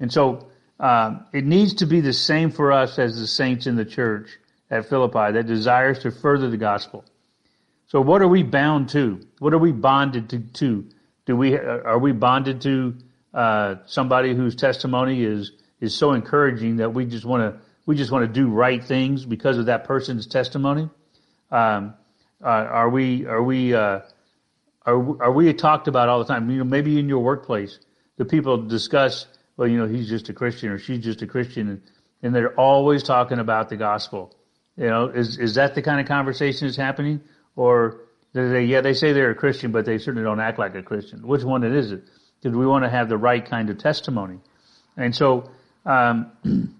And 0.00 0.12
so, 0.12 0.48
um, 0.80 1.26
it 1.32 1.44
needs 1.44 1.74
to 1.74 1.86
be 1.86 2.00
the 2.00 2.12
same 2.12 2.50
for 2.50 2.72
us 2.72 2.98
as 2.98 3.18
the 3.18 3.26
saints 3.26 3.66
in 3.66 3.76
the 3.76 3.84
church 3.84 4.38
at 4.70 4.88
Philippi 4.88 5.32
that 5.32 5.46
desires 5.46 5.98
to 6.00 6.10
further 6.10 6.48
the 6.50 6.56
gospel. 6.56 7.04
So 7.92 8.00
what 8.00 8.22
are 8.22 8.26
we 8.26 8.42
bound 8.42 8.88
to? 8.90 9.20
What 9.38 9.52
are 9.52 9.58
we 9.58 9.70
bonded 9.70 10.30
to? 10.30 10.38
to? 10.38 10.88
Do 11.26 11.36
we 11.36 11.58
are 11.58 11.98
we 11.98 12.12
bonded 12.12 12.62
to 12.62 12.96
uh, 13.34 13.74
somebody 13.84 14.34
whose 14.34 14.56
testimony 14.56 15.22
is 15.22 15.52
is 15.78 15.94
so 15.94 16.14
encouraging 16.14 16.76
that 16.76 16.94
we 16.94 17.04
just 17.04 17.26
want 17.26 17.42
to 17.42 17.60
we 17.84 17.94
just 17.94 18.10
want 18.10 18.26
to 18.26 18.32
do 18.32 18.48
right 18.48 18.82
things 18.82 19.26
because 19.26 19.58
of 19.58 19.66
that 19.66 19.84
person's 19.84 20.26
testimony? 20.26 20.88
Um, 21.50 21.92
uh, 22.42 22.46
are 22.46 22.88
we 22.88 23.26
are 23.26 23.42
we 23.42 23.74
uh, 23.74 24.00
are 24.86 25.22
are 25.22 25.32
we 25.32 25.52
talked 25.52 25.86
about 25.86 26.08
all 26.08 26.18
the 26.18 26.24
time? 26.24 26.48
You 26.48 26.56
know, 26.56 26.64
maybe 26.64 26.98
in 26.98 27.10
your 27.10 27.22
workplace, 27.22 27.78
the 28.16 28.24
people 28.24 28.56
discuss, 28.56 29.26
well, 29.58 29.68
you 29.68 29.76
know, 29.76 29.86
he's 29.86 30.08
just 30.08 30.30
a 30.30 30.32
Christian 30.32 30.70
or 30.70 30.78
she's 30.78 31.04
just 31.04 31.20
a 31.20 31.26
Christian, 31.26 31.68
and, 31.68 31.82
and 32.22 32.34
they're 32.34 32.58
always 32.58 33.02
talking 33.02 33.38
about 33.38 33.68
the 33.68 33.76
gospel. 33.76 34.34
You 34.78 34.86
know, 34.86 35.08
is 35.08 35.36
is 35.36 35.56
that 35.56 35.74
the 35.74 35.82
kind 35.82 36.00
of 36.00 36.06
conversation 36.06 36.66
that's 36.66 36.78
happening, 36.78 37.20
or 37.56 38.00
they, 38.32 38.64
yeah, 38.64 38.80
they 38.80 38.94
say 38.94 39.12
they're 39.12 39.30
a 39.30 39.34
Christian, 39.34 39.72
but 39.72 39.84
they 39.84 39.98
certainly 39.98 40.24
don't 40.24 40.40
act 40.40 40.58
like 40.58 40.74
a 40.74 40.82
Christian. 40.82 41.26
Which 41.26 41.42
one 41.42 41.64
is 41.64 41.92
it? 41.92 42.04
Because 42.40 42.56
we 42.56 42.66
want 42.66 42.84
to 42.84 42.90
have 42.90 43.08
the 43.08 43.18
right 43.18 43.44
kind 43.44 43.70
of 43.70 43.78
testimony, 43.78 44.38
and 44.96 45.14
so. 45.14 45.50
Um, 45.84 46.32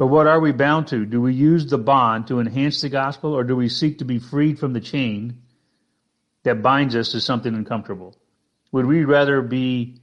So 0.00 0.06
what 0.06 0.26
are 0.26 0.40
we 0.40 0.52
bound 0.52 0.86
to? 0.88 1.04
Do 1.04 1.20
we 1.20 1.34
use 1.34 1.66
the 1.66 1.76
bond 1.76 2.28
to 2.28 2.40
enhance 2.40 2.80
the 2.80 2.88
gospel 2.88 3.34
or 3.34 3.44
do 3.44 3.54
we 3.54 3.68
seek 3.68 3.98
to 3.98 4.06
be 4.06 4.18
freed 4.18 4.58
from 4.58 4.72
the 4.72 4.80
chain 4.80 5.42
that 6.42 6.62
binds 6.62 6.96
us 6.96 7.12
to 7.12 7.20
something 7.20 7.54
uncomfortable? 7.54 8.16
Would 8.72 8.86
we 8.86 9.04
rather 9.04 9.42
be 9.42 10.00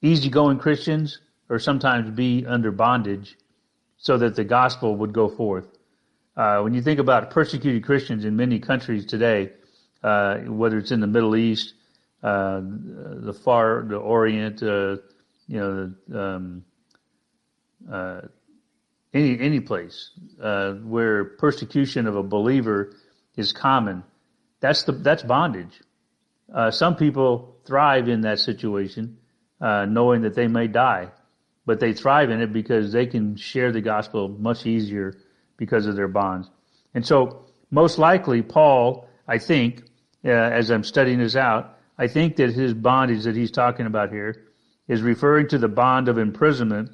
easygoing 0.00 0.58
Christians 0.58 1.18
or 1.48 1.58
sometimes 1.58 2.10
be 2.10 2.46
under 2.46 2.70
bondage 2.70 3.36
so 3.96 4.18
that 4.18 4.36
the 4.36 4.44
gospel 4.44 4.94
would 4.94 5.12
go 5.12 5.28
forth? 5.28 5.66
Uh, 6.40 6.62
when 6.62 6.72
you 6.72 6.80
think 6.80 6.98
about 6.98 7.28
persecuted 7.28 7.84
Christians 7.84 8.24
in 8.24 8.34
many 8.34 8.58
countries 8.60 9.04
today, 9.04 9.50
uh, 10.02 10.38
whether 10.38 10.78
it's 10.78 10.90
in 10.90 11.00
the 11.00 11.06
Middle 11.06 11.36
East, 11.36 11.74
uh, 12.22 12.62
the 12.62 13.34
far, 13.44 13.84
the 13.86 13.98
Orient, 13.98 14.62
uh, 14.62 14.96
you 15.48 15.60
know, 15.60 16.18
um, 16.18 16.64
uh, 17.92 18.22
any 19.12 19.38
any 19.38 19.60
place 19.60 20.12
uh, 20.40 20.72
where 20.76 21.24
persecution 21.24 22.06
of 22.06 22.16
a 22.16 22.22
believer 22.22 22.96
is 23.36 23.52
common, 23.52 24.02
that's 24.60 24.84
the 24.84 24.92
that's 24.92 25.22
bondage. 25.22 25.82
Some 26.70 26.96
people 26.96 27.58
thrive 27.66 28.08
in 28.08 28.22
that 28.22 28.38
situation, 28.38 29.18
knowing 29.60 30.22
that 30.22 30.34
they 30.36 30.48
may 30.48 30.68
die, 30.68 31.10
but 31.66 31.80
they 31.80 31.92
thrive 31.92 32.30
in 32.30 32.40
it 32.40 32.50
because 32.50 32.92
they 32.92 33.04
can 33.04 33.36
share 33.36 33.72
the 33.72 33.82
gospel 33.82 34.28
much 34.28 34.64
easier 34.64 35.18
because 35.60 35.86
of 35.86 35.94
their 35.94 36.08
bonds. 36.08 36.50
And 36.92 37.06
so, 37.06 37.46
most 37.70 37.98
likely, 37.98 38.42
Paul, 38.42 39.08
I 39.28 39.38
think, 39.38 39.84
uh, 40.24 40.30
as 40.30 40.70
I'm 40.70 40.82
studying 40.82 41.20
this 41.20 41.36
out, 41.36 41.78
I 41.96 42.08
think 42.08 42.34
that 42.36 42.52
his 42.52 42.74
bondage 42.74 43.22
that 43.22 43.36
he's 43.36 43.52
talking 43.52 43.86
about 43.86 44.10
here 44.10 44.46
is 44.88 45.02
referring 45.02 45.46
to 45.48 45.58
the 45.58 45.68
bond 45.68 46.08
of 46.08 46.18
imprisonment 46.18 46.90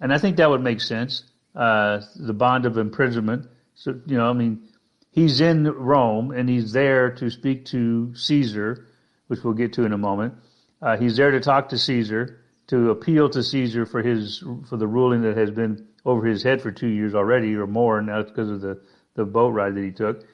and 0.00 0.12
I 0.12 0.18
think 0.18 0.36
that 0.36 0.48
would 0.50 0.62
make 0.62 0.80
sense. 0.80 1.24
Uh, 1.54 2.00
the 2.16 2.32
bond 2.32 2.66
of 2.66 2.78
imprisonment. 2.78 3.46
So, 3.74 4.00
you 4.06 4.16
know, 4.16 4.28
I 4.28 4.32
mean, 4.32 4.68
he's 5.10 5.40
in 5.40 5.64
Rome 5.64 6.30
and 6.30 6.48
he's 6.48 6.72
there 6.72 7.10
to 7.16 7.30
speak 7.30 7.66
to 7.66 8.14
Caesar, 8.14 8.86
which 9.26 9.42
we'll 9.42 9.54
get 9.54 9.72
to 9.74 9.84
in 9.84 9.92
a 9.92 9.98
moment. 9.98 10.34
Uh, 10.80 10.96
he's 10.96 11.16
there 11.16 11.32
to 11.32 11.40
talk 11.40 11.70
to 11.70 11.78
Caesar, 11.78 12.40
to 12.68 12.90
appeal 12.90 13.28
to 13.30 13.42
Caesar 13.42 13.86
for 13.86 14.02
his, 14.02 14.44
for 14.68 14.76
the 14.76 14.86
ruling 14.86 15.22
that 15.22 15.36
has 15.36 15.50
been 15.50 15.87
over 16.04 16.26
his 16.26 16.42
head 16.42 16.62
for 16.62 16.70
two 16.70 16.88
years 16.88 17.14
already 17.14 17.54
or 17.54 17.66
more. 17.66 17.98
And 17.98 18.08
that's 18.08 18.30
because 18.30 18.50
of 18.50 18.60
the, 18.60 18.80
the 19.14 19.24
boat 19.24 19.50
ride 19.50 19.74
that 19.74 19.84
he 19.84 19.90
took. 19.90 20.24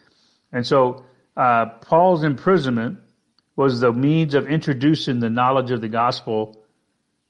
And 0.52 0.66
so, 0.66 1.04
uh, 1.36 1.66
Paul's 1.80 2.22
imprisonment 2.22 2.98
was 3.56 3.80
the 3.80 3.92
means 3.92 4.34
of 4.34 4.48
introducing 4.48 5.20
the 5.20 5.30
knowledge 5.30 5.70
of 5.70 5.80
the 5.80 5.88
gospel 5.88 6.64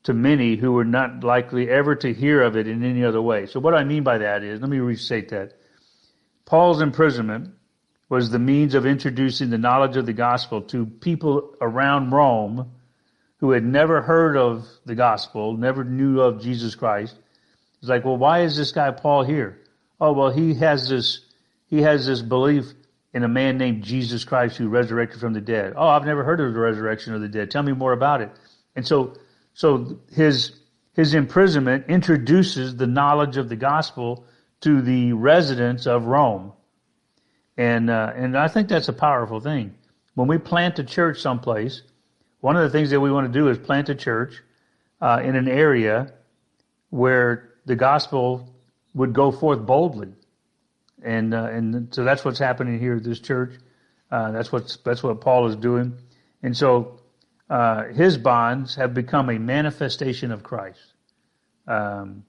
to 0.04 0.12
many 0.12 0.56
who 0.56 0.72
were 0.72 0.84
not 0.84 1.24
likely 1.24 1.68
ever 1.68 1.94
to 1.96 2.12
hear 2.12 2.42
of 2.42 2.56
it 2.56 2.68
in 2.68 2.84
any 2.84 3.04
other 3.04 3.22
way. 3.22 3.46
So 3.46 3.60
what 3.60 3.74
I 3.74 3.84
mean 3.84 4.02
by 4.02 4.18
that 4.18 4.42
is, 4.42 4.60
let 4.60 4.68
me 4.68 4.78
restate 4.78 5.30
that. 5.30 5.54
Paul's 6.44 6.82
imprisonment 6.82 7.54
was 8.10 8.30
the 8.30 8.38
means 8.38 8.74
of 8.74 8.84
introducing 8.84 9.48
the 9.48 9.58
knowledge 9.58 9.96
of 9.96 10.04
the 10.04 10.12
gospel 10.12 10.60
to 10.62 10.84
people 10.84 11.54
around 11.60 12.10
Rome 12.10 12.70
who 13.38 13.50
had 13.50 13.64
never 13.64 14.02
heard 14.02 14.36
of 14.36 14.66
the 14.84 14.94
gospel, 14.94 15.56
never 15.56 15.84
knew 15.84 16.20
of 16.20 16.42
Jesus 16.42 16.74
Christ. 16.74 17.18
It's 17.84 17.90
like, 17.90 18.04
well, 18.04 18.16
why 18.16 18.40
is 18.40 18.56
this 18.56 18.72
guy 18.72 18.90
Paul 18.90 19.24
here? 19.24 19.60
Oh, 20.00 20.12
well, 20.12 20.30
he 20.30 20.54
has 20.54 20.88
this, 20.88 21.20
he 21.66 21.82
has 21.82 22.06
this 22.06 22.22
belief 22.22 22.72
in 23.12 23.22
a 23.24 23.28
man 23.28 23.58
named 23.58 23.84
Jesus 23.84 24.24
Christ 24.24 24.56
who 24.56 24.68
resurrected 24.68 25.20
from 25.20 25.34
the 25.34 25.40
dead. 25.40 25.74
Oh, 25.76 25.86
I've 25.86 26.06
never 26.06 26.24
heard 26.24 26.40
of 26.40 26.52
the 26.52 26.60
resurrection 26.60 27.14
of 27.14 27.20
the 27.20 27.28
dead. 27.28 27.50
Tell 27.50 27.62
me 27.62 27.72
more 27.72 27.92
about 27.92 28.22
it. 28.22 28.30
And 28.74 28.86
so 28.86 29.14
so 29.54 30.00
his, 30.12 30.52
his 30.94 31.14
imprisonment 31.14 31.86
introduces 31.88 32.76
the 32.76 32.86
knowledge 32.86 33.36
of 33.36 33.48
the 33.48 33.56
gospel 33.56 34.26
to 34.62 34.82
the 34.82 35.12
residents 35.12 35.86
of 35.86 36.06
Rome. 36.06 36.52
And, 37.56 37.88
uh, 37.88 38.12
and 38.16 38.36
I 38.36 38.48
think 38.48 38.68
that's 38.68 38.88
a 38.88 38.92
powerful 38.92 39.40
thing. 39.40 39.74
When 40.14 40.26
we 40.26 40.38
plant 40.38 40.78
a 40.80 40.84
church 40.84 41.20
someplace, 41.20 41.82
one 42.40 42.56
of 42.56 42.62
the 42.62 42.70
things 42.70 42.90
that 42.90 43.00
we 43.00 43.12
want 43.12 43.32
to 43.32 43.38
do 43.38 43.48
is 43.48 43.58
plant 43.58 43.88
a 43.88 43.94
church 43.94 44.42
uh, 45.00 45.20
in 45.22 45.36
an 45.36 45.48
area 45.48 46.12
where 46.90 47.53
the 47.66 47.76
gospel 47.76 48.54
would 48.94 49.12
go 49.12 49.30
forth 49.32 49.64
boldly. 49.66 50.12
And, 51.02 51.34
uh, 51.34 51.44
and 51.44 51.94
so 51.94 52.04
that's 52.04 52.24
what's 52.24 52.38
happening 52.38 52.78
here 52.78 52.96
at 52.96 53.04
this 53.04 53.20
church. 53.20 53.54
Uh, 54.10 54.30
that's 54.30 54.50
what's, 54.52 54.76
that's 54.78 55.02
what 55.02 55.20
Paul 55.20 55.48
is 55.48 55.56
doing. 55.56 55.98
And 56.42 56.56
so 56.56 57.00
uh, 57.50 57.84
his 57.84 58.16
bonds 58.16 58.76
have 58.76 58.94
become 58.94 59.28
a 59.28 59.38
manifestation 59.38 60.30
of 60.30 60.42
Christ. 60.42 60.80
Um, 61.66 62.24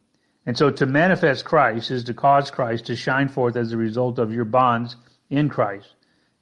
and 0.45 0.57
so 0.57 0.69
to 0.69 0.85
manifest 0.85 1.45
Christ 1.45 1.91
is 1.91 2.05
to 2.05 2.13
cause 2.13 2.51
Christ 2.51 2.85
to 2.87 2.95
shine 2.95 3.29
forth 3.29 3.55
as 3.55 3.71
a 3.71 3.77
result 3.77 4.19
of 4.19 4.33
your 4.33 4.45
bonds 4.45 4.95
in 5.29 5.49
Christ. 5.49 5.87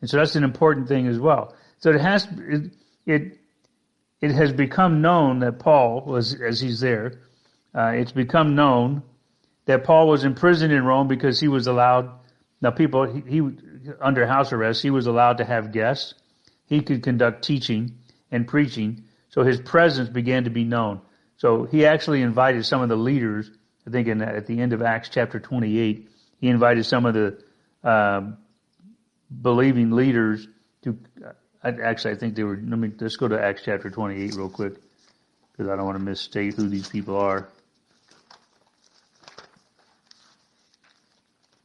And 0.01 0.09
so 0.09 0.17
that's 0.17 0.35
an 0.35 0.43
important 0.43 0.87
thing 0.87 1.07
as 1.07 1.19
well. 1.19 1.55
So 1.79 1.91
it 1.91 2.01
has, 2.01 2.27
it, 2.37 2.71
it, 3.05 3.39
it 4.21 4.31
has 4.31 4.51
become 4.51 5.01
known 5.01 5.39
that 5.39 5.59
Paul 5.59 6.01
was, 6.05 6.39
as 6.41 6.59
he's 6.59 6.79
there, 6.79 7.19
uh, 7.75 7.93
it's 7.95 8.11
become 8.11 8.55
known 8.55 9.03
that 9.65 9.83
Paul 9.83 10.07
was 10.07 10.23
imprisoned 10.23 10.73
in 10.73 10.83
Rome 10.83 11.07
because 11.07 11.39
he 11.39 11.47
was 11.47 11.67
allowed, 11.67 12.11
now 12.61 12.71
people, 12.71 13.05
he, 13.05 13.21
he 13.21 13.41
under 14.01 14.25
house 14.27 14.53
arrest, 14.53 14.81
he 14.81 14.89
was 14.89 15.07
allowed 15.07 15.37
to 15.37 15.45
have 15.45 15.71
guests. 15.71 16.13
He 16.65 16.81
could 16.81 17.03
conduct 17.03 17.43
teaching 17.43 17.97
and 18.31 18.47
preaching, 18.47 19.03
so 19.29 19.43
his 19.43 19.59
presence 19.59 20.09
began 20.09 20.43
to 20.45 20.49
be 20.49 20.63
known. 20.63 21.01
So 21.37 21.65
he 21.65 21.85
actually 21.85 22.21
invited 22.21 22.65
some 22.65 22.81
of 22.81 22.89
the 22.89 22.95
leaders, 22.95 23.49
I 23.87 23.89
think 23.89 24.07
in, 24.07 24.21
at 24.21 24.47
the 24.47 24.59
end 24.59 24.73
of 24.73 24.81
Acts 24.81 25.09
chapter 25.09 25.39
28, 25.39 26.09
he 26.39 26.47
invited 26.47 26.85
some 26.85 27.05
of 27.05 27.13
the 27.13 27.43
uh, 27.83 28.21
believing 29.41 29.91
leaders 29.91 30.47
to, 30.83 30.97
uh, 31.25 31.71
actually 31.83 32.13
I 32.13 32.17
think 32.17 32.35
they 32.35 32.43
were, 32.43 32.55
let 32.55 32.79
me, 32.79 32.91
let's 32.99 33.17
go 33.17 33.27
to 33.27 33.41
Acts 33.41 33.61
chapter 33.65 33.89
28 33.89 34.35
real 34.35 34.49
quick, 34.49 34.75
because 35.51 35.71
I 35.71 35.75
don't 35.75 35.85
want 35.85 35.97
to 35.97 36.03
misstate 36.03 36.53
who 36.53 36.67
these 36.69 36.87
people 36.87 37.17
are. 37.17 37.49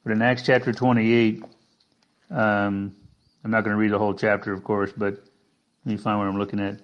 But 0.09 0.14
in 0.14 0.22
Acts 0.22 0.40
chapter 0.46 0.72
28, 0.72 1.44
um, 2.30 2.96
I'm 3.44 3.50
not 3.50 3.62
going 3.62 3.76
to 3.76 3.78
read 3.78 3.90
the 3.90 3.98
whole 3.98 4.14
chapter, 4.14 4.54
of 4.54 4.64
course, 4.64 4.90
but 4.96 5.22
let 5.84 5.92
me 5.92 5.98
find 5.98 6.18
what 6.18 6.26
I'm 6.26 6.38
looking 6.38 6.61
at. 6.61 6.80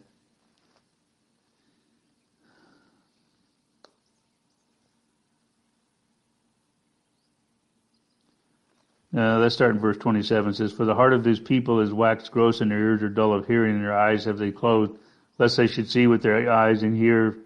Uh, 9.16 9.38
let's 9.38 9.54
start 9.54 9.70
in 9.70 9.80
verse 9.80 9.96
27. 9.96 10.50
It 10.50 10.56
says, 10.56 10.74
For 10.74 10.84
the 10.84 10.94
heart 10.94 11.14
of 11.14 11.24
this 11.24 11.40
people 11.40 11.80
is 11.80 11.94
waxed 11.94 12.30
gross, 12.30 12.60
and 12.60 12.70
their 12.70 12.78
ears 12.78 13.02
are 13.02 13.08
dull 13.08 13.32
of 13.32 13.46
hearing, 13.46 13.76
and 13.76 13.82
their 13.82 13.98
eyes 13.98 14.26
have 14.26 14.36
they 14.36 14.52
closed, 14.52 14.92
lest 15.38 15.56
they 15.56 15.66
should 15.66 15.88
see 15.88 16.06
with 16.06 16.20
their 16.20 16.52
eyes 16.52 16.82
and 16.82 16.94
hear 16.94 17.38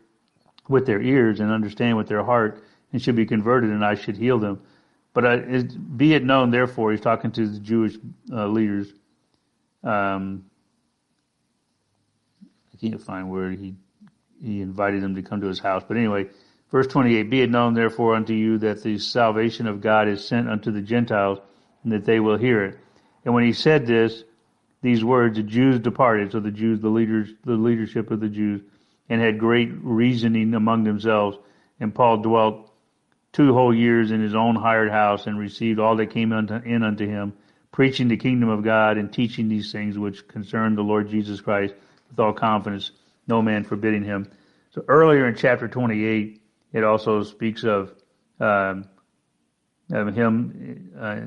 with 0.69 0.87
their 0.87 1.01
ears 1.01 1.39
and 1.39 1.53
understand 1.53 1.97
with 1.97 2.09
their 2.09 2.25
heart, 2.25 2.65
and 2.93 3.01
should 3.01 3.15
be 3.15 3.27
converted, 3.27 3.71
and 3.71 3.85
I 3.85 3.95
should 3.95 4.17
heal 4.17 4.41
them. 4.41 4.61
But 5.19 5.25
uh, 5.25 5.63
be 5.97 6.15
it 6.15 6.23
known, 6.23 6.53
therefore, 6.53 6.93
he's 6.93 7.01
talking 7.01 7.33
to 7.33 7.45
the 7.45 7.59
Jewish 7.59 7.97
uh, 8.33 8.47
leaders, 8.47 8.87
um, 9.83 10.45
I 12.73 12.77
can't 12.81 13.03
find 13.03 13.29
where 13.29 13.51
he 13.51 13.75
he 14.41 14.61
invited 14.61 15.03
them 15.03 15.17
to 15.17 15.23
come 15.23 15.41
to 15.41 15.49
his 15.49 15.59
house. 15.59 15.83
But 15.89 15.97
anyway, 15.97 16.29
verse 16.71 16.87
28, 16.87 17.31
Be 17.31 17.41
it 17.41 17.51
known 17.51 17.75
therefore 17.75 18.15
unto 18.15 18.33
you 18.33 18.59
that 18.59 18.85
the 18.85 18.97
salvation 18.99 19.67
of 19.67 19.81
God 19.81 20.07
is 20.07 20.25
sent 20.25 20.49
unto 20.49 20.71
the 20.71 20.83
Gentiles, 20.83 21.41
and 21.83 21.93
that 21.93 22.05
they 22.05 22.21
will 22.21 22.39
hear 22.39 22.65
it. 22.67 22.79
And 23.25 23.35
when 23.35 23.43
he 23.43 23.53
said 23.53 23.89
this, 23.89 24.23
these 24.83 25.03
words, 25.03 25.37
the 25.37 25.43
Jews 25.43 25.81
departed, 25.81 26.31
so 26.31 26.39
the 26.39 26.53
Jews, 26.53 26.79
the 26.79 26.91
leaders, 26.91 27.31
the 27.45 27.55
leadership 27.55 28.13
of 28.13 28.21
the 28.21 28.29
Jews, 28.29 28.61
and 29.09 29.21
had 29.21 29.41
great 29.41 29.73
reasoning 29.83 30.55
among 30.55 30.85
themselves. 30.85 31.39
And 31.81 31.93
Paul 31.93 32.19
dwelt 32.19 32.68
two 33.39 33.55
whole 33.55 33.73
years 33.73 34.11
in 34.11 34.21
his 34.21 34.35
own 34.35 34.57
hired 34.57 34.91
house 34.91 35.29
and 35.29 35.39
received 35.39 35.79
all 35.79 35.95
that 35.95 36.07
came 36.07 36.33
unto, 36.33 36.55
in 36.55 36.83
unto 36.83 37.07
him, 37.07 37.33
preaching 37.71 38.09
the 38.09 38.17
kingdom 38.17 38.49
of 38.49 38.65
God 38.65 38.99
and 38.99 39.13
teaching 39.13 39.49
these 39.49 39.71
things 39.71 39.97
which 39.97 40.27
concern 40.27 40.75
the 40.75 40.83
Lord 40.83 41.09
Jesus 41.09 41.41
Christ 41.41 41.73
with 42.11 42.19
all 42.19 42.33
confidence, 42.33 42.91
no 43.29 43.41
man 43.41 43.63
forbidding 43.63 44.03
him. 44.03 44.29
So 44.73 44.85
earlier 44.89 45.29
in 45.29 45.37
chapter 45.37 45.69
28, 45.69 46.43
it 46.73 46.83
also 46.83 47.23
speaks 47.23 47.63
of, 47.63 47.93
um, 48.41 48.89
of 49.93 50.17
him 50.17 50.91
uh, 50.99 51.21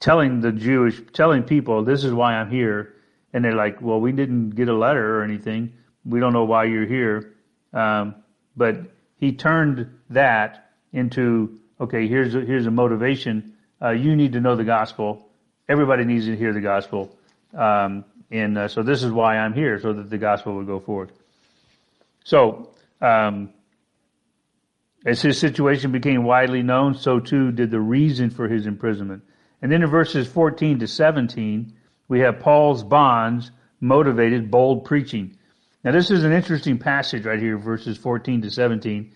telling 0.00 0.40
the 0.40 0.50
Jewish, 0.50 1.00
telling 1.12 1.44
people, 1.44 1.84
this 1.84 2.02
is 2.02 2.12
why 2.12 2.34
I'm 2.34 2.50
here. 2.50 2.96
And 3.32 3.44
they're 3.44 3.54
like, 3.54 3.80
well, 3.80 4.00
we 4.00 4.10
didn't 4.10 4.50
get 4.50 4.66
a 4.66 4.74
letter 4.74 5.20
or 5.20 5.22
anything. 5.22 5.72
We 6.04 6.18
don't 6.18 6.32
know 6.32 6.46
why 6.46 6.64
you're 6.64 6.84
here. 6.84 7.36
Um, 7.72 8.16
but 8.56 8.80
he 9.18 9.30
turned 9.34 10.00
that 10.10 10.63
into, 10.94 11.58
okay, 11.80 12.08
here's 12.08 12.34
a, 12.34 12.40
here's 12.40 12.66
a 12.66 12.70
motivation. 12.70 13.52
Uh, 13.82 13.90
you 13.90 14.16
need 14.16 14.32
to 14.32 14.40
know 14.40 14.56
the 14.56 14.64
gospel. 14.64 15.28
Everybody 15.68 16.04
needs 16.04 16.26
to 16.26 16.36
hear 16.36 16.54
the 16.54 16.60
gospel. 16.60 17.14
Um, 17.52 18.04
and 18.30 18.56
uh, 18.56 18.68
so 18.68 18.82
this 18.82 19.02
is 19.02 19.12
why 19.12 19.36
I'm 19.36 19.52
here, 19.52 19.78
so 19.80 19.92
that 19.92 20.08
the 20.08 20.18
gospel 20.18 20.56
would 20.56 20.66
go 20.66 20.80
forward. 20.80 21.12
So, 22.24 22.70
um, 23.02 23.50
as 25.04 25.20
his 25.20 25.38
situation 25.38 25.92
became 25.92 26.24
widely 26.24 26.62
known, 26.62 26.94
so 26.94 27.20
too 27.20 27.52
did 27.52 27.70
the 27.70 27.80
reason 27.80 28.30
for 28.30 28.48
his 28.48 28.66
imprisonment. 28.66 29.22
And 29.60 29.70
then 29.70 29.82
in 29.82 29.90
verses 29.90 30.26
14 30.26 30.78
to 30.78 30.86
17, 30.86 31.74
we 32.08 32.20
have 32.20 32.40
Paul's 32.40 32.82
bonds 32.82 33.50
motivated 33.80 34.50
bold 34.50 34.84
preaching. 34.84 35.36
Now, 35.82 35.92
this 35.92 36.10
is 36.10 36.24
an 36.24 36.32
interesting 36.32 36.78
passage 36.78 37.26
right 37.26 37.38
here, 37.38 37.58
verses 37.58 37.98
14 37.98 38.42
to 38.42 38.50
17. 38.50 39.12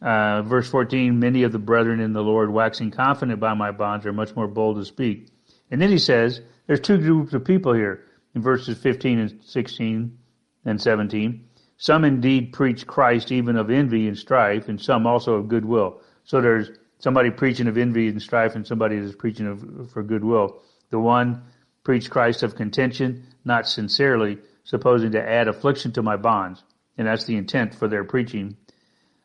Uh, 0.00 0.42
verse 0.42 0.68
14, 0.68 1.18
many 1.18 1.42
of 1.42 1.52
the 1.52 1.58
brethren 1.58 2.00
in 2.00 2.12
the 2.12 2.22
Lord, 2.22 2.50
waxing 2.50 2.90
confident 2.90 3.38
by 3.38 3.54
my 3.54 3.70
bonds, 3.70 4.06
are 4.06 4.12
much 4.12 4.34
more 4.34 4.48
bold 4.48 4.76
to 4.76 4.84
speak. 4.84 5.28
And 5.70 5.80
then 5.80 5.90
he 5.90 5.98
says, 5.98 6.40
there's 6.66 6.80
two 6.80 6.98
groups 6.98 7.34
of 7.34 7.44
people 7.44 7.74
here 7.74 8.04
in 8.34 8.42
verses 8.42 8.78
15 8.78 9.18
and 9.18 9.40
16 9.44 10.18
and 10.64 10.80
17. 10.80 11.44
Some 11.76 12.04
indeed 12.04 12.52
preach 12.52 12.86
Christ 12.86 13.32
even 13.32 13.56
of 13.56 13.70
envy 13.70 14.06
and 14.06 14.16
strife, 14.16 14.68
and 14.68 14.80
some 14.80 15.06
also 15.06 15.34
of 15.34 15.48
goodwill. 15.48 16.00
So 16.24 16.40
there's 16.40 16.70
somebody 16.98 17.30
preaching 17.30 17.68
of 17.68 17.78
envy 17.78 18.08
and 18.08 18.20
strife, 18.20 18.54
and 18.54 18.66
somebody 18.66 18.96
is 18.96 19.14
preaching 19.14 19.46
of 19.46 19.90
for 19.90 20.02
goodwill. 20.02 20.62
The 20.90 20.98
one 20.98 21.42
preached 21.82 22.10
Christ 22.10 22.42
of 22.42 22.54
contention, 22.54 23.26
not 23.44 23.66
sincerely, 23.66 24.38
supposing 24.64 25.12
to 25.12 25.22
add 25.22 25.48
affliction 25.48 25.92
to 25.92 26.02
my 26.02 26.16
bonds, 26.16 26.62
and 26.98 27.06
that's 27.06 27.24
the 27.24 27.36
intent 27.36 27.74
for 27.74 27.88
their 27.88 28.04
preaching. 28.04 28.56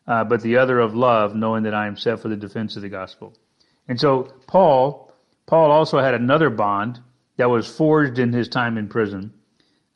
Uh, 0.07 0.23
but 0.23 0.41
the 0.41 0.57
other 0.57 0.79
of 0.79 0.95
love, 0.95 1.35
knowing 1.35 1.63
that 1.63 1.73
I 1.73 1.87
am 1.87 1.97
set 1.97 2.19
for 2.19 2.27
the 2.27 2.35
defense 2.35 2.75
of 2.75 2.81
the 2.81 2.89
gospel. 2.89 3.33
And 3.87 3.99
so 3.99 4.33
Paul, 4.47 5.11
Paul 5.45 5.71
also 5.71 5.99
had 5.99 6.13
another 6.13 6.49
bond 6.49 6.99
that 7.37 7.49
was 7.49 7.67
forged 7.67 8.19
in 8.19 8.31
his 8.31 8.47
time 8.47 8.77
in 8.77 8.87
prison. 8.87 9.33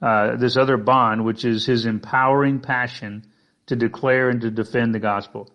Uh, 0.01 0.35
this 0.35 0.57
other 0.57 0.77
bond, 0.77 1.25
which 1.25 1.45
is 1.45 1.65
his 1.65 1.85
empowering 1.85 2.59
passion 2.59 3.25
to 3.67 3.75
declare 3.75 4.29
and 4.29 4.41
to 4.41 4.49
defend 4.51 4.95
the 4.95 4.99
gospel. 4.99 5.51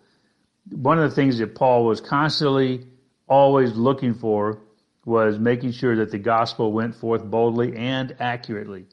One 0.69 0.99
of 0.99 1.09
the 1.09 1.15
things 1.15 1.39
that 1.39 1.55
Paul 1.55 1.85
was 1.85 1.99
constantly 1.99 2.85
always 3.27 3.73
looking 3.73 4.13
for 4.13 4.61
was 5.03 5.37
making 5.37 5.71
sure 5.71 5.97
that 5.97 6.11
the 6.11 6.19
gospel 6.19 6.71
went 6.71 6.95
forth 6.95 7.23
boldly 7.23 7.75
and 7.75 8.15
accurately. 8.19 8.85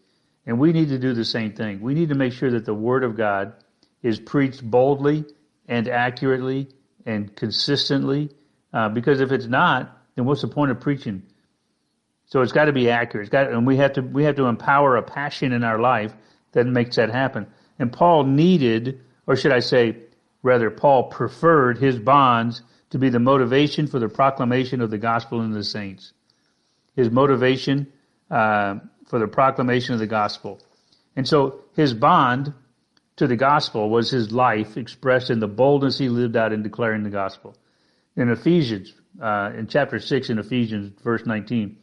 And 0.45 0.59
we 0.59 0.73
need 0.73 0.89
to 0.89 0.99
do 0.99 1.13
the 1.15 1.25
same 1.25 1.53
thing. 1.53 1.81
We 1.81 1.95
need 1.95 2.09
to 2.09 2.15
make 2.15 2.33
sure 2.33 2.51
that 2.51 2.65
the 2.65 2.75
word 2.75 3.05
of 3.05 3.17
God 3.17 3.55
is 4.03 4.19
preached 4.19 4.63
boldly 4.69 5.25
and 5.73 5.89
accurately 5.89 6.69
and 7.07 7.35
consistently. 7.35 8.31
Uh, 8.75 8.91
because 8.91 9.21
if 9.23 9.33
it's 9.33 9.47
not, 9.47 9.97
then 10.15 10.27
what's 10.27 10.43
the 10.43 10.49
point 10.49 10.71
of 10.71 10.81
preaching? 10.81 11.23
So 12.27 12.43
it's 12.43 12.53
got 12.53 12.67
to 12.67 12.73
be 12.73 12.91
accurate. 12.91 13.25
It's 13.25 13.33
got, 13.33 13.51
and 13.51 13.67
we 13.67 13.79
have 13.79 13.95
to 13.95 14.03
we 14.03 14.25
have 14.25 14.37
to 14.37 14.47
empower 14.47 14.97
a 14.97 15.03
passion 15.03 15.53
in 15.53 15.65
our 15.65 15.79
life 15.79 16.13
that 16.53 16.67
makes 16.67 16.97
that 16.97 17.11
happen. 17.11 17.47
And 17.79 17.91
Paul 17.91 18.25
needed, 18.25 19.01
or 19.27 19.35
should 19.35 19.53
I 19.53 19.61
say, 19.61 19.97
rather, 20.43 20.71
Paul 20.71 21.05
preferred 21.05 21.79
his 21.79 21.99
bonds 21.99 22.63
to 22.91 22.99
be 22.99 23.09
the 23.09 23.19
motivation 23.19 23.87
for 23.87 23.99
the 23.99 24.09
proclamation 24.09 24.83
of 24.83 24.91
the 24.91 24.99
gospel 24.99 25.41
in 25.41 25.53
the 25.53 25.65
saints. 25.65 26.13
His 26.95 27.11
motivation 27.11 27.91
uh, 28.31 28.77
for 29.07 29.19
the 29.19 29.29
proclamation 29.29 29.95
of 29.95 30.01
the 30.01 30.07
gospel, 30.07 30.61
and 31.17 31.27
so 31.27 31.61
his 31.75 31.95
bond 31.95 32.53
to 33.17 33.27
the 33.27 33.37
gospel 33.37 33.91
was 33.91 34.11
his 34.11 34.33
life 34.33 34.77
expressed 34.77 35.31
in 35.31 35.41
the 35.41 35.49
boldness 35.49 35.99
he 35.99 36.09
lived 36.09 36.37
out 36.37 36.53
in 36.53 36.63
declaring 36.63 37.03
the 37.03 37.11
gospel. 37.11 37.57
In 38.17 38.31
Ephesians, 38.31 38.93
uh, 39.21 39.51
in 39.57 39.67
chapter 39.67 39.99
six, 39.99 40.31
in 40.31 40.39
Ephesians, 40.39 40.93
verse 41.03 41.27
nineteen. 41.27 41.79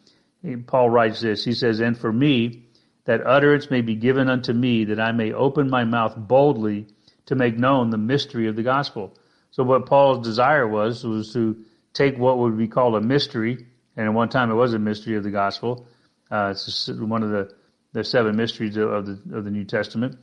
Paul 0.68 0.90
writes 0.90 1.20
this. 1.20 1.44
He 1.44 1.54
says, 1.54 1.82
And 1.82 1.98
for 1.98 2.14
me, 2.14 2.64
that 3.04 3.28
utterance 3.28 3.70
may 3.70 3.82
be 3.82 3.96
given 3.96 4.30
unto 4.30 4.54
me, 4.54 4.86
that 4.86 5.00
I 5.00 5.12
may 5.12 5.34
open 5.34 5.70
my 5.70 5.84
mouth 5.84 6.16
boldly 6.16 6.88
to 7.26 7.36
make 7.36 7.58
known 7.58 7.90
the 7.90 7.98
mystery 7.98 8.48
of 8.48 8.56
the 8.56 8.64
gospel. 8.64 9.18
So 9.52 9.64
what 9.64 9.86
Paul's 9.86 10.26
desire 10.26 10.66
was, 10.66 11.04
was 11.04 11.34
to 11.34 11.58
take 11.94 12.18
what 12.18 12.38
would 12.38 12.58
be 12.58 12.70
called 12.70 12.96
a 12.96 13.02
mystery, 13.02 13.66
and 13.98 14.08
at 14.08 14.14
one 14.14 14.30
time 14.30 14.50
it 14.50 14.54
was 14.54 14.74
a 14.74 14.80
mystery 14.80 15.18
of 15.18 15.24
the 15.24 15.32
gospel. 15.32 15.88
Uh, 16.32 16.52
it's 16.52 16.88
one 16.88 17.24
of 17.24 17.32
the, 17.32 17.54
the 17.92 18.06
seven 18.06 18.38
mysteries 18.38 18.78
of 18.78 19.08
the, 19.08 19.20
of 19.36 19.44
the 19.44 19.52
New 19.52 19.66
Testament. 19.66 20.18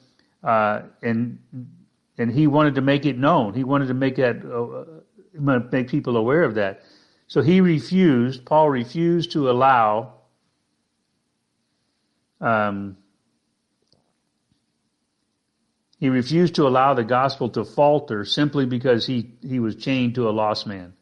Uh, 0.47 0.83
and, 1.03 1.39
and 2.17 2.31
he 2.31 2.47
wanted 2.47 2.77
to 2.77 2.81
make 2.81 3.05
it 3.05 3.19
known. 3.19 3.53
He 3.53 3.65
wanted 3.65 3.89
to 3.89 3.95
make 3.95 4.17
that, 4.17 4.37
uh, 4.45 5.63
make 5.73 5.89
people 5.89 6.17
aware 6.17 6.45
of 6.45 6.55
that. 6.55 6.83
So 7.27 7.43
he 7.43 7.61
refused, 7.61 8.45
Paul 8.47 8.71
refused 8.71 9.33
to 9.33 9.51
allow 9.51 10.15
um, 12.41 12.97
he 15.99 16.11
refused 16.11 16.57
to 16.57 16.69
allow 16.69 16.95
the 16.95 17.05
gospel 17.05 17.49
to 17.51 17.65
falter 17.65 18.25
simply 18.25 18.67
because 18.67 19.07
he, 19.07 19.33
he 19.43 19.59
was 19.59 19.77
chained 19.77 20.15
to 20.17 20.29
a 20.29 20.31
lost 20.31 20.67
man. 20.67 20.93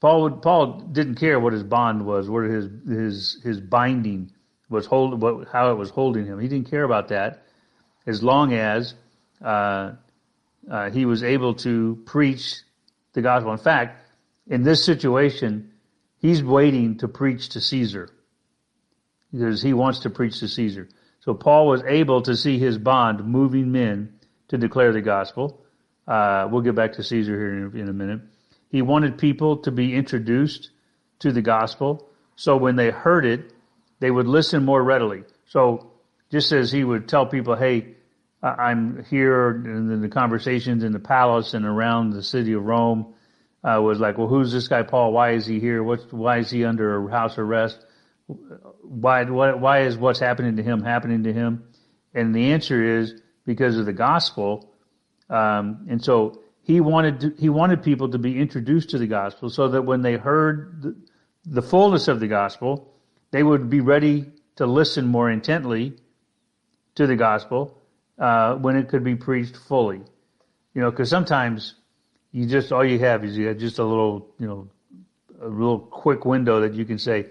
Paul 0.00 0.22
would, 0.22 0.42
Paul 0.42 0.80
didn't 0.80 1.14
care 1.14 1.38
what 1.38 1.52
his 1.52 1.62
bond 1.62 2.04
was, 2.04 2.28
what 2.28 2.44
his 2.44 2.68
his 2.86 3.40
his 3.42 3.60
binding 3.60 4.32
was 4.68 4.86
hold, 4.86 5.22
what, 5.22 5.48
how 5.48 5.70
it 5.70 5.76
was 5.76 5.90
holding 5.90 6.26
him. 6.26 6.40
He 6.40 6.48
didn't 6.48 6.68
care 6.68 6.82
about 6.82 7.08
that, 7.08 7.44
as 8.06 8.22
long 8.22 8.52
as 8.52 8.94
uh, 9.42 9.92
uh, 10.70 10.90
he 10.90 11.04
was 11.04 11.22
able 11.22 11.54
to 11.54 12.02
preach 12.06 12.60
the 13.12 13.22
gospel. 13.22 13.52
In 13.52 13.58
fact, 13.58 14.00
in 14.46 14.62
this 14.62 14.84
situation, 14.84 15.72
he's 16.18 16.42
waiting 16.42 16.98
to 16.98 17.08
preach 17.08 17.50
to 17.50 17.60
Caesar 17.60 18.10
because 19.32 19.62
he 19.62 19.72
wants 19.72 20.00
to 20.00 20.10
preach 20.10 20.40
to 20.40 20.48
Caesar. 20.48 20.88
So 21.20 21.34
Paul 21.34 21.66
was 21.68 21.82
able 21.84 22.22
to 22.22 22.36
see 22.36 22.58
his 22.58 22.78
bond 22.78 23.24
moving 23.24 23.72
men 23.72 24.14
to 24.48 24.58
declare 24.58 24.92
the 24.92 25.00
gospel. 25.00 25.64
Uh, 26.06 26.48
we'll 26.50 26.62
get 26.62 26.74
back 26.74 26.92
to 26.94 27.02
Caesar 27.02 27.32
here 27.32 27.66
in, 27.68 27.80
in 27.80 27.88
a 27.88 27.92
minute. 27.92 28.20
He 28.68 28.82
wanted 28.82 29.18
people 29.18 29.58
to 29.58 29.70
be 29.70 29.94
introduced 29.94 30.70
to 31.20 31.32
the 31.32 31.42
gospel, 31.42 32.08
so 32.36 32.56
when 32.56 32.76
they 32.76 32.90
heard 32.90 33.24
it, 33.24 33.52
they 34.00 34.10
would 34.10 34.26
listen 34.26 34.64
more 34.64 34.82
readily. 34.82 35.24
So 35.46 35.92
just 36.30 36.52
as 36.52 36.70
he 36.70 36.84
would 36.84 37.08
tell 37.08 37.24
people, 37.24 37.54
"Hey, 37.54 37.93
I'm 38.44 39.04
here," 39.04 39.50
in 39.50 40.00
the 40.00 40.08
conversations 40.08 40.84
in 40.84 40.92
the 40.92 40.98
palace 40.98 41.54
and 41.54 41.64
around 41.64 42.10
the 42.10 42.22
city 42.22 42.52
of 42.52 42.64
Rome, 42.64 43.14
uh, 43.64 43.80
was 43.80 43.98
like, 43.98 44.18
well, 44.18 44.28
who's 44.28 44.52
this 44.52 44.68
guy 44.68 44.82
Paul? 44.82 45.12
Why 45.12 45.32
is 45.32 45.46
he 45.46 45.58
here? 45.58 45.82
What's, 45.82 46.04
why 46.12 46.38
is 46.38 46.50
he 46.50 46.64
under 46.64 47.08
house 47.08 47.38
arrest? 47.38 47.84
Why, 48.26 49.24
why, 49.24 49.54
why 49.54 49.80
is 49.80 49.96
what's 49.96 50.18
happening 50.20 50.56
to 50.56 50.62
him 50.62 50.82
happening 50.82 51.24
to 51.24 51.32
him? 51.32 51.64
And 52.12 52.34
the 52.34 52.52
answer 52.52 53.00
is 53.00 53.20
because 53.46 53.78
of 53.78 53.86
the 53.86 53.92
gospel. 53.92 54.70
Um, 55.30 55.86
and 55.88 56.04
so 56.04 56.42
he 56.62 56.80
wanted 56.80 57.20
to, 57.20 57.34
he 57.38 57.48
wanted 57.48 57.82
people 57.82 58.10
to 58.10 58.18
be 58.18 58.38
introduced 58.38 58.90
to 58.90 58.98
the 58.98 59.06
gospel 59.06 59.48
so 59.48 59.68
that 59.68 59.82
when 59.82 60.02
they 60.02 60.16
heard 60.16 60.82
the, 60.82 60.96
the 61.46 61.62
fullness 61.62 62.08
of 62.08 62.20
the 62.20 62.28
gospel, 62.28 62.92
they 63.30 63.42
would 63.42 63.70
be 63.70 63.80
ready 63.80 64.26
to 64.56 64.66
listen 64.66 65.06
more 65.06 65.30
intently 65.30 65.94
to 66.94 67.06
the 67.06 67.16
gospel 67.16 67.82
uh, 68.24 68.54
when 68.56 68.76
it 68.76 68.88
could 68.88 69.04
be 69.04 69.16
preached 69.16 69.56
fully. 69.56 70.00
You 70.74 70.80
know, 70.82 70.90
because 70.90 71.10
sometimes 71.10 71.74
you 72.32 72.46
just 72.46 72.72
all 72.72 72.84
you 72.84 72.98
have 73.00 73.24
is 73.24 73.36
you 73.36 73.48
have 73.48 73.58
just 73.58 73.78
a 73.78 73.84
little, 73.84 74.34
you 74.38 74.46
know, 74.46 74.68
a 75.42 75.50
real 75.50 75.78
quick 75.78 76.24
window 76.24 76.60
that 76.60 76.72
you 76.72 76.86
can 76.86 76.98
say, 76.98 77.26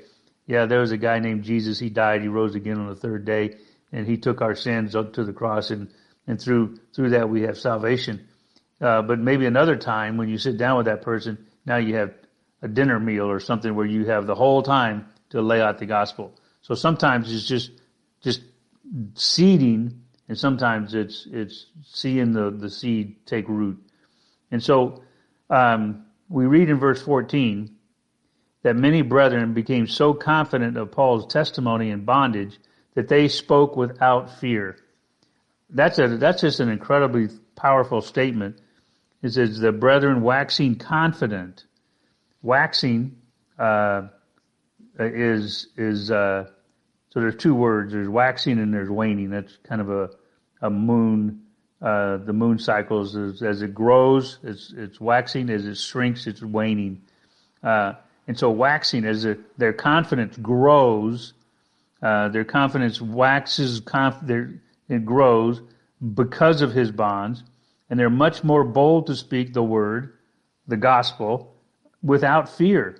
yeah, 0.45 0.67
there 0.67 0.81
was 0.81 0.91
a 0.91 0.97
guy 0.97 1.17
named 1.19 1.43
Jesus. 1.43 1.79
He 1.79 1.89
died. 1.89 2.21
He 2.21 2.27
rose 2.27 2.53
again 2.53 2.77
on 2.79 2.87
the 2.87 2.95
third 2.95 3.25
day, 3.25 3.55
and 3.91 4.05
he 4.05 4.17
took 4.17 4.41
our 4.41 4.55
sins 4.55 4.95
up 4.95 5.13
to 5.13 5.23
the 5.23 5.33
cross, 5.33 5.71
and 5.71 5.89
and 6.27 6.39
through 6.39 6.77
through 6.93 7.09
that 7.09 7.27
we 7.27 7.41
have 7.41 7.57
salvation. 7.57 8.27
Uh, 8.79 9.01
but 9.01 9.17
maybe 9.17 9.47
another 9.47 9.75
time 9.75 10.17
when 10.17 10.29
you 10.29 10.37
sit 10.37 10.57
down 10.57 10.77
with 10.77 10.85
that 10.85 11.01
person, 11.01 11.37
now 11.65 11.77
you 11.77 11.95
have 11.95 12.13
a 12.61 12.67
dinner 12.67 12.99
meal 12.99 13.25
or 13.25 13.39
something 13.39 13.73
where 13.73 13.85
you 13.87 14.05
have 14.05 14.27
the 14.27 14.35
whole 14.35 14.61
time 14.61 15.07
to 15.29 15.41
lay 15.41 15.59
out 15.59 15.79
the 15.79 15.87
gospel. 15.87 16.37
So 16.61 16.75
sometimes 16.75 17.33
it's 17.33 17.47
just 17.47 17.71
just 18.21 18.41
seeding, 19.15 20.02
and 20.33 20.39
sometimes 20.39 20.95
it's 20.95 21.27
it's 21.31 21.67
seeing 21.85 22.33
the 22.33 22.49
the 22.49 22.67
seed 22.67 23.23
take 23.27 23.47
root. 23.47 23.77
And 24.49 24.63
so 24.63 25.03
um, 25.47 26.07
we 26.27 26.47
read 26.47 26.71
in 26.71 26.79
verse 26.79 26.99
14 27.03 27.69
that 28.63 28.75
many 28.75 29.03
brethren 29.03 29.53
became 29.53 29.85
so 29.85 30.15
confident 30.15 30.75
of 30.75 30.91
Paul's 30.91 31.31
testimony 31.31 31.91
in 31.91 32.03
bondage 32.03 32.57
that 32.95 33.09
they 33.09 33.27
spoke 33.27 33.75
without 33.75 34.39
fear. 34.39 34.75
That's 35.69 35.99
a 35.99 36.07
that's 36.17 36.41
just 36.41 36.59
an 36.59 36.69
incredibly 36.69 37.29
powerful 37.55 38.01
statement. 38.01 38.59
It 39.21 39.33
says 39.33 39.59
the 39.59 39.71
brethren 39.71 40.23
waxing 40.23 40.77
confident, 40.77 41.63
waxing 42.41 43.17
uh, 43.59 44.07
is 44.97 45.67
is 45.77 46.09
uh, 46.09 46.49
so 47.11 47.19
there's 47.19 47.35
two 47.35 47.53
words. 47.53 47.93
There's 47.93 48.09
waxing 48.09 48.57
and 48.57 48.73
there's 48.73 48.89
waning. 48.89 49.29
That's 49.29 49.55
kind 49.57 49.79
of 49.79 49.91
a 49.91 50.09
a 50.63 50.69
moon. 50.69 51.41
Uh, 51.81 52.15
the 52.15 52.31
moon 52.31 52.57
cycles 52.57 53.13
as, 53.17 53.43
as, 53.43 53.61
it 53.61 53.73
grows, 53.73 54.39
it's 54.41 54.73
it's 54.77 55.01
waxing. 55.01 55.49
As 55.49 55.65
it 55.65 55.77
shrinks, 55.77 56.27
it's 56.27 56.41
waning. 56.41 57.01
Uh, 57.61 57.93
and 58.25 58.39
so 58.39 58.49
waxing 58.49 59.03
as 59.03 59.27
their 59.57 59.73
confidence 59.73 60.37
grows, 60.37 61.33
uh, 62.01 62.29
their 62.29 62.45
confidence 62.45 63.01
waxes, 63.01 63.81
conf- 63.81 64.21
their, 64.21 64.53
it 64.87 65.05
grows 65.05 65.61
because 66.13 66.61
of 66.61 66.71
his 66.71 66.89
bonds, 66.89 67.43
and 67.89 67.99
they're 67.99 68.09
much 68.09 68.45
more 68.45 68.63
bold 68.63 69.07
to 69.07 69.15
speak 69.15 69.53
the 69.53 69.63
word, 69.63 70.13
the 70.67 70.77
gospel, 70.77 71.53
without 72.01 72.47
fear. 72.47 72.97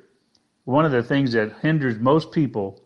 One 0.66 0.86
of 0.86 0.92
the 0.92 1.04
things 1.04 1.32
that 1.34 1.54
hinders 1.62 1.98
most 2.00 2.34
people 2.34 2.82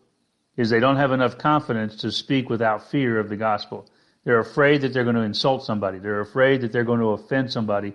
is 0.56 0.70
they 0.70 0.80
don't 0.80 0.96
have 0.96 1.12
enough 1.12 1.38
confidence 1.38 1.96
to 1.96 2.10
speak 2.10 2.48
without 2.50 2.88
fear 2.90 3.18
of 3.18 3.28
the 3.28 3.36
gospel. 3.36 3.88
They're 4.28 4.40
afraid 4.40 4.82
that 4.82 4.92
they're 4.92 5.04
going 5.04 5.16
to 5.16 5.22
insult 5.22 5.64
somebody. 5.64 6.00
They're 6.00 6.20
afraid 6.20 6.60
that 6.60 6.70
they're 6.70 6.84
going 6.84 7.00
to 7.00 7.12
offend 7.12 7.50
somebody. 7.50 7.94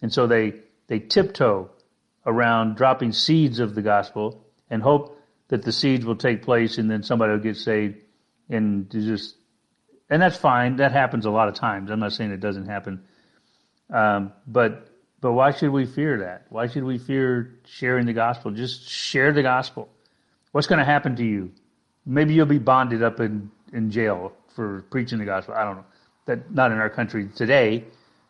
And 0.00 0.10
so 0.10 0.26
they, 0.26 0.54
they 0.86 0.98
tiptoe 0.98 1.72
around 2.24 2.76
dropping 2.76 3.12
seeds 3.12 3.58
of 3.58 3.74
the 3.74 3.82
gospel 3.82 4.46
and 4.70 4.82
hope 4.82 5.20
that 5.48 5.62
the 5.62 5.72
seeds 5.72 6.06
will 6.06 6.16
take 6.16 6.40
place 6.40 6.78
and 6.78 6.90
then 6.90 7.02
somebody 7.02 7.32
will 7.32 7.38
get 7.38 7.58
saved 7.58 7.96
and 8.48 8.90
just 8.90 9.36
and 10.08 10.22
that's 10.22 10.38
fine. 10.38 10.76
That 10.76 10.92
happens 10.92 11.26
a 11.26 11.30
lot 11.30 11.48
of 11.48 11.54
times. 11.54 11.90
I'm 11.90 12.00
not 12.00 12.14
saying 12.14 12.30
it 12.30 12.40
doesn't 12.40 12.66
happen. 12.66 13.04
Um, 13.90 14.32
but 14.46 14.88
but 15.20 15.32
why 15.32 15.50
should 15.50 15.70
we 15.70 15.84
fear 15.84 16.20
that? 16.20 16.46
Why 16.48 16.66
should 16.66 16.84
we 16.84 16.96
fear 16.96 17.58
sharing 17.66 18.06
the 18.06 18.14
gospel? 18.14 18.52
Just 18.52 18.88
share 18.88 19.34
the 19.34 19.42
gospel. 19.42 19.90
What's 20.52 20.66
going 20.66 20.78
to 20.78 20.86
happen 20.86 21.14
to 21.16 21.24
you? 21.24 21.52
Maybe 22.06 22.32
you'll 22.32 22.46
be 22.46 22.58
bonded 22.58 23.02
up 23.02 23.20
in 23.20 23.50
in 23.70 23.90
jail 23.90 24.32
for 24.54 24.82
preaching 24.90 25.18
the 25.18 25.24
gospel 25.24 25.54
i 25.54 25.64
don't 25.64 25.76
know 25.76 25.84
that 26.26 26.50
not 26.52 26.72
in 26.72 26.78
our 26.78 26.90
country 26.90 27.28
today 27.34 27.84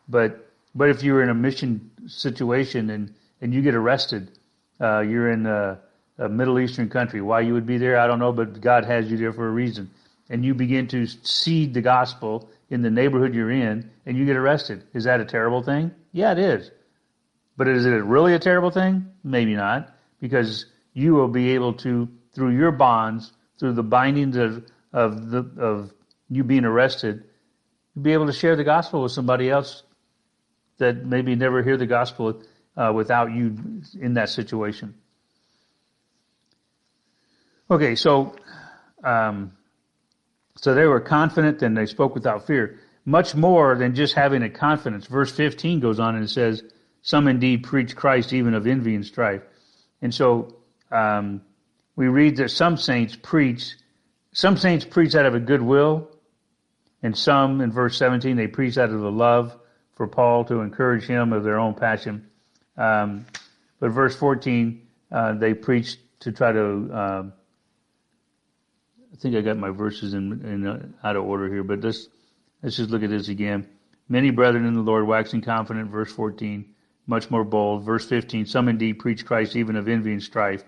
but 0.09 0.51
but 0.75 0.89
if 0.89 1.03
you're 1.03 1.23
in 1.23 1.29
a 1.29 1.33
mission 1.33 1.89
situation 2.07 2.89
and 2.89 3.13
and 3.41 3.53
you 3.53 3.61
get 3.61 3.75
arrested, 3.75 4.31
uh, 4.81 4.99
you're 4.99 5.31
in 5.31 5.45
a, 5.45 5.79
a, 6.17 6.29
Middle 6.29 6.59
Eastern 6.59 6.89
country. 6.89 7.21
Why 7.21 7.41
you 7.41 7.53
would 7.53 7.65
be 7.65 7.77
there, 7.77 7.99
I 7.99 8.07
don't 8.07 8.19
know, 8.19 8.31
but 8.31 8.61
God 8.61 8.85
has 8.85 9.09
you 9.11 9.17
there 9.17 9.33
for 9.33 9.47
a 9.47 9.51
reason. 9.51 9.89
And 10.29 10.43
you 10.43 10.53
begin 10.53 10.87
to 10.87 11.05
seed 11.05 11.73
the 11.73 11.81
gospel 11.81 12.49
in 12.69 12.81
the 12.81 12.89
neighborhood 12.89 13.35
you're 13.35 13.51
in, 13.51 13.89
and 14.05 14.17
you 14.17 14.25
get 14.25 14.35
arrested. 14.35 14.83
Is 14.93 15.03
that 15.03 15.19
a 15.19 15.25
terrible 15.25 15.61
thing? 15.61 15.91
Yeah, 16.11 16.31
it 16.31 16.39
is. 16.39 16.71
But 17.57 17.67
is 17.67 17.85
it 17.85 17.89
really 17.89 18.33
a 18.33 18.39
terrible 18.39 18.71
thing? 18.71 19.05
Maybe 19.23 19.53
not, 19.53 19.95
because 20.19 20.65
you 20.93 21.13
will 21.13 21.27
be 21.27 21.51
able 21.51 21.73
to, 21.73 22.09
through 22.33 22.57
your 22.57 22.71
bonds, 22.71 23.31
through 23.59 23.73
the 23.73 23.83
bindings 23.83 24.37
of, 24.37 24.65
of 24.91 25.29
the 25.29 25.45
of 25.57 25.93
you 26.35 26.43
being 26.43 26.65
arrested, 26.65 27.23
you'd 27.95 28.03
be 28.03 28.13
able 28.13 28.27
to 28.27 28.33
share 28.33 28.55
the 28.55 28.63
gospel 28.63 29.01
with 29.01 29.11
somebody 29.11 29.49
else 29.49 29.83
that 30.77 31.05
maybe 31.05 31.35
never 31.35 31.63
hear 31.63 31.77
the 31.77 31.85
gospel 31.85 32.43
uh, 32.75 32.91
without 32.93 33.31
you 33.31 33.81
in 33.99 34.15
that 34.15 34.29
situation. 34.29 34.93
Okay, 37.71 37.95
so 37.95 38.35
um, 39.03 39.53
so 40.57 40.73
they 40.73 40.85
were 40.85 40.99
confident 40.99 41.61
and 41.61 41.77
they 41.77 41.85
spoke 41.85 42.15
without 42.15 42.47
fear. 42.47 42.79
Much 43.05 43.35
more 43.35 43.75
than 43.75 43.93
just 43.93 44.15
having 44.15 44.41
a 44.41 44.49
confidence. 44.49 45.05
Verse 45.05 45.31
15 45.31 45.79
goes 45.79 45.99
on 45.99 46.15
and 46.15 46.29
says, 46.29 46.63
Some 47.01 47.27
indeed 47.27 47.63
preach 47.63 47.95
Christ 47.95 48.33
even 48.33 48.53
of 48.53 48.65
envy 48.65 48.95
and 48.95 49.05
strife. 49.05 49.43
And 50.01 50.13
so 50.13 50.55
um, 50.91 51.41
we 51.95 52.07
read 52.07 52.37
that 52.37 52.49
some 52.49 52.77
saints 52.77 53.15
preach, 53.15 53.75
some 54.33 54.57
saints 54.57 54.85
preach 54.85 55.13
out 55.13 55.25
of 55.25 55.35
a 55.35 55.39
goodwill, 55.39 56.09
and 57.05 57.15
some, 57.15 57.61
in 57.61 57.71
verse 57.71 57.99
17, 57.99 58.35
they 58.35 58.47
preach 58.47 58.79
out 58.79 58.89
of 58.89 58.99
the 58.99 59.11
love 59.11 59.55
for 59.93 60.07
Paul 60.07 60.43
to 60.45 60.61
encourage 60.61 61.03
him 61.03 61.33
of 61.33 61.43
their 61.43 61.59
own 61.59 61.75
passion. 61.75 62.27
Um, 62.77 63.27
but 63.79 63.91
verse 63.91 64.15
14, 64.15 64.81
uh, 65.11 65.33
they 65.33 65.53
preached 65.53 65.99
to 66.21 66.31
try 66.31 66.51
to. 66.51 66.61
Um, 66.61 67.33
I 69.13 69.17
think 69.17 69.35
I 69.35 69.41
got 69.41 69.55
my 69.55 69.69
verses 69.69 70.15
in, 70.15 70.43
in 70.43 70.65
uh, 70.65 70.87
out 71.07 71.15
of 71.15 71.25
order 71.25 71.47
here, 71.47 71.63
but 71.63 71.81
let's 71.81 72.07
let's 72.63 72.75
just 72.75 72.89
look 72.89 73.03
at 73.03 73.11
this 73.11 73.27
again. 73.27 73.69
Many 74.09 74.31
brethren 74.31 74.65
in 74.65 74.73
the 74.73 74.81
Lord, 74.81 75.05
waxing 75.05 75.41
confident. 75.41 75.91
Verse 75.91 76.11
14, 76.11 76.73
much 77.05 77.29
more 77.29 77.43
bold. 77.43 77.83
Verse 77.83 78.07
15, 78.07 78.47
some 78.47 78.67
indeed 78.67 78.93
preach 78.93 79.27
Christ 79.27 79.55
even 79.55 79.75
of 79.75 79.87
envy 79.87 80.11
and 80.11 80.23
strife, 80.23 80.63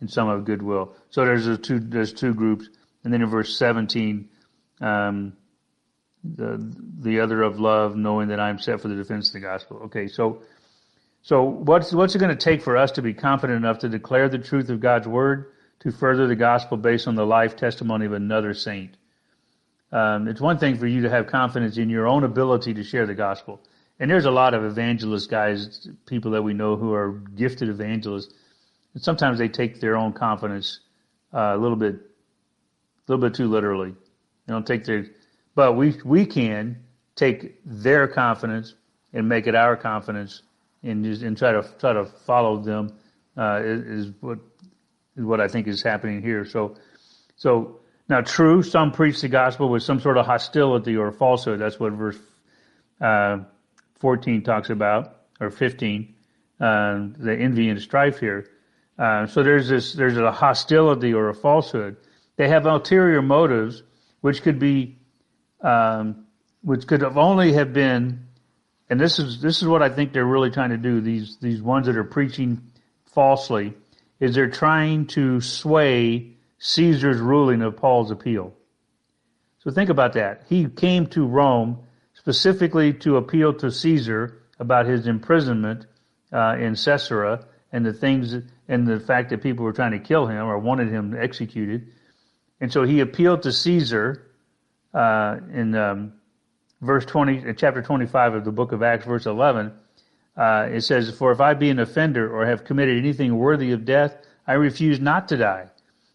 and 0.00 0.10
some 0.10 0.28
of 0.28 0.46
goodwill. 0.46 0.96
So 1.10 1.24
there's 1.24 1.60
two 1.60 1.78
there's 1.78 2.12
two 2.12 2.34
groups, 2.34 2.68
and 3.04 3.12
then 3.12 3.22
in 3.22 3.30
verse 3.30 3.56
17. 3.56 4.28
Um, 4.80 5.36
the 6.34 6.74
the 7.00 7.20
other 7.20 7.42
of 7.42 7.60
love, 7.60 7.96
knowing 7.96 8.28
that 8.28 8.40
I 8.40 8.50
am 8.50 8.58
set 8.58 8.80
for 8.80 8.88
the 8.88 8.94
defense 8.94 9.28
of 9.28 9.34
the 9.34 9.40
gospel. 9.40 9.76
Okay, 9.84 10.08
so 10.08 10.42
so 11.22 11.42
what's 11.42 11.92
what's 11.92 12.14
it 12.14 12.18
going 12.18 12.36
to 12.36 12.44
take 12.44 12.62
for 12.62 12.76
us 12.76 12.92
to 12.92 13.02
be 13.02 13.14
confident 13.14 13.56
enough 13.56 13.80
to 13.80 13.88
declare 13.88 14.28
the 14.28 14.38
truth 14.38 14.68
of 14.70 14.80
God's 14.80 15.06
word 15.06 15.52
to 15.80 15.90
further 15.90 16.26
the 16.26 16.36
gospel 16.36 16.76
based 16.76 17.06
on 17.06 17.14
the 17.14 17.26
life 17.26 17.56
testimony 17.56 18.06
of 18.06 18.12
another 18.12 18.54
saint? 18.54 18.96
Um, 19.92 20.28
it's 20.28 20.40
one 20.40 20.58
thing 20.58 20.76
for 20.76 20.86
you 20.86 21.02
to 21.02 21.10
have 21.10 21.28
confidence 21.28 21.78
in 21.78 21.88
your 21.88 22.06
own 22.08 22.24
ability 22.24 22.74
to 22.74 22.82
share 22.82 23.06
the 23.06 23.14
gospel, 23.14 23.60
and 23.98 24.10
there's 24.10 24.24
a 24.24 24.30
lot 24.30 24.54
of 24.54 24.64
evangelist 24.64 25.30
guys, 25.30 25.88
people 26.06 26.32
that 26.32 26.42
we 26.42 26.54
know 26.54 26.76
who 26.76 26.92
are 26.92 27.12
gifted 27.12 27.68
evangelists. 27.68 28.34
And 28.94 29.02
sometimes 29.02 29.38
they 29.38 29.48
take 29.48 29.80
their 29.80 29.96
own 29.96 30.14
confidence 30.14 30.80
uh, 31.32 31.52
a 31.54 31.58
little 31.58 31.76
bit, 31.76 31.94
a 31.94 33.12
little 33.12 33.28
bit 33.28 33.34
too 33.34 33.48
literally. 33.48 33.94
They 34.46 34.52
don't 34.52 34.66
take 34.66 34.84
their, 34.84 35.06
but 35.56 35.72
we 35.72 35.96
we 36.04 36.24
can 36.24 36.84
take 37.16 37.56
their 37.64 38.06
confidence 38.06 38.74
and 39.12 39.28
make 39.28 39.48
it 39.48 39.56
our 39.56 39.76
confidence 39.76 40.42
and 40.84 41.04
just, 41.04 41.22
and 41.22 41.36
try 41.36 41.50
to 41.50 41.68
try 41.80 41.92
to 41.92 42.04
follow 42.04 42.58
them 42.58 42.92
uh, 43.36 43.60
is, 43.64 44.06
is 44.06 44.12
what 44.20 44.38
is 45.16 45.24
what 45.24 45.40
I 45.40 45.48
think 45.48 45.66
is 45.66 45.82
happening 45.82 46.22
here. 46.22 46.44
So 46.44 46.76
so 47.34 47.80
now 48.08 48.20
true, 48.20 48.62
some 48.62 48.92
preach 48.92 49.20
the 49.20 49.28
gospel 49.28 49.68
with 49.68 49.82
some 49.82 49.98
sort 49.98 50.16
of 50.16 50.26
hostility 50.26 50.96
or 50.96 51.10
falsehood. 51.10 51.58
That's 51.58 51.80
what 51.80 51.92
verse 51.94 52.18
uh, 53.00 53.38
14 53.98 54.42
talks 54.42 54.70
about, 54.70 55.16
or 55.40 55.50
15, 55.50 56.14
uh, 56.60 56.64
the 57.18 57.36
envy 57.38 57.68
and 57.68 57.80
strife 57.80 58.20
here. 58.20 58.48
Uh, 58.98 59.26
so 59.26 59.42
there's 59.42 59.68
this, 59.68 59.92
there's 59.92 60.16
a 60.16 60.32
hostility 60.32 61.12
or 61.12 61.28
a 61.28 61.34
falsehood. 61.34 61.96
They 62.36 62.48
have 62.48 62.66
ulterior 62.66 63.22
motives, 63.22 63.82
which 64.20 64.42
could 64.42 64.58
be, 64.58 64.95
um, 65.60 66.26
which 66.62 66.86
could 66.86 67.02
have 67.02 67.18
only 67.18 67.52
have 67.52 67.72
been 67.72 68.26
and 68.88 69.00
this 69.00 69.18
is 69.18 69.40
this 69.40 69.62
is 69.62 69.68
what 69.68 69.82
I 69.82 69.88
think 69.88 70.12
they're 70.12 70.24
really 70.24 70.50
trying 70.50 70.70
to 70.70 70.76
do. 70.76 71.00
These 71.00 71.38
these 71.38 71.60
ones 71.60 71.86
that 71.86 71.96
are 71.96 72.04
preaching 72.04 72.62
falsely 73.06 73.74
is 74.20 74.34
they're 74.34 74.50
trying 74.50 75.06
to 75.08 75.40
sway 75.40 76.32
Caesar's 76.58 77.18
ruling 77.18 77.62
of 77.62 77.76
Paul's 77.76 78.10
appeal. 78.10 78.54
So 79.58 79.70
think 79.70 79.90
about 79.90 80.12
that. 80.12 80.44
He 80.48 80.66
came 80.66 81.06
to 81.08 81.26
Rome 81.26 81.80
specifically 82.14 82.92
to 82.94 83.16
appeal 83.16 83.52
to 83.54 83.70
Caesar 83.70 84.42
about 84.58 84.86
his 84.86 85.06
imprisonment 85.06 85.86
uh, 86.32 86.56
in 86.58 86.76
Caesarea 86.76 87.44
and 87.72 87.84
the 87.84 87.92
things 87.92 88.34
and 88.68 88.86
the 88.86 89.00
fact 89.00 89.30
that 89.30 89.42
people 89.42 89.64
were 89.64 89.72
trying 89.72 89.92
to 89.92 89.98
kill 89.98 90.26
him 90.26 90.46
or 90.46 90.58
wanted 90.58 90.88
him 90.88 91.16
executed. 91.18 91.88
And 92.60 92.72
so 92.72 92.84
he 92.84 93.00
appealed 93.00 93.42
to 93.42 93.52
Caesar 93.52 94.25
uh, 94.96 95.40
in 95.52 95.74
um, 95.74 96.12
verse 96.80 97.04
20, 97.04 97.50
uh, 97.50 97.52
chapter 97.52 97.82
25 97.82 98.34
of 98.34 98.44
the 98.44 98.50
book 98.50 98.72
of 98.72 98.82
Acts, 98.82 99.04
verse 99.04 99.26
11, 99.26 99.72
uh, 100.36 100.68
it 100.70 100.80
says, 100.82 101.10
For 101.16 101.32
if 101.32 101.40
I 101.40 101.52
be 101.54 101.68
an 101.68 101.78
offender 101.78 102.34
or 102.34 102.46
have 102.46 102.64
committed 102.64 102.96
anything 102.96 103.36
worthy 103.36 103.72
of 103.72 103.84
death, 103.84 104.16
I 104.46 104.54
refuse 104.54 104.98
not 104.98 105.28
to 105.28 105.36
die. 105.36 105.66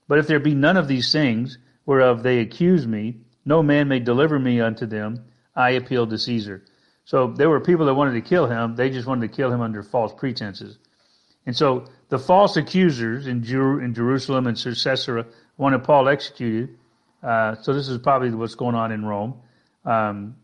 But 0.08 0.18
if 0.18 0.28
there 0.28 0.40
be 0.40 0.56
none 0.56 0.78
of 0.78 0.88
these 0.88 1.12
things 1.12 1.60
whereof 1.86 2.24
they 2.24 2.40
accuse 2.40 2.88
me, 2.88 3.18
no 3.46 3.62
man 3.62 3.88
may 3.88 4.00
deliver 4.00 4.40
me 4.40 4.60
unto 4.62 4.86
them. 4.86 5.26
I 5.56 5.72
appeal 5.72 6.08
to 6.08 6.18
Caesar. 6.18 6.64
So 7.06 7.28
there 7.28 7.50
were 7.50 7.60
people 7.60 7.86
that 7.86 7.94
wanted 7.94 8.14
to 8.14 8.22
kill 8.22 8.48
him. 8.48 8.76
They 8.76 8.90
just 8.90 9.08
wanted 9.08 9.30
to 9.30 9.36
kill 9.36 9.52
him 9.52 9.62
under 9.62 9.84
false 9.84 10.14
pretenses. 10.14 10.78
And 11.46 11.56
so 11.56 11.86
the 12.10 12.20
false 12.20 12.58
accusers 12.58 13.28
in, 13.28 13.44
Jer- 13.44 13.82
in 13.82 13.94
Jerusalem 13.94 14.48
and 14.48 14.58
Caesarea 14.58 15.26
wanted 15.58 15.84
Paul 15.84 16.08
executed. 16.08 16.78
Uh, 17.24 17.56
so 17.62 17.74
this 17.74 17.88
is 17.88 17.98
probably 17.98 18.32
what's 18.32 18.56
going 18.56 18.76
on 18.76 18.92
in 18.92 19.06
Rome. 19.06 19.36
Um, 19.86 20.36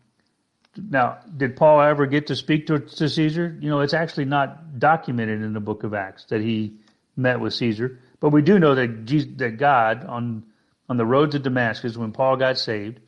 now, 0.76 1.18
did 1.36 1.56
Paul 1.56 1.80
ever 1.80 2.06
get 2.06 2.28
to 2.28 2.36
speak 2.36 2.68
to, 2.68 2.78
to 2.78 3.08
Caesar? 3.08 3.56
You 3.60 3.68
know, 3.68 3.80
it's 3.80 3.94
actually 3.94 4.26
not 4.26 4.78
documented 4.78 5.42
in 5.42 5.52
the 5.52 5.60
book 5.60 5.82
of 5.82 5.94
Acts 5.94 6.26
that 6.26 6.40
he 6.40 6.74
met 7.16 7.40
with 7.40 7.54
Caesar, 7.54 7.98
but 8.20 8.30
we 8.30 8.42
do 8.42 8.58
know 8.58 8.74
that 8.76 9.04
Jesus, 9.04 9.28
that 9.36 9.56
God 9.56 10.04
on 10.04 10.44
on 10.88 10.96
the 10.96 11.04
road 11.04 11.32
to 11.32 11.38
Damascus 11.38 11.96
when 11.96 12.12
Paul 12.12 12.36
got 12.36 12.58
saved 12.58 13.00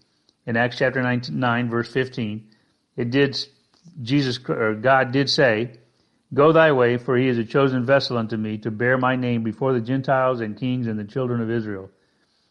in 0.46 0.56
Acts 0.56 0.76
chapter 0.78 1.00
9, 1.00 1.22
9 1.30 1.70
verse 1.70 1.90
15, 1.90 2.46
it 2.96 3.10
did 3.10 3.38
Jesus 4.02 4.38
or 4.48 4.74
God 4.74 5.12
did 5.12 5.30
say, 5.30 5.78
"Go 6.34 6.52
thy 6.52 6.72
way, 6.72 6.96
for 6.96 7.16
he 7.16 7.28
is 7.28 7.38
a 7.38 7.44
chosen 7.44 7.84
vessel 7.86 8.18
unto 8.18 8.36
me 8.36 8.58
to 8.58 8.70
bear 8.70 8.98
my 8.98 9.14
name 9.16 9.44
before 9.44 9.72
the 9.72 9.80
Gentiles 9.80 10.40
and 10.40 10.56
kings 10.56 10.88
and 10.88 10.98
the 10.98 11.04
children 11.04 11.40
of 11.40 11.50
Israel." 11.50 11.88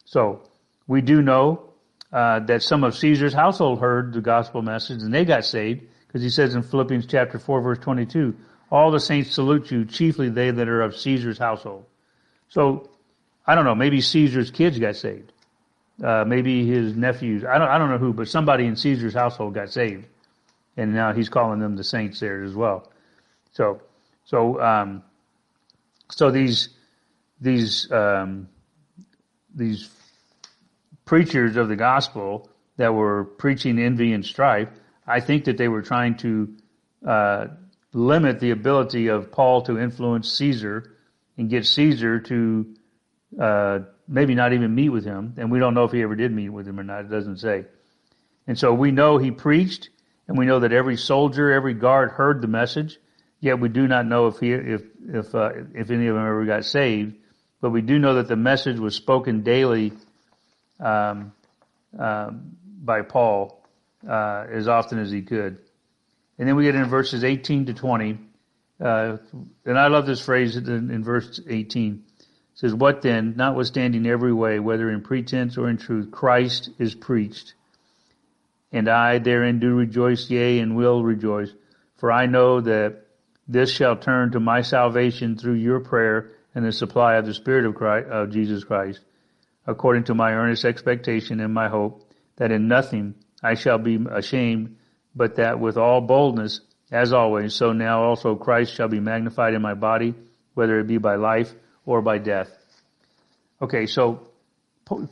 So 0.05 0.48
we 0.89 1.01
do 1.01 1.21
know 1.21 1.69
uh, 2.11 2.39
that 2.39 2.63
some 2.63 2.83
of 2.83 2.97
Caesar's 2.97 3.33
household 3.33 3.79
heard 3.79 4.11
the 4.11 4.21
gospel 4.21 4.63
message 4.63 5.03
and 5.03 5.13
they 5.13 5.23
got 5.23 5.45
saved 5.45 5.83
because 6.07 6.23
he 6.23 6.31
says 6.31 6.55
in 6.55 6.63
Philippians 6.63 7.05
chapter 7.05 7.37
4 7.37 7.61
verse 7.61 7.77
22, 7.77 8.35
all 8.71 8.89
the 8.89 8.99
saints 8.99 9.31
salute 9.31 9.69
you, 9.69 9.85
chiefly 9.85 10.29
they 10.29 10.49
that 10.49 10.67
are 10.67 10.81
of 10.81 10.97
Caesar's 10.97 11.37
household. 11.37 11.85
So, 12.49 12.89
I 13.45 13.53
don't 13.53 13.65
know, 13.65 13.75
maybe 13.75 14.01
Caesar's 14.01 14.49
kids 14.49 14.79
got 14.79 14.95
saved. 14.95 15.31
Uh, 16.03 16.23
maybe 16.25 16.65
his 16.65 16.95
nephews, 16.95 17.45
I 17.45 17.59
don't, 17.59 17.69
I 17.69 17.77
don't 17.77 17.91
know 17.91 17.99
who, 17.99 18.11
but 18.11 18.27
somebody 18.27 18.65
in 18.65 18.75
Caesar's 18.75 19.13
household 19.13 19.53
got 19.53 19.69
saved. 19.69 20.07
And 20.75 20.95
now 20.95 21.13
he's 21.13 21.29
calling 21.29 21.59
them 21.59 21.75
the 21.75 21.83
saints 21.83 22.19
there 22.19 22.43
as 22.43 22.55
well. 22.55 22.91
So, 23.51 23.81
so, 24.25 24.59
um, 24.59 25.03
so 26.09 26.31
these, 26.31 26.69
these, 27.39 27.91
um, 27.91 28.49
these 29.53 29.89
preachers 31.09 31.57
of 31.57 31.67
the 31.67 31.75
gospel 31.75 32.47
that 32.77 32.93
were 32.93 33.23
preaching 33.23 33.79
envy 33.79 34.13
and 34.13 34.23
strife, 34.23 34.69
I 35.07 35.21
think 35.21 35.45
that 35.45 35.57
they 35.57 35.67
were 35.67 35.81
trying 35.81 36.17
to 36.17 36.55
uh, 37.03 37.47
limit 37.93 38.39
the 38.39 38.51
ability 38.51 39.07
of 39.07 39.31
Paul 39.31 39.63
to 39.63 39.79
influence 39.79 40.31
Caesar 40.33 40.95
and 41.35 41.49
get 41.49 41.65
Caesar 41.65 42.19
to 42.19 42.75
uh, 43.41 43.79
maybe 44.07 44.35
not 44.35 44.53
even 44.53 44.75
meet 44.75 44.89
with 44.89 45.03
him. 45.03 45.33
And 45.37 45.51
we 45.51 45.57
don't 45.57 45.73
know 45.73 45.85
if 45.85 45.91
he 45.91 46.03
ever 46.03 46.15
did 46.15 46.31
meet 46.31 46.49
with 46.49 46.67
him 46.67 46.79
or 46.79 46.83
not. 46.83 47.05
It 47.05 47.09
doesn't 47.09 47.37
say. 47.37 47.65
And 48.45 48.59
so 48.59 48.71
we 48.71 48.91
know 48.91 49.17
he 49.17 49.31
preached, 49.31 49.89
and 50.27 50.37
we 50.37 50.45
know 50.45 50.59
that 50.59 50.73
every 50.73 50.95
soldier, 50.95 51.51
every 51.51 51.73
guard 51.73 52.11
heard 52.11 52.39
the 52.39 52.47
message. 52.47 52.99
Yet 53.39 53.59
we 53.59 53.69
do 53.69 53.87
not 53.87 54.05
know 54.05 54.27
if 54.27 54.37
he, 54.37 54.51
if 54.51 54.83
if 55.07 55.33
uh, 55.33 55.53
if 55.73 55.89
any 55.89 56.05
of 56.05 56.13
them 56.13 56.23
ever 56.23 56.45
got 56.45 56.65
saved. 56.65 57.15
But 57.61 57.71
we 57.71 57.81
do 57.81 57.97
know 57.97 58.13
that 58.15 58.27
the 58.27 58.35
message 58.35 58.77
was 58.77 58.93
spoken 58.93 59.41
daily 59.41 59.93
um, 60.79 61.33
uh, 61.97 62.31
by 62.31 63.01
Paul 63.01 63.65
uh, 64.07 64.45
as 64.49 64.67
often 64.67 64.99
as 64.99 65.11
he 65.11 65.21
could. 65.21 65.57
And 66.37 66.47
then 66.47 66.55
we 66.55 66.63
get 66.63 66.75
in 66.75 66.85
verses 66.85 67.23
18 67.23 67.67
to 67.67 67.73
20. 67.73 68.17
Uh, 68.79 69.17
and 69.65 69.77
I 69.77 69.87
love 69.87 70.05
this 70.05 70.21
phrase 70.21 70.55
in, 70.55 70.89
in 70.89 71.03
verse 71.03 71.41
18. 71.47 72.03
It 72.19 72.25
says, 72.53 72.73
What 72.73 73.01
then, 73.01 73.33
notwithstanding 73.35 74.05
every 74.07 74.31
way, 74.31 74.59
whether 74.59 74.89
in 74.89 75.01
pretense 75.01 75.57
or 75.57 75.69
in 75.69 75.77
truth, 75.77 76.11
Christ 76.11 76.69
is 76.79 76.95
preached. 76.95 77.55
And 78.71 78.87
I 78.87 79.17
therein 79.17 79.59
do 79.59 79.73
rejoice, 79.73 80.29
yea, 80.29 80.59
and 80.59 80.75
will 80.77 81.03
rejoice. 81.03 81.51
For 81.97 82.11
I 82.11 82.27
know 82.27 82.61
that 82.61 83.07
this 83.47 83.71
shall 83.71 83.97
turn 83.97 84.31
to 84.31 84.39
my 84.39 84.61
salvation 84.61 85.35
through 85.35 85.55
your 85.55 85.79
prayer 85.79 86.31
and 86.55 86.63
the 86.63 86.71
supply 86.71 87.15
of 87.15 87.25
the 87.25 87.33
Spirit 87.33 87.65
of, 87.65 87.75
Christ, 87.75 88.07
of 88.07 88.31
Jesus 88.31 88.63
Christ 88.63 89.01
according 89.69 90.03
to 90.05 90.15
my 90.15 90.33
earnest 90.33 90.65
expectation 90.65 91.39
and 91.39 91.53
my 91.53 91.67
hope, 91.67 92.11
that 92.37 92.51
in 92.51 92.67
nothing 92.67 93.13
I 93.43 93.53
shall 93.53 93.77
be 93.77 93.99
ashamed, 94.09 94.77
but 95.15 95.35
that 95.35 95.59
with 95.59 95.77
all 95.77 96.01
boldness, 96.01 96.61
as 96.91 97.13
always, 97.13 97.53
so 97.53 97.71
now 97.71 98.03
also 98.03 98.35
Christ 98.35 98.73
shall 98.73 98.87
be 98.87 98.99
magnified 98.99 99.53
in 99.53 99.61
my 99.61 99.75
body, 99.75 100.15
whether 100.55 100.79
it 100.79 100.87
be 100.87 100.97
by 100.97 101.15
life 101.15 101.53
or 101.85 102.01
by 102.01 102.17
death. 102.17 102.49
Okay, 103.61 103.85
so 103.85 104.27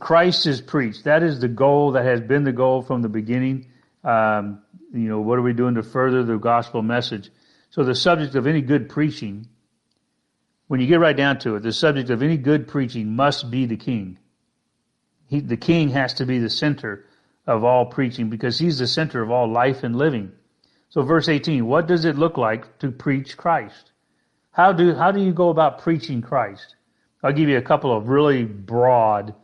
Christ 0.00 0.46
is 0.46 0.60
preached. 0.60 1.04
That 1.04 1.22
is 1.22 1.38
the 1.38 1.48
goal 1.48 1.92
that 1.92 2.04
has 2.04 2.20
been 2.20 2.42
the 2.42 2.52
goal 2.52 2.82
from 2.82 3.02
the 3.02 3.08
beginning. 3.08 3.66
Um, 4.02 4.62
you 4.92 5.08
know, 5.08 5.20
what 5.20 5.38
are 5.38 5.42
we 5.42 5.52
doing 5.52 5.76
to 5.76 5.84
further 5.84 6.24
the 6.24 6.36
gospel 6.36 6.82
message? 6.82 7.30
So 7.70 7.84
the 7.84 7.94
subject 7.94 8.34
of 8.34 8.48
any 8.48 8.62
good 8.62 8.88
preaching, 8.88 9.46
when 10.66 10.80
you 10.80 10.88
get 10.88 10.98
right 10.98 11.16
down 11.16 11.38
to 11.40 11.54
it, 11.56 11.62
the 11.62 11.72
subject 11.72 12.10
of 12.10 12.22
any 12.22 12.38
good 12.38 12.66
preaching 12.66 13.14
must 13.14 13.52
be 13.52 13.66
the 13.66 13.76
king. 13.76 14.18
He, 15.28 15.40
the 15.40 15.56
king 15.56 15.90
has 15.90 16.14
to 16.14 16.26
be 16.26 16.38
the 16.38 16.50
center 16.50 17.04
of 17.46 17.64
all 17.64 17.86
preaching 17.86 18.28
because 18.28 18.58
he's 18.58 18.78
the 18.78 18.86
center 18.86 19.22
of 19.22 19.30
all 19.30 19.50
life 19.50 19.84
and 19.84 19.96
living. 19.96 20.32
So 20.90 21.02
verse 21.02 21.28
18, 21.28 21.66
what 21.66 21.86
does 21.86 22.04
it 22.04 22.16
look 22.16 22.36
like 22.36 22.78
to 22.78 22.90
preach 22.90 23.36
Christ? 23.36 23.92
How 24.50 24.72
do, 24.72 24.94
how 24.94 25.12
do 25.12 25.20
you 25.20 25.32
go 25.32 25.50
about 25.50 25.82
preaching 25.82 26.22
Christ? 26.22 26.74
I'll 27.22 27.32
give 27.32 27.48
you 27.48 27.58
a 27.58 27.62
couple 27.62 27.96
of 27.96 28.08
really 28.08 28.44
broad 28.44 29.34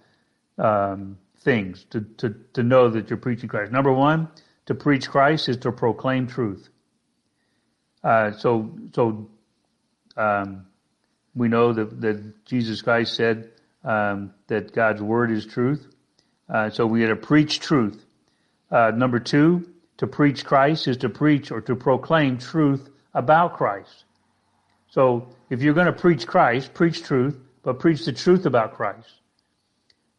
um, 0.59 1.18
things 1.41 1.85
to, 1.91 2.01
to, 2.18 2.35
to 2.55 2.62
know 2.62 2.89
that 2.89 3.11
you're 3.11 3.16
preaching 3.18 3.49
Christ. 3.49 3.72
Number 3.72 3.93
one, 3.93 4.28
to 4.66 4.74
preach 4.74 5.09
Christ 5.09 5.49
is 5.49 5.59
to 5.59 5.72
proclaim 5.72 6.26
truth. 6.26 6.68
Uh, 8.03 8.32
so 8.32 8.70
so 8.93 9.28
um, 10.16 10.66
we 11.35 11.49
know 11.49 11.72
that, 11.72 12.01
that 12.01 12.45
Jesus 12.45 12.82
Christ 12.82 13.14
said, 13.14 13.51
um, 13.85 14.32
that 14.47 14.72
God's 14.72 15.03
word 15.03 15.30
is 15.30 15.47
truth. 15.47 15.87
Uh, 16.49 16.70
so 16.70 16.87
we 16.87 17.01
had 17.03 17.09
to 17.09 17.16
preach 17.16 17.61
truth. 17.61 18.05
Uh, 18.70 18.93
number 18.95 19.18
two, 19.18 19.68
to 19.99 20.07
preach 20.07 20.45
Christ 20.45 20.89
is 20.89 20.97
to 20.99 21.09
preach 21.09 21.51
or 21.51 21.61
to 21.62 21.76
proclaim 21.76 22.39
truth 22.39 22.89
about 23.14 23.57
Christ. 23.57 24.05
So 24.89 25.28
if 25.51 25.62
you're 25.62 25.74
going 25.74 25.87
to 25.87 25.93
preach 25.93 26.26
Christ, 26.26 26.74
preach 26.74 27.03
truth, 27.03 27.39
but 27.62 27.78
preach 27.78 28.05
the 28.05 28.12
truth 28.12 28.47
about 28.47 28.74
Christ. 28.74 29.09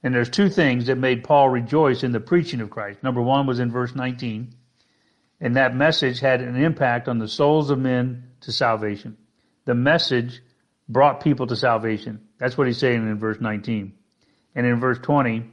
And 0.03 0.13
there's 0.13 0.30
two 0.30 0.49
things 0.49 0.86
that 0.86 0.97
made 0.97 1.24
Paul 1.24 1.49
rejoice 1.49 2.03
in 2.03 2.11
the 2.11 2.20
preaching 2.20 2.61
of 2.61 2.70
Christ. 2.70 3.01
Number 3.03 3.22
one 3.22 3.47
was 3.47 3.59
in 3.59 3.72
verse 3.72 3.95
19, 3.95 4.53
and 5.41 5.55
that 5.55 5.76
message 5.76 6.20
had 6.20 6.41
an 6.41 6.55
impact 6.55 7.07
on 7.07 7.20
the 7.20 7.28
souls 7.28 7.70
of 7.70 7.80
men 7.80 8.32
to 8.41 8.51
salvation. 8.51 9.18
The 9.66 9.76
message 9.76 10.41
brought 10.88 11.22
people 11.22 11.47
to 11.47 11.55
salvation. 11.55 12.24
That's 12.38 12.57
what 12.57 12.67
he's 12.67 12.77
saying 12.77 13.07
in 13.07 13.19
verse 13.19 13.39
19. 13.39 13.93
And 14.55 14.65
in 14.65 14.79
verse 14.79 14.99
20, 14.99 15.43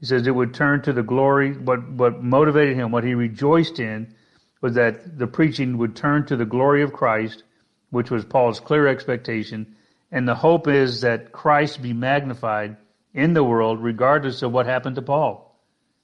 he 0.00 0.06
says 0.06 0.26
it 0.26 0.34
would 0.34 0.54
turn 0.54 0.82
to 0.82 0.92
the 0.92 1.02
glory. 1.02 1.52
What, 1.52 1.88
what 1.90 2.22
motivated 2.22 2.76
him, 2.76 2.90
what 2.90 3.04
he 3.04 3.14
rejoiced 3.14 3.78
in, 3.78 4.14
was 4.60 4.74
that 4.74 5.18
the 5.18 5.26
preaching 5.26 5.78
would 5.78 5.96
turn 5.96 6.26
to 6.26 6.36
the 6.36 6.44
glory 6.44 6.82
of 6.82 6.92
Christ, 6.92 7.42
which 7.90 8.10
was 8.10 8.24
Paul's 8.24 8.60
clear 8.60 8.86
expectation. 8.86 9.76
And 10.10 10.26
the 10.26 10.34
hope 10.34 10.68
is 10.68 11.00
that 11.02 11.32
Christ 11.32 11.82
be 11.82 11.92
magnified 11.92 12.76
in 13.14 13.34
the 13.34 13.44
world, 13.44 13.82
regardless 13.82 14.42
of 14.42 14.52
what 14.52 14.66
happened 14.66 14.96
to 14.96 15.02
Paul, 15.02 15.60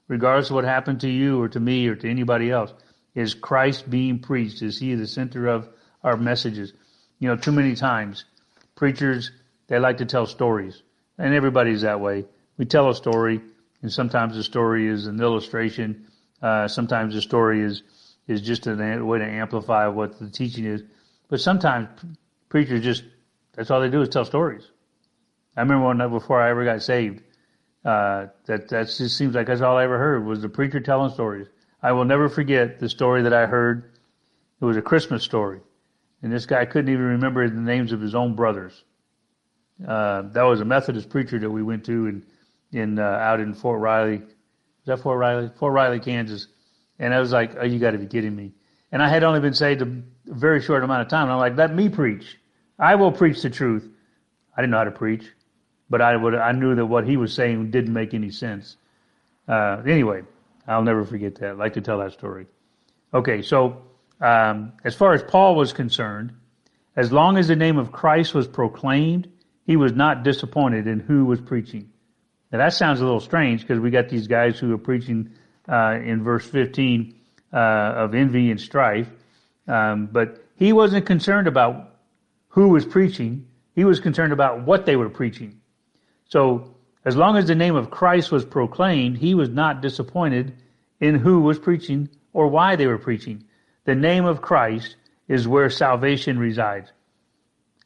regardless 0.08 0.50
of 0.50 0.56
what 0.56 0.64
happened 0.64 1.00
to 1.00 1.08
you 1.08 1.40
or 1.40 1.48
to 1.48 1.60
me 1.60 1.86
or 1.88 1.96
to 1.96 2.10
anybody 2.10 2.50
else. 2.50 2.72
Is 3.14 3.34
Christ 3.34 3.88
being 3.88 4.20
preached? 4.20 4.62
Is 4.62 4.78
he 4.78 4.94
the 4.94 5.06
center 5.06 5.46
of 5.48 5.68
our 6.04 6.16
messages? 6.16 6.72
You 7.18 7.28
know, 7.28 7.36
too 7.36 7.52
many 7.52 7.74
times 7.74 8.24
preachers 8.76 9.32
they 9.68 9.78
like 9.78 9.98
to 9.98 10.06
tell 10.06 10.26
stories, 10.26 10.82
and 11.18 11.34
everybody's 11.34 11.82
that 11.82 12.00
way. 12.00 12.24
We 12.56 12.64
tell 12.64 12.90
a 12.90 12.94
story, 12.94 13.40
and 13.82 13.92
sometimes 13.92 14.34
the 14.34 14.42
story 14.42 14.88
is 14.88 15.06
an 15.06 15.20
illustration. 15.20 16.06
Uh, 16.42 16.66
sometimes 16.68 17.14
the 17.14 17.22
story 17.22 17.62
is 17.62 17.82
is 18.26 18.42
just 18.42 18.66
a 18.66 18.74
way 19.02 19.18
to 19.18 19.24
amplify 19.24 19.86
what 19.86 20.18
the 20.18 20.28
teaching 20.28 20.66
is. 20.66 20.82
But 21.28 21.40
sometimes 21.40 21.88
preachers 22.48 22.82
just 22.82 23.04
that's 23.54 23.70
all 23.70 23.80
they 23.80 23.90
do 23.90 24.02
is 24.02 24.08
tell 24.08 24.24
stories. 24.24 24.68
I 25.56 25.60
remember 25.60 25.84
one 25.84 25.98
night 25.98 26.08
before 26.08 26.40
I 26.40 26.50
ever 26.50 26.64
got 26.64 26.82
saved. 26.82 27.22
Uh, 27.84 28.26
that 28.46 28.68
that 28.68 28.86
just 28.86 29.16
seems 29.16 29.34
like 29.34 29.46
that's 29.46 29.60
all 29.60 29.76
I 29.76 29.84
ever 29.84 29.98
heard 29.98 30.24
was 30.24 30.42
the 30.42 30.48
preacher 30.48 30.80
telling 30.80 31.12
stories. 31.12 31.46
I 31.82 31.92
will 31.92 32.04
never 32.04 32.28
forget 32.28 32.80
the 32.80 32.88
story 32.88 33.22
that 33.22 33.32
I 33.32 33.46
heard. 33.46 33.92
It 34.60 34.64
was 34.64 34.76
a 34.76 34.82
Christmas 34.82 35.22
story, 35.22 35.60
and 36.22 36.32
this 36.32 36.46
guy 36.46 36.64
couldn't 36.64 36.92
even 36.92 37.04
remember 37.04 37.48
the 37.48 37.60
names 37.60 37.92
of 37.92 38.00
his 38.00 38.14
own 38.14 38.34
brothers. 38.34 38.84
Uh, 39.86 40.22
that 40.22 40.42
was 40.42 40.60
a 40.60 40.64
Methodist 40.64 41.08
preacher 41.08 41.38
that 41.38 41.50
we 41.50 41.62
went 41.62 41.84
to 41.84 42.06
in 42.06 42.26
in 42.72 42.98
uh, 42.98 43.02
out 43.02 43.40
in 43.40 43.54
Fort 43.54 43.80
Riley. 43.80 44.16
Is 44.16 44.86
that 44.86 45.00
Fort 45.00 45.18
Riley? 45.18 45.50
Fort 45.58 45.72
Riley, 45.72 46.00
Kansas. 46.00 46.48
And 46.98 47.14
I 47.14 47.20
was 47.20 47.32
like, 47.32 47.56
"Oh, 47.58 47.64
you 47.64 47.78
got 47.78 47.92
to 47.92 47.98
be 47.98 48.06
kidding 48.06 48.34
me!" 48.34 48.52
And 48.90 49.02
I 49.02 49.08
had 49.08 49.22
only 49.22 49.40
been 49.40 49.54
saved 49.54 49.82
a 49.82 50.02
very 50.26 50.60
short 50.60 50.82
amount 50.82 51.02
of 51.02 51.08
time. 51.08 51.24
And 51.24 51.32
I'm 51.32 51.38
like, 51.38 51.56
"Let 51.56 51.74
me 51.74 51.88
preach. 51.88 52.38
I 52.78 52.96
will 52.96 53.12
preach 53.12 53.42
the 53.42 53.50
truth." 53.50 53.88
I 54.56 54.60
didn't 54.60 54.72
know 54.72 54.78
how 54.78 54.84
to 54.84 54.90
preach, 54.90 55.24
but 55.88 56.02
I 56.02 56.16
would. 56.16 56.34
I 56.34 56.52
knew 56.52 56.74
that 56.74 56.86
what 56.86 57.06
he 57.06 57.16
was 57.16 57.32
saying 57.32 57.70
didn't 57.70 57.92
make 57.92 58.14
any 58.14 58.30
sense. 58.30 58.76
Uh, 59.46 59.80
anyway, 59.86 60.22
I'll 60.66 60.82
never 60.82 61.04
forget 61.04 61.36
that. 61.36 61.50
I 61.50 61.52
like 61.52 61.74
to 61.74 61.80
tell 61.80 61.98
that 61.98 62.12
story. 62.12 62.46
Okay, 63.14 63.40
so 63.40 63.82
um, 64.20 64.72
as 64.84 64.94
far 64.94 65.14
as 65.14 65.22
Paul 65.22 65.54
was 65.54 65.72
concerned, 65.72 66.32
as 66.96 67.12
long 67.12 67.38
as 67.38 67.46
the 67.46 67.56
name 67.56 67.78
of 67.78 67.92
Christ 67.92 68.34
was 68.34 68.48
proclaimed 68.48 69.30
he 69.68 69.76
was 69.76 69.92
not 69.92 70.22
disappointed 70.22 70.86
in 70.86 70.98
who 70.98 71.26
was 71.26 71.42
preaching. 71.42 71.92
Now 72.50 72.58
that 72.58 72.72
sounds 72.72 73.02
a 73.02 73.04
little 73.04 73.20
strange 73.20 73.60
because 73.60 73.78
we 73.78 73.90
got 73.90 74.08
these 74.08 74.26
guys 74.26 74.58
who 74.58 74.72
are 74.72 74.78
preaching 74.78 75.34
uh, 75.68 75.98
in 76.02 76.24
verse 76.24 76.46
15 76.46 77.14
uh, 77.52 77.56
of 77.56 78.14
envy 78.14 78.50
and 78.50 78.58
strife. 78.58 79.08
Um, 79.68 80.08
but 80.10 80.42
he 80.56 80.72
wasn't 80.72 81.04
concerned 81.04 81.48
about 81.48 81.98
who 82.48 82.68
was 82.68 82.86
preaching. 82.86 83.46
He 83.74 83.84
was 83.84 84.00
concerned 84.00 84.32
about 84.32 84.64
what 84.64 84.86
they 84.86 84.96
were 84.96 85.10
preaching. 85.10 85.60
So 86.30 86.74
as 87.04 87.14
long 87.14 87.36
as 87.36 87.46
the 87.46 87.54
name 87.54 87.76
of 87.76 87.90
Christ 87.90 88.32
was 88.32 88.46
proclaimed, 88.46 89.18
he 89.18 89.34
was 89.34 89.50
not 89.50 89.82
disappointed 89.82 90.54
in 90.98 91.14
who 91.14 91.42
was 91.42 91.58
preaching 91.58 92.08
or 92.32 92.48
why 92.48 92.76
they 92.76 92.86
were 92.86 92.96
preaching. 92.96 93.44
The 93.84 93.94
name 93.94 94.24
of 94.24 94.40
Christ 94.40 94.96
is 95.28 95.46
where 95.46 95.68
salvation 95.68 96.38
resides. 96.38 96.90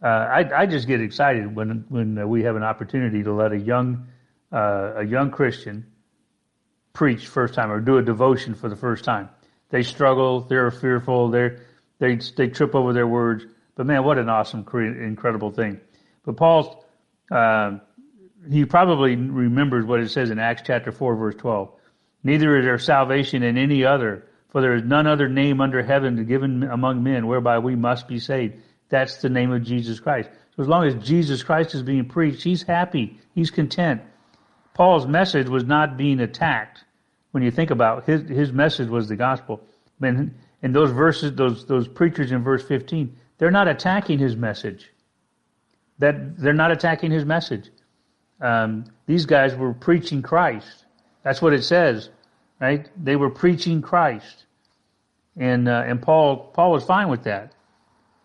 Uh, 0.03 0.07
I, 0.07 0.63
I, 0.63 0.67
just 0.67 0.89
get 0.89 1.01
excited 1.01 1.55
when 1.55 1.85
when 1.89 2.29
we 2.29 2.43
have 2.43 2.57
an 2.57 2.65
opportunity 2.65 3.23
to 3.23 3.33
let 3.33 3.53
a 3.53 3.59
young 3.59 4.09
uh, 4.53 4.95
a 4.97 5.05
young 5.05 5.31
Christian 5.31 5.87
preach 6.93 7.29
first 7.29 7.55
time 7.55 7.71
or 7.71 7.81
do 7.81 7.99
a 7.99 8.03
devotion 8.03 8.55
for 8.55 8.69
the 8.69 8.75
first 8.75 9.05
time. 9.05 9.29
They 9.71 9.85
struggle, 9.85 10.41
they're 10.41 10.73
fearful, 10.73 11.31
they 11.31 11.57
they 12.01 12.17
they 12.37 12.49
trip 12.49 12.75
over 12.75 12.93
their 12.93 13.07
words. 13.07 13.47
But 13.77 13.87
man, 13.87 14.03
what 14.03 14.19
an 14.19 14.29
awesome, 14.29 14.67
incredible 14.75 15.53
thing! 15.53 15.81
But 16.25 16.37
Paul, 16.37 16.85
uh, 17.31 17.79
he 18.51 18.65
probably 18.65 19.15
remembers 19.15 19.85
what 19.85 20.01
it 20.01 20.11
says 20.11 20.31
in 20.31 20.41
Acts 20.41 20.63
chapter 20.67 20.91
four, 20.91 21.15
verse 21.15 21.37
twelve. 21.37 21.71
Neither 22.25 22.59
is 22.59 22.65
there 22.65 22.79
salvation 22.79 23.45
in 23.45 23.57
any 23.57 23.85
other, 23.85 24.27
for 24.49 24.61
there 24.61 24.75
is 24.75 24.83
none 24.83 25.07
other 25.07 25.29
name 25.29 25.61
under 25.61 25.81
heaven 25.81 26.25
given 26.27 26.65
among 26.65 27.05
men 27.05 27.29
whereby 27.29 27.61
we 27.61 27.77
must 27.77 28.09
be 28.09 28.19
saved. 28.19 28.57
That's 28.93 29.23
the 29.23 29.31
name 29.31 29.51
of 29.53 29.63
Jesus 29.63 30.01
Christ. 30.01 30.29
So 30.55 30.63
as 30.63 30.69
long 30.69 30.87
as 30.87 30.95
Jesus 30.97 31.43
Christ 31.43 31.75
is 31.75 31.83
being 31.83 32.05
preached, 32.05 32.43
he's 32.43 32.63
happy. 32.63 33.19
He's 33.35 33.51
content. 33.51 34.03
Paul's 34.75 35.07
message 35.07 35.49
was 35.49 35.65
not 35.65 35.97
being 35.97 36.21
attacked. 36.21 36.85
When 37.31 37.43
you 37.43 37.51
think 37.51 37.71
about 37.71 38.05
his 38.05 38.29
his 38.29 38.53
message 38.53 38.91
was 38.91 39.09
the 39.09 39.17
gospel. 39.17 39.63
And, 40.03 40.35
and 40.63 40.75
those 40.75 40.91
verses, 40.91 41.35
those 41.35 41.65
those 41.65 41.89
preachers 41.89 42.33
in 42.33 42.43
verse 42.43 42.63
15, 42.63 43.17
they're 43.39 43.51
not 43.51 43.67
attacking 43.67 44.19
his 44.19 44.37
message. 44.37 44.93
That 45.99 46.37
they're 46.37 46.53
not 46.53 46.71
attacking 46.71 47.13
his 47.13 47.25
message. 47.25 47.71
Um, 48.43 48.85
these 49.07 49.25
guys 49.25 49.57
were 49.57 49.73
preaching 49.73 50.21
Christ. 50.21 50.85
That's 51.23 51.41
what 51.41 51.55
it 51.55 51.65
says, 51.65 52.11
right? 52.61 52.91
They 53.03 53.17
were 53.17 53.31
preaching 53.31 53.81
Christ, 53.81 54.45
and 55.35 55.67
uh, 55.67 55.85
and 55.87 56.03
Paul 56.03 56.51
Paul 56.53 56.73
was 56.73 56.85
fine 56.85 57.09
with 57.09 57.25
that. 57.25 57.55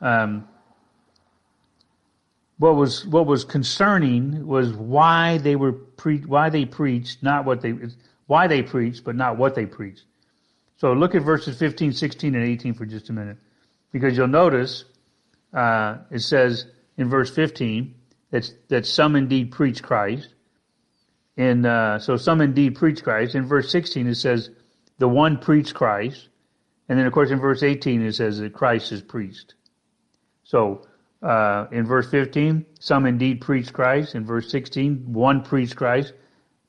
Um, 0.02 0.50
what 2.60 2.76
was 2.76 3.06
what 3.06 3.26
was 3.28 3.44
concerning 3.44 4.46
was 4.46 4.74
why 4.74 5.38
they 5.38 5.56
were 5.56 5.74
pre- 5.74 6.22
why 6.22 6.50
they 6.50 6.66
preached, 6.66 7.22
not 7.22 7.46
what 7.46 7.62
they 7.62 7.74
why 8.26 8.48
they 8.48 8.64
preached, 8.64 9.04
but 9.04 9.16
not 9.16 9.38
what 9.38 9.56
they 9.56 9.66
preached. 9.66 10.04
So 10.78 10.94
look 10.94 11.16
at 11.16 11.24
verses 11.24 11.58
15, 11.58 11.94
16, 11.94 12.36
and 12.36 12.44
18 12.44 12.74
for 12.76 12.86
just 12.86 13.10
a 13.10 13.14
minute, 13.14 13.38
because 13.92 14.16
you'll 14.18 14.28
notice 14.28 14.86
uh, 15.54 15.98
it 16.12 16.20
says 16.20 16.66
in 16.98 17.10
verse 17.10 17.34
15 17.34 17.94
that 18.32 18.52
that 18.70 18.86
some 18.86 19.16
indeed 19.16 19.52
preach 19.52 19.84
Christ, 19.84 20.34
and 21.38 21.66
uh, 21.66 22.00
so 22.00 22.18
some 22.18 22.42
indeed 22.42 22.76
preach 22.76 23.04
Christ. 23.04 23.36
In 23.36 23.46
verse 23.46 23.72
16 23.72 24.08
it 24.08 24.16
says 24.16 24.50
the 24.98 25.08
one 25.08 25.38
preached 25.38 25.76
Christ, 25.76 26.28
and 26.90 26.98
then 26.98 27.06
of 27.06 27.14
course 27.14 27.30
in 27.30 27.40
verse 27.40 27.62
18 27.62 28.02
it 28.02 28.16
says 28.16 28.40
that 28.40 28.54
Christ 28.54 28.92
is 28.92 29.04
preached. 29.04 29.54
So 30.44 30.88
uh, 31.22 31.66
in 31.72 31.86
verse 31.86 32.10
15, 32.10 32.66
some 32.80 33.06
indeed 33.06 33.42
preach 33.42 33.74
Christ. 33.74 34.16
In 34.16 34.26
verse 34.26 34.50
16, 34.52 35.14
one 35.14 35.44
preached 35.44 35.76
Christ. 35.76 36.14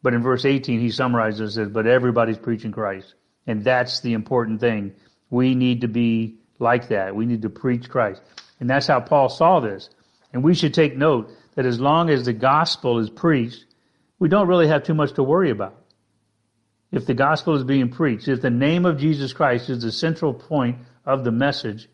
But 0.03 0.15
in 0.15 0.23
verse 0.23 0.45
18, 0.45 0.81
he 0.81 0.91
summarizes 0.91 1.59
it, 1.59 1.73
but 1.73 1.87
everybody's 1.87 2.39
preaching 2.39 2.73
Christ. 2.73 3.15
And 3.47 3.65
that's 3.65 4.01
the 4.01 4.13
important 4.13 4.61
thing. 4.61 4.95
We 5.31 5.55
need 5.55 5.81
to 5.83 5.89
be 5.89 6.39
like 6.59 6.89
that. 6.89 7.15
We 7.15 7.27
need 7.27 7.43
to 7.43 7.51
preach 7.51 7.89
Christ. 7.89 8.23
And 8.61 8.71
that's 8.71 8.87
how 8.87 9.01
Paul 9.01 9.29
saw 9.29 9.61
this. 9.61 9.91
And 10.33 10.43
we 10.43 10.55
should 10.55 10.75
take 10.75 10.97
note 10.97 11.31
that 11.55 11.67
as 11.67 11.81
long 11.81 12.11
as 12.11 12.25
the 12.25 12.33
gospel 12.33 12.99
is 12.99 13.11
preached, 13.11 13.65
we 14.19 14.29
don't 14.29 14.49
really 14.49 14.69
have 14.69 14.85
too 14.85 14.95
much 14.95 15.15
to 15.15 15.23
worry 15.23 15.51
about. 15.51 15.77
If 16.91 17.07
the 17.07 17.15
gospel 17.15 17.55
is 17.55 17.65
being 17.65 17.91
preached, 17.91 18.29
if 18.29 18.41
the 18.41 18.51
name 18.51 18.87
of 18.87 18.99
Jesus 18.99 19.33
Christ 19.33 19.69
is 19.69 19.83
the 19.83 19.93
central 19.93 20.33
point 20.33 20.79
of 21.05 21.25
the 21.25 21.33
message, 21.33 21.89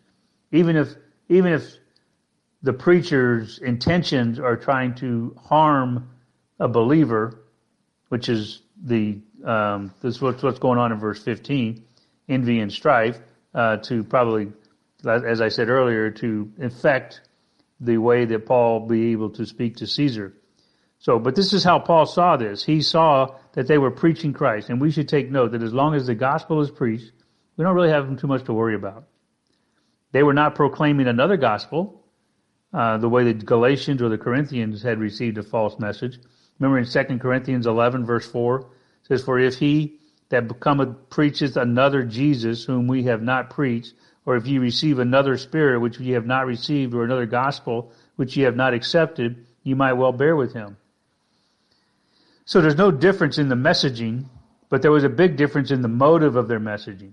even 0.52 0.76
if, 0.76 0.94
even 1.28 1.52
if 1.52 1.64
the 2.64 2.72
preacher's 2.72 3.58
intentions 3.58 4.40
are 4.40 4.56
trying 4.56 4.94
to 4.94 5.36
harm 5.44 6.08
a 6.58 6.66
believer, 6.66 7.44
which 8.08 8.30
is 8.30 8.62
the 8.82 9.18
um, 9.44 9.92
this 10.00 10.16
is 10.16 10.22
what's, 10.22 10.42
what's 10.42 10.58
going 10.58 10.78
on 10.78 10.90
in 10.90 10.98
verse 10.98 11.22
15, 11.22 11.84
envy 12.30 12.60
and 12.60 12.72
strife, 12.72 13.20
uh, 13.54 13.76
to 13.76 14.02
probably, 14.02 14.50
as 15.06 15.42
I 15.42 15.48
said 15.48 15.68
earlier, 15.68 16.10
to 16.10 16.50
infect 16.58 17.20
the 17.80 17.98
way 17.98 18.24
that 18.24 18.46
Paul 18.46 18.86
be 18.86 19.12
able 19.12 19.28
to 19.30 19.44
speak 19.44 19.76
to 19.76 19.86
Caesar. 19.86 20.32
So, 21.00 21.18
but 21.18 21.34
this 21.34 21.52
is 21.52 21.62
how 21.62 21.80
Paul 21.80 22.06
saw 22.06 22.38
this. 22.38 22.64
He 22.64 22.80
saw 22.80 23.36
that 23.52 23.66
they 23.66 23.76
were 23.76 23.90
preaching 23.90 24.32
Christ, 24.32 24.70
and 24.70 24.80
we 24.80 24.90
should 24.90 25.10
take 25.10 25.30
note 25.30 25.52
that 25.52 25.62
as 25.62 25.74
long 25.74 25.94
as 25.94 26.06
the 26.06 26.14
gospel 26.14 26.62
is 26.62 26.70
preached, 26.70 27.12
we 27.58 27.64
don't 27.64 27.74
really 27.74 27.90
have 27.90 28.18
too 28.18 28.26
much 28.26 28.44
to 28.44 28.54
worry 28.54 28.74
about. 28.74 29.04
They 30.12 30.22
were 30.22 30.32
not 30.32 30.54
proclaiming 30.54 31.08
another 31.08 31.36
gospel, 31.36 32.03
uh, 32.75 32.99
the 32.99 33.09
way 33.09 33.25
the 33.25 33.33
Galatians 33.33 34.03
or 34.03 34.09
the 34.09 34.18
Corinthians 34.18 34.83
had 34.83 34.99
received 34.99 35.39
a 35.39 35.43
false 35.43 35.79
message. 35.79 36.18
Remember 36.59 36.79
in 36.79 36.87
2 36.87 37.18
Corinthians 37.18 37.66
11 37.66 38.05
verse 38.05 38.27
4 38.27 38.66
says, 39.05 39.22
For 39.22 39.39
if 39.39 39.59
he 39.59 40.01
that 40.31 40.49
becometh 40.49 41.09
preacheth 41.09 41.57
another 41.57 42.03
Jesus 42.03 42.64
whom 42.64 42.89
we 42.89 43.05
have 43.05 43.22
not 43.22 43.51
preached, 43.51 43.95
or 44.27 44.37
if 44.37 44.47
ye 44.47 44.59
receive 44.59 44.99
another 44.99 45.37
spirit 45.37 45.81
which 45.81 46.01
ye 46.01 46.12
have 46.12 46.27
not 46.27 46.47
received, 46.47 46.95
or 46.95 47.05
another 47.05 47.27
gospel 47.27 47.93
which 48.16 48.37
ye 48.37 48.43
have 48.43 48.57
not 48.57 48.75
accepted, 48.75 49.47
ye 49.62 49.75
might 49.75 49.93
well 49.93 50.12
bear 50.12 50.35
with 50.35 50.53
him. 50.53 50.77
So 52.45 52.61
there's 52.61 52.77
no 52.77 52.91
difference 52.91 53.39
in 53.39 53.49
the 53.49 53.55
messaging, 53.55 54.25
but 54.68 54.83
there 54.83 54.91
was 54.91 55.05
a 55.05 55.09
big 55.09 55.37
difference 55.37 55.70
in 55.70 55.83
the 55.83 55.89
motive 55.89 56.37
of 56.37 56.49
their 56.49 56.61
messaging. 56.61 57.12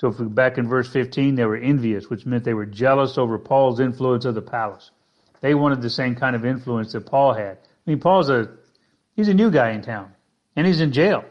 So 0.00 0.08
if 0.08 0.18
we 0.18 0.28
back 0.28 0.56
in 0.56 0.66
verse 0.66 0.90
15, 0.90 1.34
they 1.34 1.44
were 1.44 1.58
envious, 1.58 2.08
which 2.08 2.24
meant 2.24 2.42
they 2.42 2.54
were 2.54 2.64
jealous 2.64 3.18
over 3.18 3.38
Paul's 3.38 3.80
influence 3.80 4.24
of 4.24 4.34
the 4.34 4.40
palace. 4.40 4.90
They 5.42 5.54
wanted 5.54 5.82
the 5.82 5.90
same 5.90 6.14
kind 6.14 6.34
of 6.34 6.46
influence 6.46 6.92
that 6.92 7.04
Paul 7.04 7.34
had. 7.34 7.58
I 7.58 7.90
mean, 7.90 8.00
Paul's 8.00 8.30
a, 8.30 8.48
he's 9.14 9.28
a 9.28 9.34
new 9.34 9.50
guy 9.50 9.72
in 9.72 9.82
town 9.82 10.14
and 10.56 10.66
he's 10.66 10.80
in 10.80 10.92
jail 10.92 11.26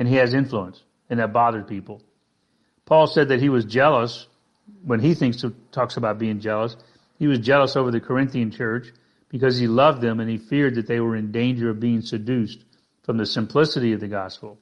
and 0.00 0.08
he 0.08 0.16
has 0.16 0.34
influence 0.34 0.82
and 1.10 1.20
that 1.20 1.32
bothered 1.32 1.68
people. 1.68 2.02
Paul 2.86 3.06
said 3.06 3.28
that 3.28 3.40
he 3.40 3.48
was 3.48 3.66
jealous 3.66 4.26
when 4.84 4.98
he 4.98 5.14
thinks 5.14 5.44
talks 5.70 5.96
about 5.96 6.18
being 6.18 6.40
jealous. 6.40 6.74
He 7.20 7.28
was 7.28 7.38
jealous 7.38 7.76
over 7.76 7.92
the 7.92 8.00
Corinthian 8.00 8.50
church 8.50 8.88
because 9.28 9.58
he 9.58 9.68
loved 9.68 10.00
them 10.02 10.18
and 10.18 10.28
he 10.28 10.38
feared 10.38 10.74
that 10.74 10.88
they 10.88 10.98
were 10.98 11.14
in 11.14 11.30
danger 11.30 11.70
of 11.70 11.78
being 11.78 12.00
seduced 12.00 12.64
from 13.04 13.16
the 13.16 13.26
simplicity 13.26 13.92
of 13.92 14.00
the 14.00 14.08
gospel. 14.08 14.58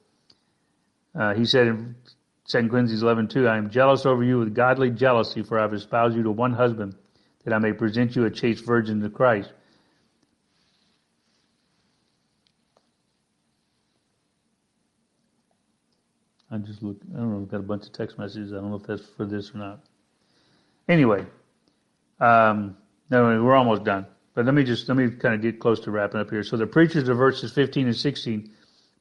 Uh, 1.15 1.33
he 1.33 1.47
said 1.47 1.69
in 1.69 1.95
2 2.51 2.69
Corinthians 2.69 3.03
11, 3.03 3.29
2, 3.29 3.47
I 3.47 3.57
am 3.57 3.71
jealous 3.71 4.05
over 4.05 4.25
you 4.25 4.41
with 4.41 4.55
godly 4.55 4.91
jealousy, 4.91 5.43
for 5.43 5.59
I 5.59 5.63
have 5.63 5.73
espoused 5.73 6.17
you 6.17 6.25
to 6.25 6.33
one 6.33 6.53
husband, 6.53 6.97
that 7.45 7.55
I 7.55 7.59
may 7.59 7.73
present 7.73 8.17
you 8.17 8.25
a 8.25 8.31
chaste 8.31 8.65
virgin 8.65 9.01
to 9.03 9.09
Christ. 9.09 9.53
I 16.51 16.59
just 16.59 16.83
look, 16.83 16.97
I 17.15 17.19
don't 17.19 17.31
know, 17.31 17.43
I've 17.43 17.49
got 17.49 17.61
a 17.61 17.63
bunch 17.63 17.87
of 17.87 17.93
text 17.93 18.19
messages. 18.19 18.53
I 18.53 18.57
don't 18.57 18.71
know 18.71 18.77
if 18.77 18.83
that's 18.83 19.07
for 19.17 19.25
this 19.25 19.55
or 19.55 19.59
not. 19.59 19.81
Anyway, 20.89 21.25
um, 22.19 22.77
no, 23.11 23.45
we're 23.45 23.55
almost 23.55 23.85
done. 23.85 24.07
But 24.35 24.47
let 24.47 24.55
me 24.55 24.65
just, 24.65 24.89
let 24.89 24.97
me 24.97 25.09
kind 25.11 25.37
of 25.37 25.43
get 25.43 25.61
close 25.61 25.79
to 25.81 25.93
wrapping 25.93 26.21
up 26.21 26.31
here. 26.31 26.43
So 26.43 26.57
the 26.57 26.67
preachers 26.67 27.09
of 27.09 27.17
verses 27.17 27.53
15 27.53 27.87
and 27.87 27.97
16 27.97 28.51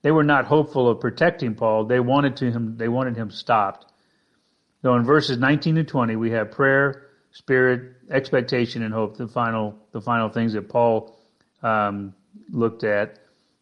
they 0.02 0.12
were 0.12 0.24
not 0.24 0.46
hopeful 0.46 0.90
of 0.90 1.00
protecting 1.00 1.56
Paul. 1.56 1.86
They 1.86 2.00
wanted 2.00 2.38
to 2.38 2.52
him, 2.52 2.78
they 2.78 2.88
wanted 2.88 3.16
him 3.16 3.32
stopped. 3.32 3.86
So 4.82 4.96
in 4.96 5.04
verses 5.04 5.38
19 5.38 5.76
to 5.76 5.84
20, 5.84 6.16
we 6.16 6.32
have 6.32 6.52
prayer, 6.52 7.08
spirit, 7.32 7.96
expectation, 8.10 8.82
and 8.82 8.94
hope. 8.94 9.18
The 9.18 9.28
final, 9.28 9.76
the 9.92 10.02
final 10.02 10.30
things 10.30 10.54
that 10.54 10.70
Paul 10.70 11.18
um, 11.62 12.14
looked 12.50 12.84
at. 12.84 13.20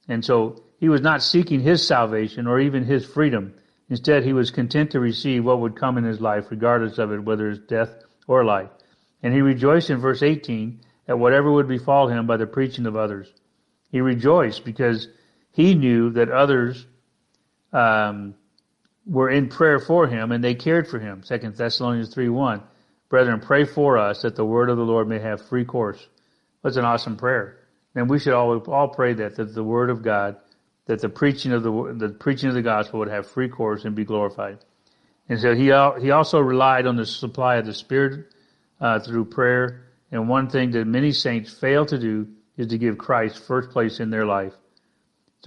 And 0.07 0.23
so 0.23 0.63
he 0.79 0.89
was 0.89 1.01
not 1.01 1.23
seeking 1.23 1.59
his 1.59 1.85
salvation 1.85 2.45
or 2.45 2.59
even 2.59 2.83
his 2.83 3.05
freedom. 3.05 3.55
Instead, 3.89 4.23
he 4.23 4.33
was 4.33 4.51
content 4.51 4.91
to 4.91 4.99
receive 4.99 5.43
what 5.43 5.59
would 5.61 5.75
come 5.75 5.97
in 5.97 6.03
his 6.03 6.21
life, 6.21 6.45
regardless 6.51 6.97
of 6.97 7.11
it, 7.11 7.23
whether 7.23 7.49
it's 7.49 7.59
death 7.67 8.03
or 8.27 8.45
life. 8.45 8.69
And 9.23 9.33
he 9.33 9.41
rejoiced 9.41 9.89
in 9.89 9.97
verse 9.97 10.21
18 10.21 10.81
at 11.07 11.17
whatever 11.17 11.51
would 11.51 11.67
befall 11.67 12.07
him 12.07 12.27
by 12.27 12.37
the 12.37 12.45
preaching 12.45 12.85
of 12.85 12.95
others. 12.95 13.31
He 13.89 14.01
rejoiced 14.01 14.65
because 14.65 15.07
he 15.57 15.73
knew 15.73 16.11
that 16.11 16.29
others 16.29 16.85
um, 17.73 18.35
were 19.07 19.27
in 19.27 19.49
prayer 19.49 19.79
for 19.79 20.05
him 20.05 20.31
and 20.31 20.43
they 20.43 20.53
cared 20.53 20.87
for 20.87 20.99
him. 20.99 21.23
Second 21.23 21.55
Thessalonians 21.55 22.13
3 22.13 22.29
1. 22.29 22.61
Brethren, 23.09 23.39
pray 23.39 23.65
for 23.65 23.97
us 23.97 24.21
that 24.21 24.35
the 24.35 24.45
word 24.45 24.69
of 24.69 24.77
the 24.77 24.83
Lord 24.83 25.07
may 25.07 25.17
have 25.17 25.47
free 25.47 25.65
course. 25.65 26.07
That's 26.61 26.77
an 26.77 26.85
awesome 26.85 27.17
prayer. 27.17 27.57
And 27.95 28.07
we 28.07 28.19
should 28.19 28.33
all, 28.33 28.59
all 28.71 28.89
pray 28.89 29.13
that, 29.13 29.35
that 29.37 29.55
the 29.55 29.63
word 29.63 29.89
of 29.89 30.03
God, 30.03 30.35
that 30.85 31.01
the 31.01 31.09
preaching 31.09 31.51
of 31.51 31.63
the, 31.63 31.95
the 31.97 32.09
preaching 32.09 32.49
of 32.49 32.55
the 32.55 32.61
gospel 32.61 32.99
would 32.99 33.09
have 33.09 33.25
free 33.25 33.49
course 33.49 33.83
and 33.83 33.95
be 33.95 34.05
glorified. 34.05 34.59
And 35.27 35.39
so 35.39 35.55
he 35.55 35.71
he 36.03 36.11
also 36.11 36.39
relied 36.39 36.85
on 36.85 36.97
the 36.97 37.05
supply 37.05 37.55
of 37.55 37.65
the 37.65 37.73
Spirit 37.73 38.27
uh, 38.79 38.99
through 38.99 39.25
prayer. 39.25 39.87
And 40.11 40.29
one 40.29 40.51
thing 40.51 40.69
that 40.71 40.85
many 40.85 41.13
saints 41.13 41.51
fail 41.51 41.83
to 41.87 41.97
do 41.97 42.27
is 42.57 42.67
to 42.67 42.77
give 42.77 42.99
Christ 42.99 43.39
first 43.39 43.71
place 43.71 43.99
in 43.99 44.11
their 44.11 44.27
life. 44.27 44.53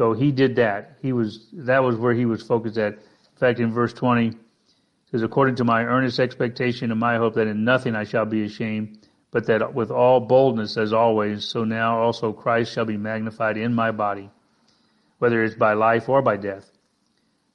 So 0.00 0.14
he 0.14 0.32
did 0.32 0.56
that. 0.56 0.96
He 1.02 1.12
was 1.12 1.46
that 1.52 1.82
was 1.82 1.94
where 1.94 2.14
he 2.14 2.24
was 2.24 2.42
focused 2.42 2.78
at. 2.78 2.94
In 2.94 3.36
fact, 3.36 3.60
in 3.60 3.70
verse 3.70 3.92
20, 3.92 4.28
it 4.28 4.34
says, 5.10 5.22
"According 5.22 5.56
to 5.56 5.64
my 5.64 5.84
earnest 5.84 6.18
expectation 6.18 6.90
and 6.90 6.98
my 6.98 7.18
hope 7.18 7.34
that 7.34 7.46
in 7.46 7.64
nothing 7.64 7.94
I 7.94 8.04
shall 8.04 8.24
be 8.24 8.42
ashamed, 8.42 8.96
but 9.30 9.44
that 9.48 9.74
with 9.74 9.90
all 9.90 10.20
boldness 10.20 10.78
as 10.78 10.94
always, 10.94 11.44
so 11.44 11.64
now 11.64 11.98
also 11.98 12.32
Christ 12.32 12.72
shall 12.72 12.86
be 12.86 12.96
magnified 12.96 13.58
in 13.58 13.74
my 13.74 13.90
body, 13.90 14.30
whether 15.18 15.44
it's 15.44 15.54
by 15.54 15.74
life 15.74 16.08
or 16.08 16.22
by 16.22 16.38
death." 16.38 16.66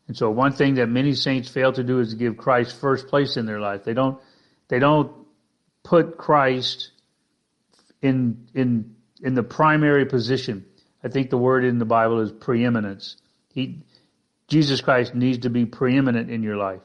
And 0.08 0.16
so 0.16 0.30
one 0.30 0.52
thing 0.52 0.76
that 0.76 0.88
many 0.88 1.14
saints 1.14 1.50
fail 1.50 1.74
to 1.74 1.84
do 1.84 1.98
is 2.00 2.12
to 2.12 2.16
give 2.16 2.38
Christ 2.38 2.80
first 2.80 3.08
place 3.08 3.38
in 3.38 3.48
their 3.48 3.60
life. 3.60 3.86
They 3.86 3.96
don't 3.96 4.20
they 4.68 4.78
don't 4.78 5.12
put 5.82 6.16
Christ 6.20 6.92
in 8.04 8.46
in 8.54 8.94
in 9.24 9.34
the 9.34 9.42
primary 9.42 10.06
position. 10.06 10.66
I 11.06 11.08
think 11.08 11.30
the 11.30 11.38
word 11.38 11.64
in 11.64 11.78
the 11.78 11.86
Bible 11.86 12.20
is 12.22 12.32
preeminence. 12.32 13.18
He, 13.54 13.84
Jesus 14.48 14.82
Christ 14.82 15.14
needs 15.14 15.38
to 15.40 15.52
be 15.52 15.66
preeminent 15.66 16.32
in 16.32 16.42
your 16.42 16.58
life. 16.58 16.82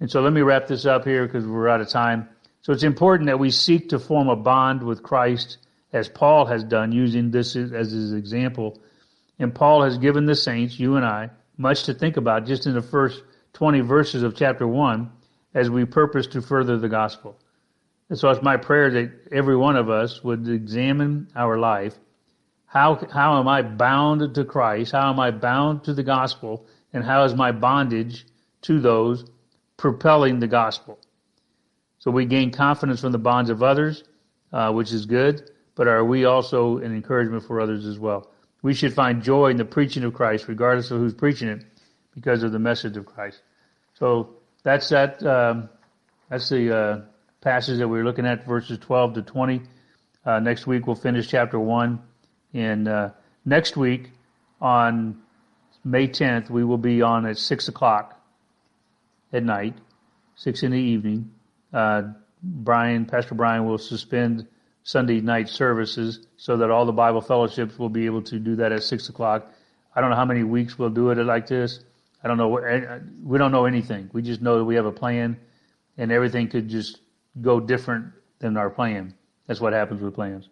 And 0.00 0.10
so 0.10 0.22
let 0.22 0.32
me 0.32 0.40
wrap 0.40 0.66
this 0.68 0.86
up 0.86 1.04
here 1.04 1.26
because 1.26 1.46
we're 1.46 1.68
out 1.68 1.82
of 1.82 1.90
time. 1.90 2.30
So 2.62 2.72
it's 2.72 2.84
important 2.84 3.26
that 3.26 3.38
we 3.38 3.50
seek 3.50 3.90
to 3.90 3.98
form 3.98 4.28
a 4.28 4.36
bond 4.36 4.82
with 4.82 5.02
Christ 5.02 5.58
as 5.92 6.08
Paul 6.08 6.46
has 6.46 6.64
done 6.64 6.90
using 6.92 7.30
this 7.30 7.56
as 7.56 7.92
his 7.92 8.14
example. 8.14 8.80
And 9.38 9.54
Paul 9.54 9.82
has 9.82 9.98
given 9.98 10.24
the 10.24 10.34
saints, 10.34 10.80
you 10.80 10.96
and 10.96 11.04
I, 11.04 11.28
much 11.58 11.84
to 11.84 11.94
think 11.94 12.16
about 12.16 12.46
just 12.46 12.66
in 12.66 12.72
the 12.72 12.80
first 12.80 13.22
20 13.52 13.80
verses 13.80 14.22
of 14.22 14.34
chapter 14.34 14.66
1 14.66 15.10
as 15.52 15.68
we 15.68 15.84
purpose 15.84 16.26
to 16.28 16.40
further 16.40 16.78
the 16.78 16.88
gospel. 16.88 17.38
And 18.08 18.18
so 18.18 18.30
it's 18.30 18.42
my 18.42 18.56
prayer 18.56 18.90
that 18.90 19.12
every 19.30 19.56
one 19.56 19.76
of 19.76 19.90
us 19.90 20.24
would 20.24 20.48
examine 20.48 21.28
our 21.36 21.58
life. 21.58 21.94
How, 22.68 22.96
how 23.10 23.40
am 23.40 23.48
I 23.48 23.62
bound 23.62 24.34
to 24.34 24.44
Christ? 24.44 24.92
How 24.92 25.10
am 25.10 25.18
I 25.18 25.30
bound 25.30 25.84
to 25.84 25.94
the 25.94 26.02
gospel? 26.02 26.66
And 26.92 27.02
how 27.02 27.24
is 27.24 27.34
my 27.34 27.50
bondage 27.50 28.26
to 28.62 28.78
those 28.78 29.24
propelling 29.78 30.38
the 30.38 30.46
gospel? 30.46 30.98
So 31.98 32.10
we 32.10 32.26
gain 32.26 32.50
confidence 32.50 33.00
from 33.00 33.12
the 33.12 33.18
bonds 33.18 33.50
of 33.50 33.62
others, 33.62 34.04
uh, 34.52 34.72
which 34.72 34.92
is 34.92 35.06
good, 35.06 35.50
but 35.74 35.88
are 35.88 36.04
we 36.04 36.26
also 36.26 36.78
an 36.78 36.94
encouragement 36.94 37.44
for 37.44 37.60
others 37.60 37.86
as 37.86 37.98
well? 37.98 38.30
We 38.62 38.74
should 38.74 38.92
find 38.92 39.22
joy 39.22 39.48
in 39.48 39.56
the 39.56 39.64
preaching 39.64 40.04
of 40.04 40.12
Christ, 40.12 40.46
regardless 40.46 40.90
of 40.90 40.98
who's 40.98 41.14
preaching 41.14 41.48
it, 41.48 41.64
because 42.14 42.42
of 42.42 42.52
the 42.52 42.58
message 42.58 42.96
of 42.96 43.06
Christ. 43.06 43.40
So 43.94 44.36
that's 44.62 44.88
that. 44.90 45.24
Um, 45.24 45.70
that's 46.28 46.48
the 46.50 46.76
uh, 46.76 47.00
passage 47.40 47.78
that 47.78 47.88
we're 47.88 48.04
looking 48.04 48.26
at, 48.26 48.46
verses 48.46 48.78
12 48.78 49.14
to 49.14 49.22
20. 49.22 49.62
Uh, 50.26 50.40
next 50.40 50.66
week 50.66 50.86
we'll 50.86 50.96
finish 50.96 51.28
chapter 51.28 51.58
one, 51.58 52.00
and 52.54 52.88
uh, 52.88 53.10
next 53.44 53.76
week 53.76 54.10
on 54.60 55.20
May 55.84 56.08
10th 56.08 56.50
we 56.50 56.64
will 56.64 56.78
be 56.78 57.02
on 57.02 57.26
at 57.26 57.38
six 57.38 57.68
o'clock 57.68 58.20
at 59.32 59.42
night, 59.42 59.74
six 60.34 60.62
in 60.62 60.72
the 60.72 60.78
evening. 60.78 61.30
Uh, 61.72 62.02
Brian, 62.42 63.04
Pastor 63.04 63.34
Brian, 63.34 63.66
will 63.66 63.78
suspend 63.78 64.46
Sunday 64.82 65.20
night 65.20 65.48
services 65.48 66.26
so 66.36 66.56
that 66.56 66.70
all 66.70 66.86
the 66.86 66.92
Bible 66.92 67.20
fellowships 67.20 67.78
will 67.78 67.88
be 67.88 68.06
able 68.06 68.22
to 68.22 68.38
do 68.38 68.56
that 68.56 68.72
at 68.72 68.82
six 68.82 69.08
o'clock. 69.08 69.52
I 69.94 70.00
don't 70.00 70.10
know 70.10 70.16
how 70.16 70.24
many 70.24 70.44
weeks 70.44 70.78
we'll 70.78 70.90
do 70.90 71.10
it 71.10 71.18
like 71.18 71.46
this. 71.46 71.80
I 72.22 72.28
don't 72.28 72.36
know. 72.36 72.48
We 73.22 73.38
don't 73.38 73.52
know 73.52 73.66
anything. 73.66 74.10
We 74.12 74.22
just 74.22 74.40
know 74.40 74.58
that 74.58 74.64
we 74.64 74.74
have 74.76 74.86
a 74.86 74.92
plan, 74.92 75.38
and 75.96 76.10
everything 76.10 76.48
could 76.48 76.68
just 76.68 77.00
go 77.40 77.60
different 77.60 78.12
than 78.38 78.56
our 78.56 78.70
plan. 78.70 79.14
That's 79.46 79.60
what 79.60 79.72
happens 79.72 80.00
with 80.00 80.14
plans. 80.14 80.48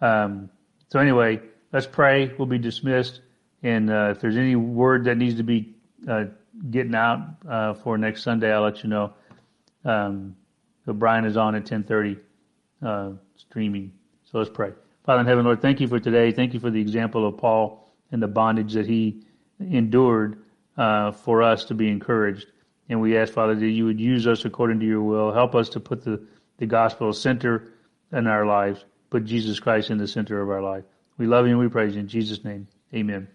Um, 0.00 0.50
so 0.90 0.98
anyway, 0.98 1.40
let's 1.72 1.86
pray. 1.86 2.32
We'll 2.36 2.46
be 2.46 2.58
dismissed, 2.58 3.20
and 3.62 3.90
uh, 3.90 4.08
if 4.10 4.20
there's 4.20 4.36
any 4.36 4.56
word 4.56 5.04
that 5.04 5.16
needs 5.16 5.36
to 5.36 5.44
be 5.44 5.74
uh, 6.08 6.24
getting 6.70 6.94
out 6.94 7.20
uh, 7.48 7.74
for 7.74 7.96
next 7.96 8.22
Sunday, 8.22 8.52
I'll 8.52 8.62
let 8.62 8.82
you 8.82 8.90
know. 8.90 9.12
Um, 9.84 10.36
so 10.84 10.92
Brian 10.92 11.24
is 11.24 11.36
on 11.36 11.54
at 11.54 11.64
10:30 11.64 12.18
uh, 12.82 13.10
streaming. 13.36 13.92
So 14.24 14.38
let's 14.38 14.50
pray. 14.50 14.72
Father 15.04 15.20
in 15.20 15.26
heaven, 15.26 15.44
Lord, 15.44 15.62
thank 15.62 15.80
you 15.80 15.88
for 15.88 16.00
today. 16.00 16.32
Thank 16.32 16.54
you 16.54 16.60
for 16.60 16.70
the 16.70 16.80
example 16.80 17.26
of 17.26 17.38
Paul 17.38 17.88
and 18.12 18.22
the 18.22 18.28
bondage 18.28 18.72
that 18.74 18.86
he 18.86 19.24
endured 19.60 20.42
uh, 20.76 21.12
for 21.12 21.42
us 21.42 21.64
to 21.66 21.74
be 21.74 21.88
encouraged. 21.88 22.46
And 22.88 23.00
we 23.00 23.16
ask, 23.16 23.32
Father, 23.32 23.54
that 23.54 23.66
you 23.66 23.84
would 23.84 24.00
use 24.00 24.26
us 24.26 24.44
according 24.44 24.80
to 24.80 24.86
your 24.86 25.02
will. 25.02 25.32
Help 25.32 25.54
us 25.54 25.68
to 25.70 25.80
put 25.80 26.04
the, 26.04 26.20
the 26.58 26.66
gospel 26.66 27.12
center 27.12 27.72
in 28.12 28.26
our 28.26 28.44
lives. 28.44 28.84
Put 29.10 29.24
Jesus 29.24 29.60
Christ 29.60 29.90
in 29.90 29.98
the 29.98 30.06
center 30.06 30.40
of 30.40 30.48
our 30.48 30.62
life. 30.62 30.84
We 31.18 31.26
love 31.26 31.46
you 31.46 31.52
and 31.52 31.60
we 31.60 31.68
praise 31.68 31.94
you. 31.94 32.00
In 32.00 32.08
Jesus' 32.08 32.44
name, 32.44 32.68
amen. 32.94 33.28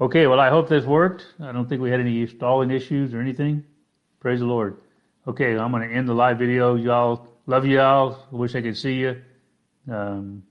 Okay, 0.00 0.26
well, 0.26 0.40
I 0.40 0.48
hope 0.48 0.68
this 0.68 0.84
worked. 0.84 1.26
I 1.40 1.52
don't 1.52 1.68
think 1.68 1.82
we 1.82 1.90
had 1.90 2.00
any 2.00 2.26
stalling 2.26 2.70
issues 2.70 3.12
or 3.12 3.20
anything. 3.20 3.64
Praise 4.20 4.38
the 4.38 4.46
Lord. 4.46 4.78
Okay, 5.26 5.58
I'm 5.58 5.72
going 5.72 5.88
to 5.88 5.94
end 5.94 6.08
the 6.08 6.14
live 6.14 6.38
video. 6.38 6.76
Y'all, 6.76 7.28
love 7.46 7.66
you 7.66 7.80
all. 7.80 8.26
Wish 8.30 8.54
I 8.54 8.62
could 8.62 8.76
see 8.76 8.94
you. 8.94 9.20
Um, 9.90 10.44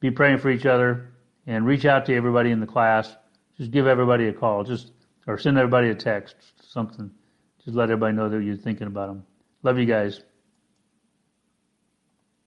be 0.00 0.10
praying 0.10 0.38
for 0.38 0.50
each 0.50 0.66
other 0.66 1.12
and 1.46 1.66
reach 1.66 1.84
out 1.84 2.06
to 2.06 2.14
everybody 2.14 2.50
in 2.50 2.60
the 2.60 2.66
class. 2.66 3.14
Just 3.58 3.70
give 3.70 3.86
everybody 3.86 4.28
a 4.28 4.32
call. 4.32 4.64
Just 4.64 4.92
or 5.28 5.36
send 5.36 5.58
everybody 5.58 5.90
a 5.90 5.94
text, 5.94 6.36
something. 6.62 7.10
Just 7.62 7.76
let 7.76 7.90
everybody 7.90 8.16
know 8.16 8.30
that 8.30 8.42
you're 8.42 8.56
thinking 8.56 8.86
about 8.86 9.08
them. 9.08 9.26
Love 9.62 9.78
you 9.78 9.84
guys. 9.84 10.22